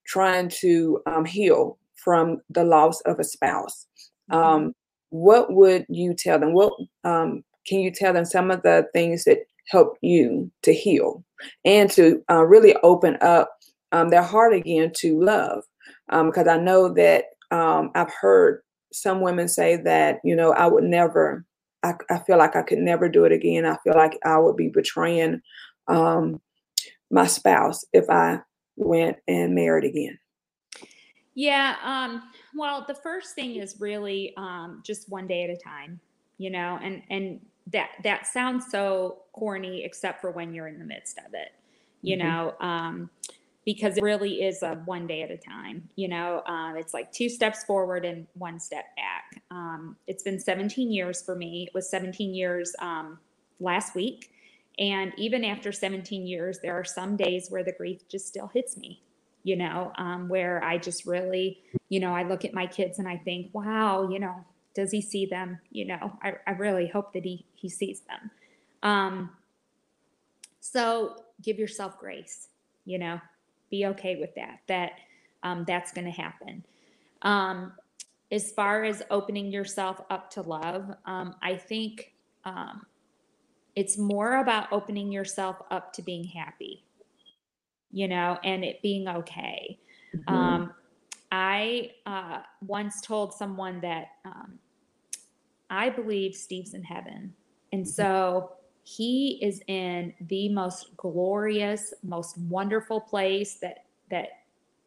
trying 0.06 0.50
to 0.62 1.02
um, 1.06 1.26
heal 1.26 1.78
from 2.04 2.42
the 2.50 2.64
loss 2.64 3.02
of 3.02 3.20
a 3.20 3.24
spouse. 3.24 3.88
Mm-hmm. 4.32 4.44
Um, 4.44 4.74
what 5.10 5.54
would 5.54 5.86
you 5.90 6.14
tell 6.14 6.40
them? 6.40 6.54
What 6.54 6.74
um, 7.04 7.44
can 7.68 7.80
you 7.80 7.92
tell 7.92 8.14
them 8.14 8.26
some 8.26 8.52
of 8.52 8.64
the 8.64 8.88
things 8.94 9.26
that 9.26 9.40
help 9.68 9.98
you 10.02 10.52
to 10.64 10.74
heal 10.74 11.24
and 11.66 11.90
to 11.92 12.24
uh, 12.30 12.44
really 12.46 12.76
open 12.84 13.18
up 13.22 13.52
um, 13.92 14.10
their 14.10 14.24
heart 14.24 14.54
again 14.54 14.92
to 14.98 15.22
love? 15.22 15.64
Because 16.10 16.48
um, 16.48 16.50
I 16.50 16.58
know 16.58 16.90
that 16.94 17.26
um, 17.52 17.92
I've 17.96 18.14
heard 18.14 18.62
some 18.94 19.22
women 19.22 19.48
say 19.48 19.78
that 19.78 20.20
you 20.24 20.36
know 20.36 20.54
I 20.54 20.68
would 20.68 20.84
never. 20.84 21.46
I, 21.84 21.94
I, 22.12 22.20
feel 22.20 22.38
like 22.38 22.56
I 22.56 22.62
could 22.62 22.78
never 22.78 23.10
do 23.10 23.26
it 23.26 23.32
again. 23.32 23.66
I 23.66 23.76
feel 23.84 23.96
like 23.96 24.16
I 24.24 24.38
would 24.38 24.56
be 24.56 24.70
betraying 24.70 25.42
um, 25.88 26.40
my 27.10 27.28
spouse 27.28 27.84
if 27.92 28.10
I 28.10 28.40
went 28.78 29.18
and 29.28 29.54
married 29.54 29.84
again? 29.84 30.18
Yeah. 31.34 31.76
Um, 31.84 32.24
well, 32.54 32.84
the 32.88 32.96
first 32.96 33.36
thing 33.36 33.56
is 33.56 33.80
really 33.80 34.34
um, 34.38 34.82
just 34.84 35.10
one 35.10 35.28
day 35.28 35.44
at 35.44 35.50
a 35.50 35.58
time, 35.58 36.00
you 36.38 36.50
know, 36.50 36.78
and 36.82 37.02
and 37.10 37.40
that 37.68 37.92
that 38.04 38.28
sounds 38.28 38.66
so 38.70 39.20
corny, 39.34 39.84
except 39.84 40.22
for 40.22 40.32
when 40.32 40.54
you're 40.54 40.68
in 40.68 40.80
the 40.80 40.86
midst 40.86 41.18
of 41.20 41.34
it, 41.34 41.54
you 42.02 42.18
mm-hmm. 42.18 42.28
know, 42.28 42.56
um, 42.60 43.10
because 43.66 43.98
it 43.98 44.04
really 44.04 44.42
is 44.44 44.64
a 44.64 44.76
one 44.86 45.08
day 45.08 45.22
at 45.22 45.32
a 45.32 45.38
time. 45.38 45.88
You 45.96 46.10
know, 46.10 46.44
uh, 46.48 46.74
it's 46.76 46.94
like 46.94 47.12
two 47.12 47.30
steps 47.30 47.64
forward 47.64 48.04
and 48.04 48.28
one 48.34 48.60
step 48.60 48.86
back. 48.96 49.42
Um, 49.52 49.96
it's 50.08 50.24
been 50.24 50.40
17 50.40 50.92
years 50.92 51.22
for 51.22 51.36
me. 51.36 51.66
It 51.68 51.74
was 51.74 51.90
17 51.90 52.34
years 52.34 52.76
um, 52.80 53.20
last 53.60 53.96
week. 53.96 54.32
And 54.80 55.14
even 55.18 55.44
after 55.44 55.72
17 55.72 56.26
years, 56.26 56.60
there 56.60 56.74
are 56.74 56.84
some 56.84 57.16
days 57.16 57.52
where 57.52 57.64
the 57.64 57.74
grief 57.74 58.08
just 58.10 58.28
still 58.28 58.48
hits 58.48 58.78
me, 58.78 59.04
you 59.44 59.56
know, 59.56 59.92
um, 59.98 60.30
where 60.30 60.64
I 60.64 60.78
just 60.78 61.06
really, 61.06 61.62
you 61.90 62.00
know, 62.00 62.14
I 62.14 62.24
look 62.24 62.46
at 62.46 62.54
my 62.54 62.68
kids 62.68 63.00
and 63.00 63.08
I 63.08 63.18
think, 63.18 63.50
wow, 63.54 64.10
you 64.10 64.20
know, 64.20 64.46
does 64.76 64.92
he 64.92 65.02
see 65.02 65.26
them? 65.26 65.60
You 65.72 65.86
know, 65.86 66.18
I, 66.24 66.34
I 66.48 66.52
really 66.52 66.88
hope 66.88 67.14
that 67.14 67.24
he, 67.24 67.46
he 67.56 67.70
sees 67.70 68.02
them. 68.02 68.32
Um, 68.84 69.30
so 70.60 71.24
give 71.42 71.58
yourself 71.60 72.00
grace, 72.00 72.48
you 72.86 73.00
know, 73.00 73.20
be 73.70 73.86
okay 73.88 74.18
with 74.18 74.36
that, 74.36 74.60
that 74.68 74.92
um, 75.44 75.66
that's 75.68 75.92
going 75.92 76.06
to 76.06 76.12
happen. 76.12 76.64
Um, 77.24 77.74
as 78.32 78.52
far 78.52 78.84
as 78.84 79.04
opening 79.10 79.52
yourself 79.52 80.02
up 80.10 80.32
to 80.32 80.42
love, 80.42 80.96
um, 81.06 81.36
I 81.42 81.56
think 81.56 82.14
um, 82.46 82.86
it's 83.76 83.98
more 83.98 84.38
about 84.38 84.72
opening 84.72 85.12
yourself 85.12 85.58
up 85.70 85.94
to 85.94 86.02
being 86.02 86.24
happy, 86.24 86.84
you 87.92 88.08
know, 88.08 88.38
and 88.44 88.64
it 88.64 88.82
being 88.82 89.08
okay. 89.08 89.80
Mm-hmm. 90.16 90.34
Um, 90.34 90.74
I 91.32 91.92
uh, 92.06 92.40
once 92.66 93.02
told 93.02 93.34
someone 93.34 93.82
that 93.82 94.08
um, 94.26 94.60
I 95.70 95.90
believe 95.90 96.36
Steve's 96.36 96.74
in 96.74 96.84
heaven. 96.84 97.34
And 97.72 97.84
mm-hmm. 97.84 97.92
so 97.92 98.54
he 98.84 99.40
is 99.42 99.62
in 99.68 100.14
the 100.22 100.50
most 100.50 100.96
glorious, 100.98 101.94
most 102.04 102.38
wonderful 102.38 103.00
place 103.00 103.56
that, 103.56 103.86
that 104.10 104.30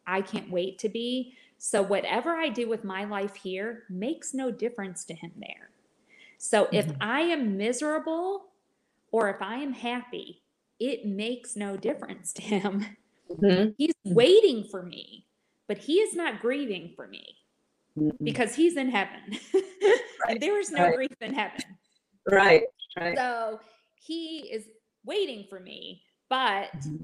I 0.05 0.21
can't 0.21 0.49
wait 0.51 0.77
to 0.79 0.89
be. 0.89 1.33
So 1.57 1.81
whatever 1.81 2.35
I 2.35 2.49
do 2.49 2.69
with 2.69 2.83
my 2.83 3.05
life 3.05 3.35
here 3.35 3.83
makes 3.89 4.33
no 4.33 4.51
difference 4.51 5.05
to 5.05 5.15
him 5.15 5.31
there. 5.37 5.71
So 6.37 6.67
if 6.71 6.85
mm-hmm. 6.87 7.01
I 7.01 7.21
am 7.21 7.57
miserable, 7.57 8.47
or 9.11 9.29
if 9.29 9.41
I 9.41 9.55
am 9.55 9.71
happy, 9.71 10.41
it 10.79 11.05
makes 11.05 11.55
no 11.55 11.77
difference 11.77 12.33
to 12.33 12.41
him. 12.41 12.85
Mm-hmm. 13.29 13.71
He's 13.77 13.93
waiting 14.03 14.65
for 14.69 14.83
me, 14.83 15.25
but 15.67 15.77
he 15.77 15.95
is 15.95 16.15
not 16.15 16.41
grieving 16.41 16.93
for 16.95 17.07
me 17.07 17.37
mm-hmm. 17.97 18.23
because 18.23 18.55
he's 18.55 18.77
in 18.77 18.89
heaven. 18.89 19.39
right. 20.27 20.39
there 20.39 20.59
is 20.59 20.71
no 20.71 20.83
right. 20.83 20.95
grief 20.95 21.15
in 21.21 21.33
heaven. 21.33 21.61
Right. 22.29 22.63
Right. 22.97 23.17
So 23.17 23.59
he 23.95 24.49
is 24.51 24.65
waiting 25.03 25.45
for 25.49 25.59
me, 25.59 26.03
but 26.29 26.71
Mhm. 26.73 27.03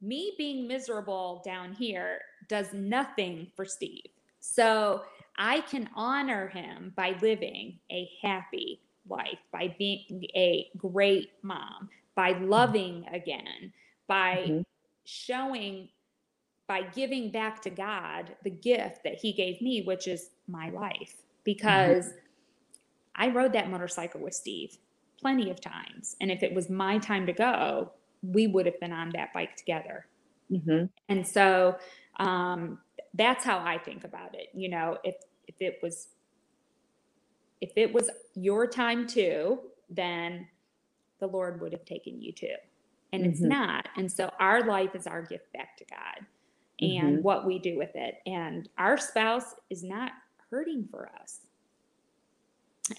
me 0.00 0.34
being 0.36 0.66
miserable 0.66 1.42
down 1.44 1.72
here 1.72 2.20
does 2.48 2.72
nothing 2.72 3.50
for 3.54 3.64
Steve. 3.64 4.10
So 4.40 5.02
I 5.36 5.60
can 5.62 5.88
honor 5.94 6.48
him 6.48 6.92
by 6.96 7.16
living 7.20 7.78
a 7.90 8.10
happy 8.22 8.80
life, 9.08 9.38
by 9.52 9.74
being 9.78 10.26
a 10.34 10.70
great 10.76 11.32
mom, 11.42 11.88
by 12.20 12.32
loving 12.32 13.06
again, 13.14 13.72
by 14.06 14.50
Mhm. 14.50 14.64
showing, 15.06 15.88
by 16.68 16.82
giving 16.82 17.30
back 17.30 17.62
to 17.62 17.70
God 17.70 18.36
the 18.44 18.50
gift 18.50 19.04
that 19.04 19.14
He 19.14 19.32
gave 19.32 19.62
me, 19.62 19.84
which 19.84 20.06
is 20.06 20.32
my 20.46 20.68
life. 20.68 21.14
Because 21.44 22.12
I 23.14 23.30
rode 23.30 23.54
that 23.54 23.70
motorcycle 23.70 24.20
with 24.20 24.34
Steve 24.34 24.76
plenty 25.18 25.50
of 25.50 25.62
times. 25.62 26.14
And 26.20 26.30
if 26.30 26.42
it 26.42 26.54
was 26.54 26.68
my 26.68 26.98
time 26.98 27.26
to 27.26 27.32
go, 27.32 27.92
we 28.22 28.46
would 28.46 28.66
have 28.66 28.78
been 28.80 28.92
on 28.92 29.08
that 29.14 29.32
bike 29.32 29.56
together. 29.56 30.06
hmm 30.50 30.84
And 31.08 31.26
so 31.26 31.78
um, 32.18 32.80
that's 33.14 33.44
how 33.44 33.60
I 33.60 33.78
think 33.78 34.04
about 34.04 34.34
it. 34.34 34.48
You 34.52 34.68
know, 34.68 34.98
if 35.04 35.14
if 35.48 35.56
it 35.60 35.78
was 35.82 36.08
if 37.62 37.72
it 37.76 37.94
was 37.94 38.10
your 38.34 38.66
time 38.66 39.06
too, 39.06 39.60
then 39.88 40.48
the 41.20 41.28
Lord 41.28 41.60
would 41.60 41.72
have 41.72 41.84
taken 41.84 42.20
you 42.20 42.32
too. 42.32 42.54
And 43.12 43.24
it's 43.26 43.42
Mhm. 43.42 43.44
not. 43.44 43.88
And 43.96 44.10
so 44.10 44.30
our 44.40 44.66
life 44.66 44.94
is 44.94 45.06
our 45.06 45.22
gift 45.22 45.52
back 45.52 45.76
to 45.78 45.84
God 45.86 46.26
and 46.80 47.22
Mhm. 47.22 47.22
what 47.22 47.46
we 47.46 47.58
do 47.58 47.76
with 47.78 47.94
it. 47.94 48.16
And 48.26 48.68
our 48.78 48.98
spouse 48.98 49.54
is 49.70 49.84
not 49.84 50.12
hurting 50.50 50.88
for 50.90 51.10
us. 51.22 51.40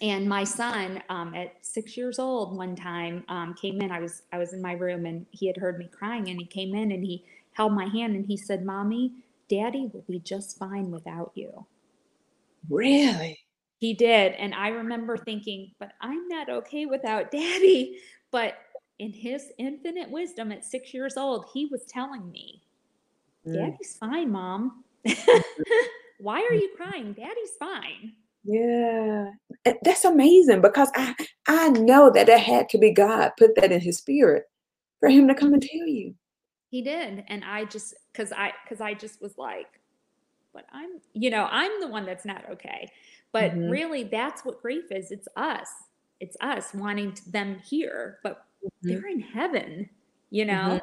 And 0.01 0.27
my 0.29 0.43
son, 0.43 1.03
um, 1.09 1.33
at 1.35 1.55
six 1.65 1.97
years 1.97 2.19
old, 2.19 2.55
one 2.57 2.75
time 2.75 3.23
um, 3.29 3.53
came 3.55 3.81
in. 3.81 3.91
I 3.91 3.99
was 3.99 4.23
I 4.31 4.37
was 4.37 4.53
in 4.53 4.61
my 4.61 4.73
room, 4.73 5.05
and 5.05 5.25
he 5.31 5.47
had 5.47 5.57
heard 5.57 5.77
me 5.79 5.89
crying, 5.91 6.29
and 6.29 6.39
he 6.39 6.45
came 6.45 6.75
in 6.75 6.91
and 6.91 7.03
he 7.03 7.25
held 7.53 7.73
my 7.73 7.85
hand 7.87 8.15
and 8.15 8.25
he 8.25 8.37
said, 8.37 8.65
"Mommy, 8.65 9.13
Daddy 9.49 9.89
will 9.93 10.03
be 10.07 10.19
just 10.19 10.57
fine 10.57 10.91
without 10.91 11.31
you." 11.35 11.65
Really? 12.69 13.39
He 13.81 13.95
did, 13.95 14.33
and 14.33 14.53
I 14.53 14.67
remember 14.67 15.17
thinking, 15.17 15.71
"But 15.79 15.93
I'm 15.99 16.27
not 16.27 16.49
okay 16.49 16.85
without 16.85 17.31
Daddy." 17.31 17.97
But 18.29 18.53
in 18.99 19.11
His 19.11 19.51
infinite 19.57 20.11
wisdom, 20.11 20.51
at 20.51 20.63
six 20.63 20.93
years 20.93 21.17
old, 21.17 21.47
He 21.51 21.65
was 21.65 21.83
telling 21.85 22.31
me, 22.31 22.61
Mm. 23.47 23.53
"Daddy's 23.55 23.97
fine, 23.97 24.31
Mom. 24.31 24.83
Why 26.19 26.41
are 26.41 26.53
you 26.53 26.69
crying? 26.77 27.13
Daddy's 27.13 27.55
fine." 27.57 28.13
Yeah, 28.43 29.31
that's 29.83 30.05
amazing 30.05 30.61
because 30.61 30.91
I 30.95 31.15
I 31.47 31.69
know 31.69 32.11
that 32.11 32.29
it 32.29 32.39
had 32.39 32.69
to 32.69 32.77
be 32.77 32.91
God 32.91 33.31
put 33.35 33.55
that 33.55 33.71
in 33.71 33.81
His 33.81 33.97
spirit 33.97 34.43
for 34.99 35.09
Him 35.09 35.27
to 35.27 35.33
come 35.33 35.53
and 35.55 35.61
tell 35.63 35.87
you. 35.87 36.13
He 36.69 36.83
did, 36.83 37.23
and 37.27 37.43
I 37.43 37.65
just 37.65 37.95
because 38.13 38.31
I 38.31 38.53
because 38.63 38.79
I 38.79 38.93
just 38.93 39.23
was 39.23 39.39
like, 39.39 39.67
but 40.53 40.67
I'm 40.71 41.01
you 41.13 41.31
know 41.31 41.47
I'm 41.49 41.81
the 41.81 41.87
one 41.87 42.05
that's 42.05 42.25
not 42.25 42.47
okay. 42.51 42.87
But 43.33 43.53
Mhm. 43.53 43.69
really, 43.69 44.03
that's 44.03 44.43
what 44.43 44.61
grief 44.61 44.91
is. 44.91 45.11
It's 45.11 45.27
us. 45.35 45.69
It's 46.19 46.37
us 46.41 46.73
wanting 46.73 47.17
them 47.27 47.59
here, 47.59 48.19
but 48.23 48.45
Mhm. 48.63 48.69
they're 48.83 49.07
in 49.07 49.19
heaven, 49.21 49.89
you 50.29 50.45
know. 50.45 50.79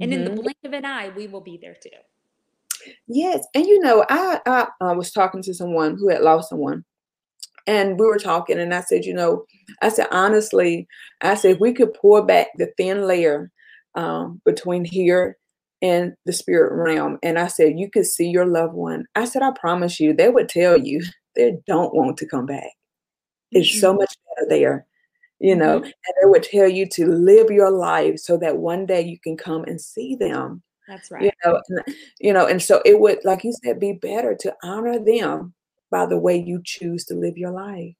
And 0.00 0.12
in 0.12 0.24
the 0.24 0.30
Mhm. 0.30 0.42
blink 0.42 0.58
of 0.64 0.72
an 0.72 0.84
eye, 0.84 1.08
we 1.10 1.26
will 1.26 1.40
be 1.40 1.56
there 1.56 1.74
too. 1.74 1.90
Yes, 3.08 3.46
and 3.54 3.66
you 3.66 3.80
know, 3.80 4.04
I 4.08 4.40
I 4.46 4.68
uh, 4.80 4.94
was 4.94 5.10
talking 5.10 5.42
to 5.42 5.54
someone 5.54 5.96
who 5.98 6.08
had 6.08 6.22
lost 6.22 6.50
someone, 6.50 6.84
and 7.66 7.98
we 7.98 8.06
were 8.06 8.18
talking, 8.18 8.58
and 8.58 8.72
I 8.72 8.82
said, 8.82 9.04
you 9.04 9.14
know, 9.14 9.44
I 9.82 9.88
said 9.88 10.06
honestly, 10.12 10.86
I 11.20 11.34
said 11.34 11.52
if 11.52 11.60
we 11.60 11.72
could 11.72 11.94
pour 11.94 12.24
back 12.24 12.48
the 12.56 12.72
thin 12.76 13.06
layer 13.06 13.50
um, 13.94 14.40
between 14.44 14.84
here 14.84 15.36
and 15.82 16.14
the 16.26 16.32
spirit 16.32 16.72
realm, 16.72 17.18
and 17.22 17.38
I 17.38 17.48
said 17.48 17.78
you 17.78 17.90
could 17.90 18.06
see 18.06 18.28
your 18.28 18.46
loved 18.46 18.74
one. 18.74 19.06
I 19.16 19.24
said 19.24 19.42
I 19.42 19.52
promise 19.58 19.98
you, 19.98 20.12
they 20.12 20.28
would 20.28 20.48
tell 20.48 20.78
you 20.78 21.00
they 21.38 21.58
don't 21.66 21.94
want 21.94 22.18
to 22.18 22.26
come 22.26 22.44
back. 22.44 22.72
It's 23.52 23.80
so 23.80 23.94
Mhm. 23.94 23.98
much 24.00 24.14
better 24.36 24.48
there. 24.50 24.86
You 25.40 25.56
know, 25.56 25.76
and 25.76 25.84
they 25.84 26.28
would 26.28 26.42
tell 26.42 26.68
you 26.68 26.86
to 26.90 27.06
live 27.06 27.50
your 27.50 27.70
life 27.70 28.18
so 28.18 28.36
that 28.38 28.58
one 28.58 28.86
day 28.86 29.02
you 29.02 29.18
can 29.18 29.36
come 29.36 29.64
and 29.64 29.80
see 29.80 30.16
them 30.16 30.62
That's 30.88 31.10
you 31.12 31.16
right. 31.16 31.34
know 31.44 31.62
and, 31.68 31.96
you 32.18 32.32
know 32.32 32.46
and 32.46 32.62
so 32.62 32.82
it 32.84 32.98
would 33.00 33.24
like 33.24 33.44
you 33.44 33.52
said 33.52 33.78
be 33.78 33.92
better 33.92 34.34
to 34.34 34.54
honor 34.62 34.98
them 34.98 35.54
by 35.90 36.06
the 36.06 36.18
way 36.18 36.36
you 36.36 36.60
choose 36.64 37.04
to 37.04 37.14
live 37.14 37.38
your 37.38 37.52
life 37.52 37.94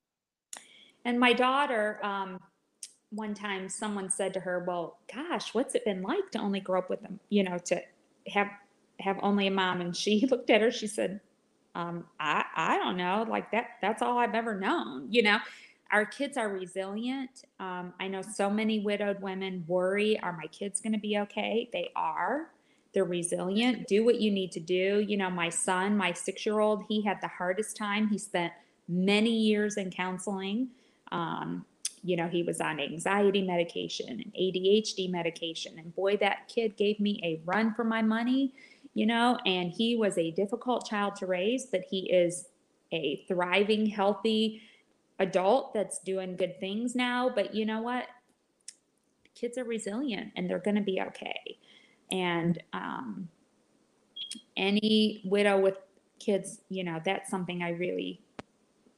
And 1.04 1.18
my 1.18 1.32
daughter, 1.32 2.00
um, 2.04 2.38
one 3.10 3.32
time 3.32 3.68
someone 3.68 4.10
said 4.10 4.34
to 4.34 4.40
her, 4.40 4.64
Well, 4.66 4.98
gosh, 5.12 5.54
what's 5.54 5.74
it 5.74 5.84
been 5.84 6.02
like 6.02 6.30
to 6.32 6.38
only 6.38 6.60
grow 6.60 6.80
up 6.80 6.90
with 6.90 7.00
them, 7.00 7.18
you 7.30 7.44
know, 7.44 7.58
to 7.64 7.80
have 8.26 8.48
have 9.00 9.18
only 9.22 9.46
a 9.46 9.50
mom? 9.50 9.80
And 9.80 9.96
she 9.96 10.26
looked 10.30 10.50
at 10.50 10.60
her, 10.60 10.70
she 10.70 10.86
said, 10.86 11.20
um, 11.78 12.04
I, 12.18 12.44
I 12.56 12.78
don't 12.78 12.96
know. 12.96 13.24
Like 13.28 13.52
that, 13.52 13.78
that's 13.80 14.02
all 14.02 14.18
I've 14.18 14.34
ever 14.34 14.58
known. 14.58 15.06
You 15.10 15.22
know, 15.22 15.38
our 15.92 16.04
kids 16.04 16.36
are 16.36 16.48
resilient. 16.48 17.44
Um, 17.60 17.94
I 18.00 18.08
know 18.08 18.20
so 18.20 18.50
many 18.50 18.80
widowed 18.80 19.22
women 19.22 19.64
worry, 19.68 20.18
are 20.20 20.32
my 20.32 20.48
kids 20.48 20.80
going 20.80 20.92
to 20.92 20.98
be 20.98 21.16
okay? 21.18 21.70
They 21.72 21.90
are. 21.94 22.50
They're 22.92 23.04
resilient. 23.04 23.86
Do 23.86 24.04
what 24.04 24.20
you 24.20 24.32
need 24.32 24.50
to 24.52 24.60
do. 24.60 25.04
You 25.06 25.16
know, 25.16 25.30
my 25.30 25.50
son, 25.50 25.96
my 25.96 26.12
six 26.12 26.44
year 26.44 26.58
old, 26.58 26.82
he 26.88 27.02
had 27.02 27.20
the 27.20 27.28
hardest 27.28 27.76
time. 27.76 28.08
He 28.08 28.18
spent 28.18 28.52
many 28.88 29.30
years 29.30 29.76
in 29.76 29.90
counseling. 29.90 30.70
Um, 31.12 31.64
you 32.02 32.16
know, 32.16 32.26
he 32.26 32.42
was 32.42 32.60
on 32.60 32.80
anxiety 32.80 33.42
medication 33.42 34.08
and 34.08 34.32
ADHD 34.34 35.10
medication. 35.10 35.78
And 35.78 35.94
boy, 35.94 36.16
that 36.16 36.48
kid 36.48 36.76
gave 36.76 36.98
me 36.98 37.20
a 37.22 37.40
run 37.44 37.72
for 37.74 37.84
my 37.84 38.02
money, 38.02 38.52
you 38.98 39.06
know, 39.06 39.38
and 39.46 39.70
he 39.70 39.94
was 39.94 40.18
a 40.18 40.32
difficult 40.32 40.84
child 40.84 41.14
to 41.14 41.26
raise, 41.26 41.66
but 41.66 41.82
he 41.88 42.10
is 42.10 42.48
a 42.90 43.24
thriving, 43.28 43.86
healthy 43.86 44.60
adult 45.20 45.72
that's 45.72 46.00
doing 46.00 46.34
good 46.34 46.58
things 46.58 46.96
now. 46.96 47.30
But 47.32 47.54
you 47.54 47.64
know 47.64 47.80
what? 47.80 48.08
Kids 49.36 49.56
are 49.56 49.62
resilient 49.62 50.32
and 50.34 50.50
they're 50.50 50.58
going 50.58 50.74
to 50.74 50.82
be 50.82 51.00
okay. 51.00 51.60
And 52.10 52.60
um, 52.72 53.28
any 54.56 55.22
widow 55.24 55.60
with 55.60 55.76
kids, 56.18 56.62
you 56.68 56.82
know, 56.82 57.00
that's 57.04 57.30
something 57.30 57.62
I 57.62 57.70
really 57.70 58.20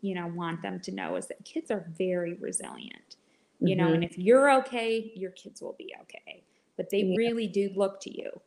you 0.02 0.14
know 0.14 0.28
want 0.28 0.62
them 0.62 0.80
to 0.80 0.92
know 0.92 1.16
is 1.16 1.26
that 1.26 1.44
kids 1.44 1.70
are 1.70 1.86
very 1.98 2.34
resilient 2.34 3.16
you 3.62 3.76
know 3.76 3.92
Mhm. 3.92 3.94
and 3.94 4.04
if 4.04 4.16
you're 4.18 4.50
okay 4.50 5.12
your 5.14 5.30
kids 5.32 5.60
will 5.60 5.74
be 5.74 5.94
okay 6.00 6.42
but 6.76 6.88
they 6.90 7.12
Yeah. 7.12 7.16
really 7.16 7.46
do 7.46 7.70
look 7.76 8.00
to 8.00 8.10
you, 8.10 8.40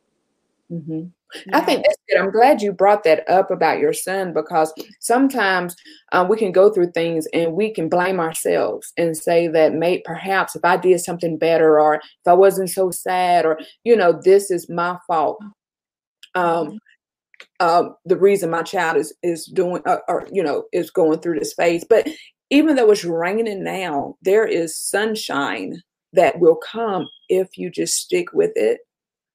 Mhm. 0.74 1.12
you 1.34 1.42
I 1.52 1.60
think 1.60 1.84
that's 1.84 1.96
good. 2.08 2.18
I'm 2.18 2.30
glad 2.30 2.62
you 2.62 2.72
brought 2.72 3.04
that 3.04 3.28
up 3.28 3.50
about 3.50 3.78
your 3.78 3.92
son 3.92 4.32
because 4.32 4.72
sometimes 5.00 5.74
uh, 6.12 6.26
we 6.28 6.36
can 6.36 6.52
go 6.52 6.70
through 6.70 6.92
things 6.92 7.26
and 7.32 7.54
we 7.54 7.72
can 7.72 7.88
blame 7.88 8.20
ourselves 8.20 8.92
and 8.96 9.16
say 9.16 9.48
that 9.48 9.74
may 9.74 10.00
perhaps 10.00 10.56
if 10.56 10.64
I 10.64 10.76
did 10.76 11.00
something 11.00 11.38
better 11.38 11.80
or 11.80 11.96
if 11.96 12.26
I 12.26 12.34
wasn't 12.34 12.70
so 12.70 12.90
sad 12.90 13.46
or 13.46 13.58
you 13.84 13.96
know 13.96 14.18
this 14.24 14.50
is 14.50 14.68
my 14.68 14.98
fault. 15.06 15.38
Um, 16.34 16.78
uh, 17.60 17.84
the 18.04 18.16
reason 18.16 18.50
my 18.50 18.62
child 18.62 18.96
is 18.96 19.14
is 19.22 19.46
doing 19.46 19.82
uh, 19.86 19.98
or 20.08 20.26
you 20.32 20.42
know 20.42 20.64
is 20.72 20.90
going 20.90 21.20
through 21.20 21.38
this 21.38 21.54
phase. 21.54 21.84
But 21.88 22.08
even 22.50 22.76
though 22.76 22.90
it's 22.90 23.04
raining 23.04 23.64
now, 23.64 24.16
there 24.22 24.46
is 24.46 24.78
sunshine 24.78 25.82
that 26.12 26.38
will 26.40 26.56
come 26.56 27.08
if 27.28 27.56
you 27.56 27.70
just 27.70 27.96
stick 27.96 28.32
with 28.32 28.52
it 28.56 28.80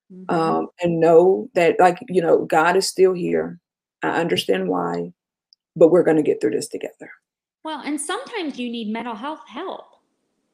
Mhm. 0.10 0.60
um, 0.60 0.68
and 0.82 1.00
know 1.00 1.50
that 1.56 1.80
like 1.80 2.00
you 2.10 2.22
know 2.22 2.46
god 2.46 2.76
is 2.78 2.88
still 2.88 3.14
here 3.14 3.60
i 4.04 4.20
understand 4.20 4.70
why 4.70 5.12
but 5.76 5.90
we're 5.90 6.04
going 6.04 6.18
to 6.18 6.24
get 6.24 6.42
through 6.42 6.52
this 6.52 6.70
together 6.70 7.12
well 7.64 7.82
and 7.82 8.00
sometimes 8.00 8.60
you 8.60 8.70
need 8.70 8.90
mental 8.92 9.16
health 9.16 9.48
help 9.48 9.86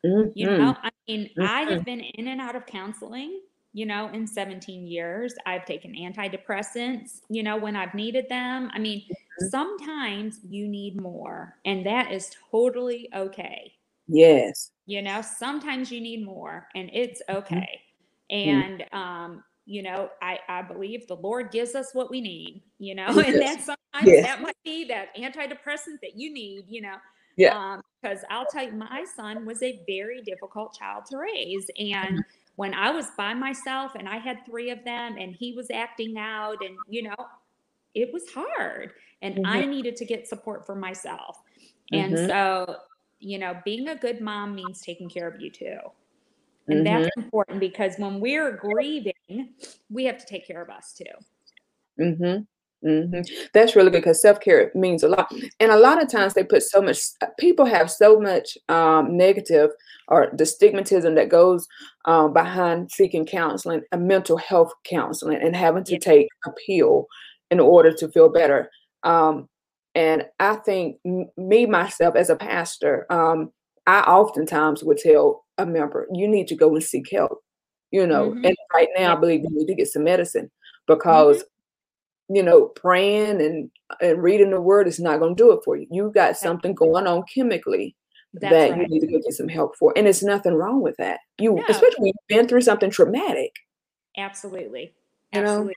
Mhm. 0.03 0.35
You 0.35 0.47
know, 0.57 0.75
I 0.83 0.89
mean, 1.07 1.29
I 1.39 1.61
Mhm. 1.69 1.79
have 1.79 1.85
been 1.85 2.01
in 2.01 2.27
and 2.29 2.41
out 2.41 2.55
of 2.55 2.65
counseling, 2.65 3.41
you 3.73 3.85
know, 3.85 4.09
in 4.09 4.27
17 4.27 4.87
years. 4.87 5.33
I've 5.45 5.65
taken 5.65 5.93
antidepressants, 5.95 7.21
you 7.29 7.43
know, 7.43 7.57
when 7.57 7.75
I've 7.75 7.93
needed 7.95 8.29
them. 8.29 8.69
I 8.73 8.79
mean, 8.79 9.03
Mhm. 9.09 9.51
sometimes 9.51 10.39
you 10.43 10.67
need 10.67 11.01
more, 11.01 11.59
and 11.65 11.85
that 11.85 12.11
is 12.11 12.31
totally 12.51 13.09
okay. 13.15 13.73
yes 14.07 14.71
You 14.87 15.01
know, 15.01 15.21
sometimes 15.21 15.91
you 15.91 15.99
need 16.01 16.23
more, 16.25 16.69
and 16.75 16.89
it's 16.93 17.21
okay. 17.29 17.81
Mm-hmm. 18.45 18.61
And, 18.61 18.85
um, 18.93 19.43
you 19.65 19.81
know, 19.83 20.09
I, 20.21 20.39
I 20.47 20.61
believe 20.61 21.07
the 21.07 21.15
Lord 21.15 21.51
gives 21.51 21.75
us 21.75 21.89
what 21.93 22.09
we 22.09 22.21
need, 22.21 22.63
you 22.79 22.95
know, 22.95 23.07
Yes. 23.07 23.25
and 23.25 23.41
that 23.41 23.61
sometimes 23.61 23.77
Yes. 24.05 24.21
that 24.21 24.41
might 24.41 24.57
be 24.63 24.85
that 24.85 25.15
antidepressant 25.17 25.99
that 26.01 26.15
you 26.15 26.31
need, 26.33 26.65
you 26.69 26.81
know. 26.81 26.97
Yeah. 27.37 27.53
Because 28.01 28.19
I'll 28.29 28.45
tell 28.45 28.63
you, 28.65 28.71
my 28.73 29.05
son 29.15 29.45
was 29.45 29.63
a 29.63 29.83
very 29.87 30.21
difficult 30.21 30.75
child 30.77 31.05
to 31.07 31.17
raise. 31.17 31.69
And 31.79 32.19
Mm-hmm. 32.19 32.21
when 32.55 32.73
I 32.73 32.91
was 32.91 33.07
by 33.17 33.33
myself 33.33 33.93
and 33.95 34.07
I 34.07 34.17
had 34.17 34.45
three 34.45 34.69
of 34.69 34.83
them 34.85 35.17
and 35.17 35.35
he 35.35 35.53
was 35.53 35.69
acting 35.71 36.17
out, 36.17 36.63
and, 36.63 36.77
you 36.87 37.03
know, 37.03 37.15
it 37.95 38.13
was 38.13 38.23
hard. 38.33 38.93
And 39.21 39.39
I 39.43 39.65
Mm-hmm. 39.65 39.65
needed 39.65 39.95
to 39.97 40.05
get 40.05 40.27
support 40.27 40.65
for 40.65 40.75
myself. 40.75 41.37
And 41.93 42.17
Mhm. 42.17 42.27
so, 42.27 42.77
you 43.19 43.39
know, 43.39 43.59
being 43.65 43.87
a 43.89 43.95
good 43.95 44.21
mom 44.21 44.55
means 44.55 44.81
taking 44.81 45.09
care 45.09 45.27
of 45.27 45.39
you 45.41 45.49
too. 45.51 45.77
And 46.67 46.85
mm-hmm. 46.85 47.03
that's 47.03 47.17
important 47.17 47.59
because 47.59 47.95
when 47.97 48.19
we're 48.19 48.57
grieving, 48.57 49.13
we 49.89 50.05
have 50.05 50.17
to 50.17 50.25
take 50.25 50.47
care 50.47 50.61
of 50.61 50.69
us 50.69 50.93
too. 50.93 52.03
Mm-hmm. 52.03 52.43
Mm-hmm. 52.85 53.21
That's 53.53 53.75
really 53.75 53.89
good 53.89 54.01
because 54.01 54.21
self 54.21 54.39
care 54.39 54.71
means 54.75 55.03
a 55.03 55.07
lot. 55.07 55.31
And 55.59 55.71
a 55.71 55.79
lot 55.79 56.01
of 56.01 56.09
times 56.09 56.33
they 56.33 56.43
put 56.43 56.61
so 56.61 56.81
much, 56.81 56.99
people 57.39 57.65
have 57.65 57.89
so 57.89 58.19
much 58.19 58.57
um, 58.69 59.17
negative 59.17 59.71
or 60.07 60.29
the 60.33 60.43
stigmatism 60.43 61.15
that 61.15 61.29
goes 61.29 61.67
um, 62.05 62.33
behind 62.33 62.91
seeking 62.91 63.25
counseling, 63.25 63.81
a 63.91 63.97
mental 63.97 64.37
health 64.37 64.71
counseling, 64.83 65.39
and 65.41 65.55
having 65.55 65.83
to 65.85 65.93
yeah. 65.93 65.99
take 65.99 66.27
a 66.45 66.51
pill 66.67 67.07
in 67.49 67.59
order 67.59 67.91
to 67.93 68.07
feel 68.09 68.29
better. 68.29 68.69
Um, 69.03 69.49
and 69.95 70.25
I 70.39 70.55
think 70.57 70.97
m- 71.05 71.29
me, 71.37 71.65
myself, 71.65 72.15
as 72.15 72.29
a 72.29 72.35
pastor, 72.35 73.07
um, 73.09 73.51
I 73.87 74.01
oftentimes 74.01 74.83
would 74.83 74.97
tell 74.97 75.44
a 75.57 75.65
member, 75.65 76.07
you 76.13 76.27
need 76.27 76.47
to 76.47 76.55
go 76.55 76.73
and 76.73 76.83
seek 76.83 77.11
help. 77.11 77.39
You 77.91 78.05
know, 78.07 78.31
mm-hmm. 78.31 78.45
and 78.45 78.55
right 78.73 78.89
now, 78.97 79.15
I 79.15 79.19
believe 79.19 79.41
you 79.41 79.49
need 79.51 79.67
to 79.67 79.75
get 79.75 79.87
some 79.87 80.03
medicine 80.03 80.51
because 80.87 81.37
mm-hmm 81.37 81.47
you 82.29 82.41
know, 82.41 82.67
praying 82.67 83.41
and 83.41 83.69
and 84.01 84.21
reading 84.21 84.49
the 84.49 84.61
word 84.61 84.87
is 84.87 84.99
not 84.99 85.19
going 85.19 85.35
to 85.35 85.43
do 85.43 85.51
it 85.51 85.59
for 85.63 85.75
you. 85.75 85.87
You 85.91 86.11
got 86.13 86.37
something 86.37 86.73
going 86.73 87.05
on 87.05 87.23
chemically 87.31 87.95
That's 88.33 88.51
that 88.51 88.71
right. 88.71 88.81
you 88.81 88.87
need 88.87 89.01
to 89.01 89.07
go 89.07 89.19
get 89.19 89.33
some 89.33 89.47
help 89.47 89.75
for, 89.77 89.93
and 89.95 90.07
it's 90.07 90.23
nothing 90.23 90.53
wrong 90.53 90.81
with 90.81 90.97
that. 90.97 91.19
You, 91.37 91.55
no. 91.55 91.63
especially 91.69 91.97
when 91.99 92.07
you've 92.07 92.27
been 92.27 92.47
through 92.47 92.61
something 92.61 92.89
traumatic. 92.89 93.51
Absolutely, 94.17 94.93
absolutely. 95.33 95.75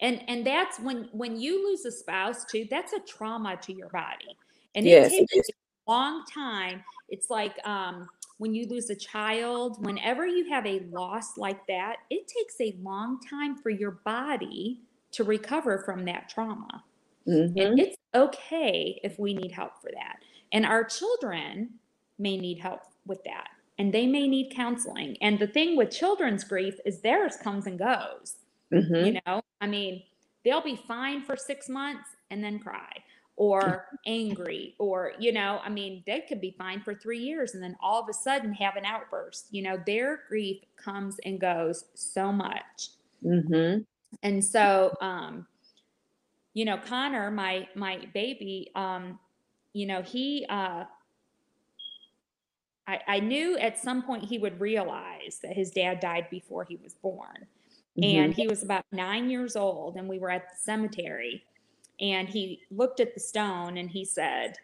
You 0.00 0.08
know? 0.10 0.18
And 0.18 0.28
and 0.28 0.46
that's 0.46 0.78
when 0.78 1.08
when 1.12 1.40
you 1.40 1.66
lose 1.68 1.84
a 1.84 1.92
spouse 1.92 2.44
too. 2.44 2.66
That's 2.70 2.92
a 2.92 3.00
trauma 3.00 3.56
to 3.62 3.72
your 3.72 3.88
body, 3.88 4.36
and 4.74 4.86
yes, 4.86 5.12
it 5.12 5.26
takes 5.32 5.48
a 5.48 5.90
long 5.90 6.22
time. 6.32 6.84
It's 7.08 7.30
like 7.30 7.54
um, 7.66 8.06
when 8.38 8.54
you 8.54 8.66
lose 8.66 8.90
a 8.90 8.94
child. 8.94 9.84
Whenever 9.84 10.26
you 10.26 10.48
have 10.50 10.66
a 10.66 10.80
loss 10.90 11.36
like 11.36 11.66
that, 11.66 11.96
it 12.10 12.26
takes 12.28 12.60
a 12.60 12.76
long 12.82 13.18
time 13.20 13.56
for 13.56 13.70
your 13.70 13.92
body 14.04 14.80
to 15.12 15.24
recover 15.24 15.82
from 15.84 16.04
that 16.04 16.28
trauma. 16.28 16.84
Mm-hmm. 17.26 17.58
And 17.58 17.80
it's 17.80 17.96
okay 18.14 19.00
if 19.02 19.18
we 19.18 19.34
need 19.34 19.52
help 19.52 19.80
for 19.80 19.90
that. 19.92 20.18
And 20.52 20.64
our 20.64 20.84
children 20.84 21.70
may 22.18 22.36
need 22.36 22.58
help 22.58 22.80
with 23.06 23.22
that. 23.24 23.48
And 23.78 23.92
they 23.92 24.06
may 24.06 24.26
need 24.26 24.52
counseling. 24.54 25.16
And 25.20 25.38
the 25.38 25.46
thing 25.46 25.76
with 25.76 25.90
children's 25.90 26.44
grief 26.44 26.74
is 26.84 27.00
theirs 27.00 27.36
comes 27.36 27.66
and 27.66 27.78
goes. 27.78 28.36
Mm-hmm. 28.72 29.06
You 29.06 29.20
know, 29.26 29.42
I 29.60 29.66
mean, 29.66 30.02
they'll 30.44 30.62
be 30.62 30.76
fine 30.76 31.22
for 31.22 31.36
six 31.36 31.68
months 31.68 32.08
and 32.30 32.42
then 32.42 32.58
cry 32.58 32.90
or 33.36 33.86
angry 34.06 34.74
or 34.78 35.12
you 35.18 35.30
know 35.30 35.60
i 35.62 35.68
mean 35.68 36.02
they 36.06 36.20
could 36.20 36.40
be 36.40 36.54
fine 36.56 36.80
for 36.80 36.94
three 36.94 37.18
years 37.18 37.54
and 37.54 37.62
then 37.62 37.76
all 37.80 38.02
of 38.02 38.08
a 38.08 38.12
sudden 38.12 38.52
have 38.52 38.76
an 38.76 38.84
outburst 38.84 39.46
you 39.50 39.62
know 39.62 39.78
their 39.86 40.20
grief 40.28 40.62
comes 40.76 41.18
and 41.24 41.38
goes 41.40 41.84
so 41.94 42.32
much 42.32 42.88
mm-hmm. 43.22 43.82
And 44.22 44.44
so, 44.44 44.92
um, 45.00 45.46
you 46.54 46.64
know, 46.64 46.78
Connor, 46.78 47.30
my 47.30 47.68
my 47.74 48.00
baby, 48.14 48.70
um, 48.74 49.18
you 49.72 49.86
know, 49.86 50.02
he 50.02 50.46
uh, 50.48 50.84
I, 52.86 53.00
I 53.06 53.20
knew 53.20 53.58
at 53.58 53.78
some 53.78 54.02
point 54.02 54.24
he 54.24 54.38
would 54.38 54.60
realize 54.60 55.38
that 55.42 55.54
his 55.54 55.70
dad 55.70 56.00
died 56.00 56.28
before 56.30 56.64
he 56.64 56.76
was 56.76 56.94
born. 56.94 57.46
Mm-hmm. 57.98 58.20
And 58.20 58.34
he 58.34 58.46
was 58.46 58.62
about 58.62 58.84
nine 58.92 59.30
years 59.30 59.56
old, 59.56 59.96
and 59.96 60.08
we 60.08 60.18
were 60.18 60.30
at 60.30 60.48
the 60.50 60.56
cemetery. 60.58 61.44
And 62.00 62.28
he 62.28 62.60
looked 62.70 63.00
at 63.00 63.14
the 63.14 63.20
stone 63.20 63.76
and 63.78 63.90
he 63.90 64.04
said, 64.04 64.56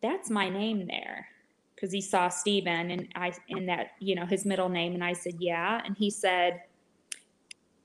That's 0.00 0.30
my 0.30 0.48
name 0.48 0.86
there. 0.86 1.28
Because 1.74 1.92
he 1.92 2.00
saw 2.00 2.28
Stephen 2.28 2.90
and 2.90 3.08
I 3.14 3.32
in 3.48 3.66
that, 3.66 3.92
you 4.00 4.14
know, 4.14 4.26
his 4.26 4.44
middle 4.44 4.68
name. 4.68 4.94
And 4.94 5.04
I 5.04 5.12
said, 5.12 5.34
Yeah. 5.38 5.82
And 5.84 5.96
he 5.96 6.10
said, 6.10 6.62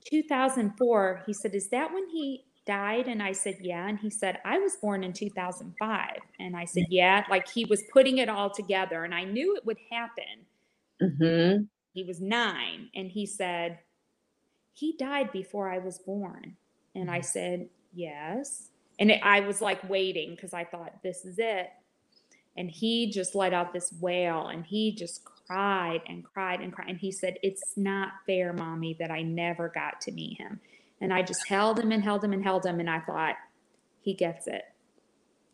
2004, 0.06 1.22
he 1.26 1.32
said, 1.34 1.54
Is 1.54 1.68
that 1.68 1.92
when 1.92 2.08
he 2.08 2.44
died? 2.66 3.06
And 3.06 3.22
I 3.22 3.32
said, 3.32 3.58
Yeah. 3.60 3.86
And 3.86 3.98
he 3.98 4.10
said, 4.10 4.38
I 4.44 4.58
was 4.58 4.76
born 4.76 5.04
in 5.04 5.12
2005. 5.12 6.08
And 6.38 6.56
I 6.56 6.64
said, 6.64 6.86
Yeah. 6.88 7.24
Like 7.28 7.48
he 7.48 7.64
was 7.66 7.82
putting 7.92 8.18
it 8.18 8.28
all 8.28 8.50
together. 8.50 9.04
And 9.04 9.14
I 9.14 9.24
knew 9.24 9.56
it 9.56 9.66
would 9.66 9.78
happen. 9.90 10.46
Mm-hmm. 11.02 11.64
He 11.92 12.04
was 12.04 12.20
nine. 12.20 12.88
And 12.94 13.10
he 13.10 13.26
said, 13.26 13.80
He 14.72 14.96
died 14.98 15.32
before 15.32 15.70
I 15.70 15.78
was 15.78 15.98
born. 15.98 16.56
And 16.94 17.10
I 17.10 17.20
said, 17.20 17.68
Yes. 17.92 18.68
And 18.98 19.10
it, 19.10 19.20
I 19.22 19.40
was 19.40 19.60
like 19.60 19.88
waiting 19.88 20.30
because 20.30 20.52
I 20.52 20.64
thought, 20.64 21.02
This 21.02 21.24
is 21.24 21.36
it. 21.38 21.70
And 22.56 22.70
he 22.70 23.10
just 23.10 23.34
let 23.34 23.52
out 23.52 23.72
this 23.72 23.92
wail 24.00 24.48
and 24.48 24.64
he 24.64 24.92
just 24.92 25.24
cried 25.24 26.02
and 26.06 26.24
cried 26.24 26.60
and 26.60 26.72
cried. 26.72 26.88
And 26.88 26.98
he 26.98 27.12
said, 27.12 27.38
It's 27.42 27.76
not 27.76 28.12
fair, 28.26 28.52
mommy, 28.52 28.96
that 28.98 29.10
I 29.10 29.22
never 29.22 29.68
got 29.68 30.00
to 30.02 30.12
meet 30.12 30.38
him. 30.38 30.60
And 31.00 31.12
I 31.12 31.22
just 31.22 31.48
held 31.48 31.78
him 31.78 31.92
and 31.92 32.02
held 32.02 32.22
him 32.22 32.32
and 32.32 32.44
held 32.44 32.66
him. 32.66 32.80
And 32.80 32.90
I 32.90 33.00
thought, 33.00 33.36
He 34.00 34.14
gets 34.14 34.46
it. 34.46 34.64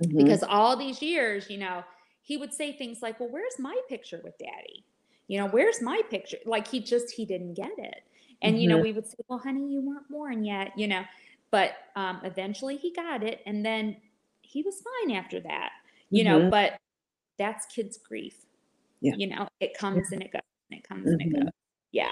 Mm-hmm. 0.03 0.17
Because 0.19 0.43
all 0.43 0.77
these 0.77 1.01
years, 1.01 1.49
you 1.49 1.59
know, 1.59 1.85
he 2.23 2.37
would 2.37 2.53
say 2.53 2.73
things 2.73 3.03
like, 3.03 3.21
Well, 3.21 3.31
where's 3.31 3.59
my 3.59 3.79
picture 3.89 4.21
with 4.25 4.39
daddy? 4.39 4.85
You 5.29 5.41
know, 5.41 5.49
where's 5.49 5.83
my 5.83 6.01
picture? 6.11 6.39
Like 6.45 6.69
he 6.69 6.81
just, 6.81 7.11
he 7.13 7.25
didn't 7.25 7.55
get 7.55 7.73
it. 7.79 8.03
And, 8.47 8.55
mm-hmm. 8.55 8.63
you 8.63 8.69
know, 8.69 8.75
mm-hmm. 8.77 8.85
we 8.85 8.93
would 8.93 9.07
say, 9.07 9.17
Well, 9.29 9.39
honey, 9.39 9.73
you 9.73 9.81
weren't 9.81 10.09
born 10.09 10.45
yet, 10.45 10.73
you 10.77 10.89
know. 10.89 11.03
But 11.51 11.73
um, 11.95 12.21
eventually 12.25 12.77
he 12.77 12.93
got 12.93 13.23
it. 13.23 13.41
And 13.47 13.65
then 13.65 13.97
he 14.43 14.63
was 14.63 14.83
fine 14.83 15.17
after 15.17 15.41
that, 15.41 15.71
you 16.11 16.25
mm-hmm. 16.25 16.45
know. 16.45 16.51
But 16.51 16.79
that's 17.39 17.67
kids' 17.67 17.99
grief 17.99 18.47
yeah. 19.01 19.15
You 19.17 19.29
know, 19.29 19.49
it 19.61 19.77
comes 19.77 20.11
and 20.13 20.23
it 20.23 20.33
goes 20.33 20.43
and 20.71 20.81
it 20.81 20.89
comes 20.89 21.07
and 21.07 21.21
it 21.21 21.29
mm-hmm. 21.29 21.43
goes. 21.45 21.53
Yeah. 21.93 22.11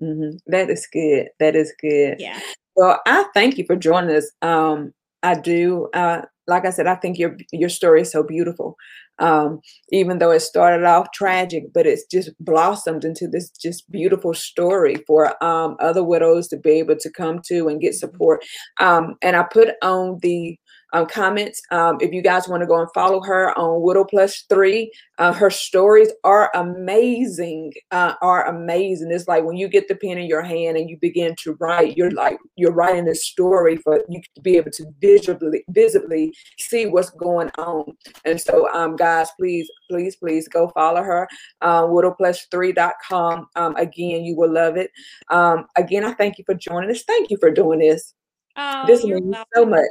Mm-hmm. 0.00 0.30
That 0.46 0.70
is 0.70 0.86
good. 0.92 1.28
That 1.40 1.56
is 1.56 1.72
good. 1.80 2.16
Yeah. 2.20 2.38
Well, 2.76 3.00
I 3.06 3.24
thank 3.34 3.58
you 3.58 3.64
for 3.66 3.76
joining 3.76 4.14
us. 4.14 4.30
Um, 4.42 4.92
I 5.22 5.34
do. 5.34 5.88
Uh, 5.94 6.22
like 6.46 6.66
I 6.66 6.70
said, 6.70 6.86
I 6.86 6.96
think 6.96 7.18
your 7.18 7.36
your 7.52 7.68
story 7.68 8.02
is 8.02 8.12
so 8.12 8.22
beautiful. 8.22 8.76
Um, 9.20 9.60
even 9.90 10.18
though 10.18 10.32
it 10.32 10.40
started 10.40 10.84
off 10.84 11.12
tragic, 11.14 11.72
but 11.72 11.86
it's 11.86 12.04
just 12.10 12.30
blossomed 12.40 13.04
into 13.04 13.28
this 13.28 13.48
just 13.50 13.88
beautiful 13.90 14.34
story 14.34 14.96
for 15.06 15.42
um, 15.42 15.76
other 15.80 16.02
widows 16.02 16.48
to 16.48 16.56
be 16.56 16.70
able 16.70 16.96
to 16.96 17.10
come 17.10 17.40
to 17.46 17.68
and 17.68 17.80
get 17.80 17.92
mm-hmm. 17.92 18.10
support. 18.10 18.44
Um, 18.80 19.14
and 19.22 19.36
I 19.36 19.44
put 19.44 19.70
on 19.82 20.18
the 20.22 20.58
um, 20.94 21.06
comments. 21.06 21.60
Um, 21.70 21.98
if 22.00 22.12
you 22.12 22.22
guys 22.22 22.48
want 22.48 22.62
to 22.62 22.66
go 22.66 22.80
and 22.80 22.88
follow 22.94 23.20
her 23.22 23.56
on 23.58 23.82
Widow 23.82 24.04
Plus 24.04 24.44
Three, 24.48 24.90
uh, 25.18 25.32
her 25.32 25.50
stories 25.50 26.10
are 26.22 26.50
amazing. 26.54 27.72
Uh, 27.90 28.14
are 28.22 28.46
amazing. 28.48 29.10
It's 29.10 29.28
like 29.28 29.44
when 29.44 29.56
you 29.56 29.68
get 29.68 29.88
the 29.88 29.96
pen 29.96 30.18
in 30.18 30.26
your 30.26 30.42
hand 30.42 30.76
and 30.76 30.88
you 30.88 30.96
begin 31.00 31.34
to 31.42 31.54
write, 31.60 31.96
you're 31.96 32.12
like 32.12 32.38
you're 32.56 32.72
writing 32.72 33.08
a 33.08 33.14
story 33.14 33.76
for 33.76 34.02
you 34.08 34.20
to 34.36 34.40
be 34.40 34.56
able 34.56 34.70
to 34.70 34.86
visibly 35.00 35.64
visibly 35.68 36.32
see 36.58 36.86
what's 36.86 37.10
going 37.10 37.50
on. 37.58 37.92
And 38.24 38.40
so, 38.40 38.72
um, 38.72 38.94
guys, 38.96 39.28
please, 39.38 39.68
please, 39.90 40.16
please 40.16 40.46
go 40.48 40.68
follow 40.68 41.02
her. 41.02 41.28
Uh, 41.60 41.82
widowplus3.com. 41.82 43.48
Um, 43.56 43.76
again, 43.76 44.24
you 44.24 44.36
will 44.36 44.52
love 44.52 44.76
it. 44.76 44.92
Um, 45.28 45.66
again, 45.76 46.04
I 46.04 46.12
thank 46.12 46.38
you 46.38 46.44
for 46.44 46.54
joining 46.54 46.90
us. 46.90 47.02
Thank 47.02 47.30
you 47.30 47.36
for 47.38 47.50
doing 47.50 47.80
this. 47.80 48.14
Oh, 48.56 48.84
this 48.86 49.02
means 49.02 49.34
so 49.52 49.66
much 49.66 49.88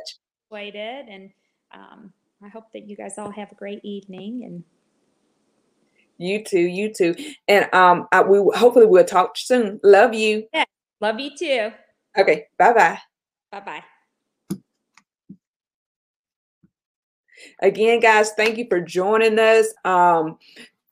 and 0.56 1.32
um, 1.74 2.14
I 2.44 2.50
hope 2.50 2.72
that 2.74 2.88
you 2.88 2.96
guys 2.96 3.18
all 3.18 3.32
have 3.32 3.52
a 3.52 3.56
great 3.56 3.84
evening 3.84 4.44
and 4.44 4.64
you 6.18 6.44
too, 6.44 6.60
you 6.60 6.94
too. 6.94 7.16
And 7.48 7.74
um 7.74 8.08
I, 8.12 8.22
we 8.22 8.38
hopefully 8.56 8.86
we'll 8.86 9.04
talk 9.04 9.36
soon. 9.36 9.80
Love 9.84 10.14
you. 10.14 10.48
Yeah. 10.54 10.66
Love 11.02 11.20
you 11.20 11.36
too. 11.36 11.72
Okay. 12.18 12.48
Bye-bye. 12.58 13.00
Bye-bye. 13.52 13.84
Again, 17.60 18.00
guys, 18.00 18.32
thank 18.34 18.58
you 18.58 18.68
for 18.70 18.80
joining 18.80 19.40
us. 19.40 19.74
Um, 19.84 20.38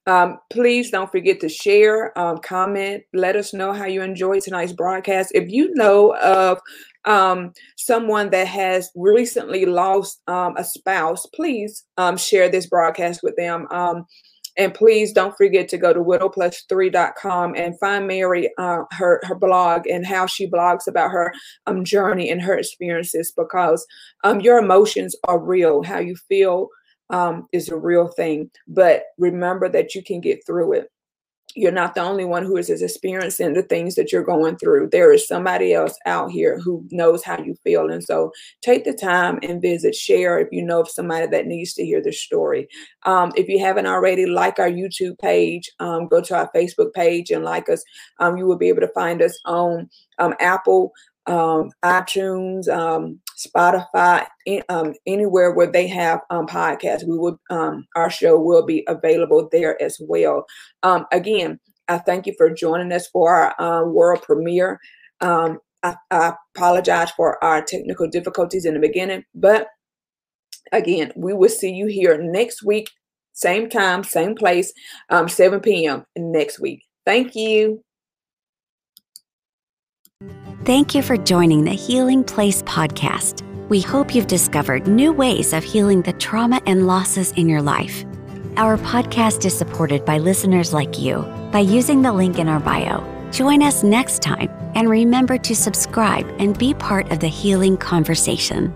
um, 0.08 0.39
please 0.52 0.89
don't 0.89 1.12
forget 1.12 1.39
to 1.41 1.49
share, 1.49 2.18
um, 2.18 2.39
comment, 2.39 3.04
let 3.14 3.36
us 3.36 3.54
know 3.54 3.72
how 3.72 3.86
you 3.86 4.02
enjoyed 4.02 4.41
tonight's 4.41 4.74
broadcast. 4.74 5.32
If 5.36 5.49
you 5.49 5.74
know 5.76 6.16
of 6.18 6.60
um, 7.06 7.54
someone 7.78 8.30
that 8.32 8.47
has 8.47 8.89
recently 8.95 9.66
lost 9.66 10.22
um, 10.28 10.56
a 10.58 10.64
spouse, 10.64 11.26
please 11.28 11.84
um, 11.97 12.18
share 12.18 12.49
this 12.49 12.66
broadcast 12.66 13.22
with 13.22 13.36
them. 13.36 13.68
Um, 13.70 14.06
and 14.58 14.74
please 14.74 15.14
don't 15.14 15.38
forget 15.38 15.70
to 15.70 15.78
go 15.78 15.93
to 15.93 16.02
widowplus3.com 16.02 17.56
and 17.56 17.80
find 17.80 18.06
Mary, 18.06 18.52
uh, 18.58 18.84
her, 18.91 19.22
her 19.24 19.36
blog, 19.36 19.88
and 19.88 20.06
how 20.06 20.26
she 20.26 20.49
blogs 20.49 20.88
about 20.88 21.12
her 21.12 21.34
journey 21.84 22.30
and 22.30 22.41
her 22.41 22.58
experiences 22.58 23.32
because 23.36 23.86
your 24.41 24.58
emotions 24.58 25.16
are 25.26 25.39
real. 25.39 25.84
How 25.84 25.99
you 25.99 26.16
feel 26.28 26.68
um, 27.12 27.47
is 27.51 27.70
a 27.70 27.78
real 27.78 28.07
thing. 28.07 28.49
But 28.68 29.03
remember 29.18 29.70
that 29.70 29.93
you 29.93 30.03
can 30.03 30.22
get 30.22 30.45
through 30.45 30.74
it. 30.74 30.89
you're 31.55 31.72
not 31.72 31.95
the 31.95 32.01
only 32.01 32.26
one 32.26 32.45
who 32.45 32.55
is 32.57 32.70
experiencing 32.70 33.53
the 33.53 33.64
things 33.64 33.95
that 33.95 34.12
you're 34.12 34.24
going 34.24 34.57
through. 34.57 34.89
There 34.89 35.12
is 35.12 35.28
somebody 35.28 35.74
else 35.74 35.97
out 36.05 36.32
here 36.32 36.59
who 36.59 36.86
knows 36.91 37.24
how 37.24 37.38
you 37.39 37.55
feel. 37.64 37.89
And 37.89 38.03
so 38.03 38.32
take 38.62 38.86
the 38.86 38.93
time 38.93 39.39
and 39.43 39.62
visit, 39.62 39.95
share 39.95 40.39
if 40.39 40.47
you 40.51 40.64
know 40.64 40.82
of 40.82 40.89
somebody 40.89 41.28
that 41.28 41.47
needs 41.47 41.74
to 41.74 41.86
hear 41.86 42.01
this 42.01 42.22
story. 42.22 42.68
Um, 43.03 43.32
if 43.36 43.49
you 43.49 43.59
haven't 43.59 43.88
already, 43.88 44.26
like 44.26 44.59
our 44.59 44.70
YouTube 44.70 45.20
page, 45.20 45.70
um, 45.80 46.07
go 46.07 46.22
to 46.22 46.36
our 46.36 46.49
Facebook 46.55 46.93
page 46.93 47.32
and 47.32 47.43
like 47.43 47.70
us. 47.70 47.84
Um, 48.20 48.38
you 48.38 48.45
will 48.45 48.57
be 48.57 48.70
able 48.70 48.82
to 48.82 48.91
find 48.93 49.22
us 49.22 49.38
on 49.45 49.89
um, 50.20 50.34
Apple, 50.39 50.91
um, 51.28 51.72
iTunes, 51.84 52.68
Spotify, 53.48 54.28
um, 54.70 54.94
anywhere 55.06 55.52
where 55.52 55.72
they 55.72 55.88
have 55.88 56.22
um, 56.30 56.48
podcasts. 56.48 57.08
We 57.08 57.18
will, 57.18 57.39
um, 57.50 57.88
our 57.96 58.10
show 58.10 58.39
will 58.39 58.66
be 58.66 58.84
available 58.88 59.50
there 59.52 59.82
as 59.82 59.98
well. 60.00 60.46
Um, 60.84 61.06
again, 61.12 61.60
I 61.88 61.98
thank 61.98 62.28
you 62.28 62.34
for 62.38 62.50
joining 62.50 62.92
us 62.92 63.08
for 63.08 63.34
our 63.34 63.62
uh, 63.62 63.86
world 63.86 64.22
premiere. 64.22 64.80
Um, 65.20 65.60
I, 65.84 65.96
I 66.10 66.34
apologize 66.56 67.12
for 67.12 67.44
our 67.44 67.62
technical 67.62 68.08
difficulties 68.08 68.66
in 68.66 68.76
the 68.76 68.80
beginning, 68.80 69.24
but 69.34 69.68
again, 70.72 71.12
we 71.16 71.34
will 71.34 71.50
see 71.50 71.72
you 71.72 71.88
here 71.88 72.22
next 72.22 72.64
week, 72.64 72.89
same 73.34 73.70
time, 73.70 74.04
same 74.04 74.36
place, 74.36 74.74
um, 75.10 75.28
7 75.28 75.60
p.m. 75.60 76.06
next 76.16 76.60
week. 76.60 76.84
Thank 77.06 77.36
you. 77.36 77.84
Thank 80.64 80.93
you 80.93 81.01
for 81.01 81.18
joining 81.18 81.64
the 81.64 81.72
Healing 81.72 82.24
Place 82.24 82.62
podcast. 82.62 83.41
We 83.70 83.82
hope 83.82 84.14
you've 84.14 84.28
discovered 84.28 84.86
new 84.86 85.12
ways 85.12 85.53
of 85.53 85.64
healing 85.64 86.03
the 86.03 86.14
trauma 86.14 86.62
and 86.68 86.86
losses 86.86 87.32
in 87.32 87.49
your 87.49 87.64
life. 87.64 88.05
Our 88.57 88.78
podcast 88.78 89.43
is 89.43 89.57
supported 89.57 90.05
by 90.05 90.20
listeners 90.20 90.72
like 90.72 90.99
you. 90.99 91.24
By 91.51 91.62
using 91.62 92.03
the 92.03 92.14
link 92.14 92.38
in 92.38 92.47
our 92.47 92.59
bio, 92.59 93.03
join 93.32 93.64
us 93.64 93.82
next 93.82 94.22
time 94.22 94.51
and 94.76 94.88
remember 94.88 95.39
to 95.39 95.55
subscribe 95.55 96.32
and 96.38 96.55
be 96.55 96.76
part 96.76 97.12
of 97.12 97.22
the 97.22 97.28
healing 97.28 97.76
conversation. 97.76 98.72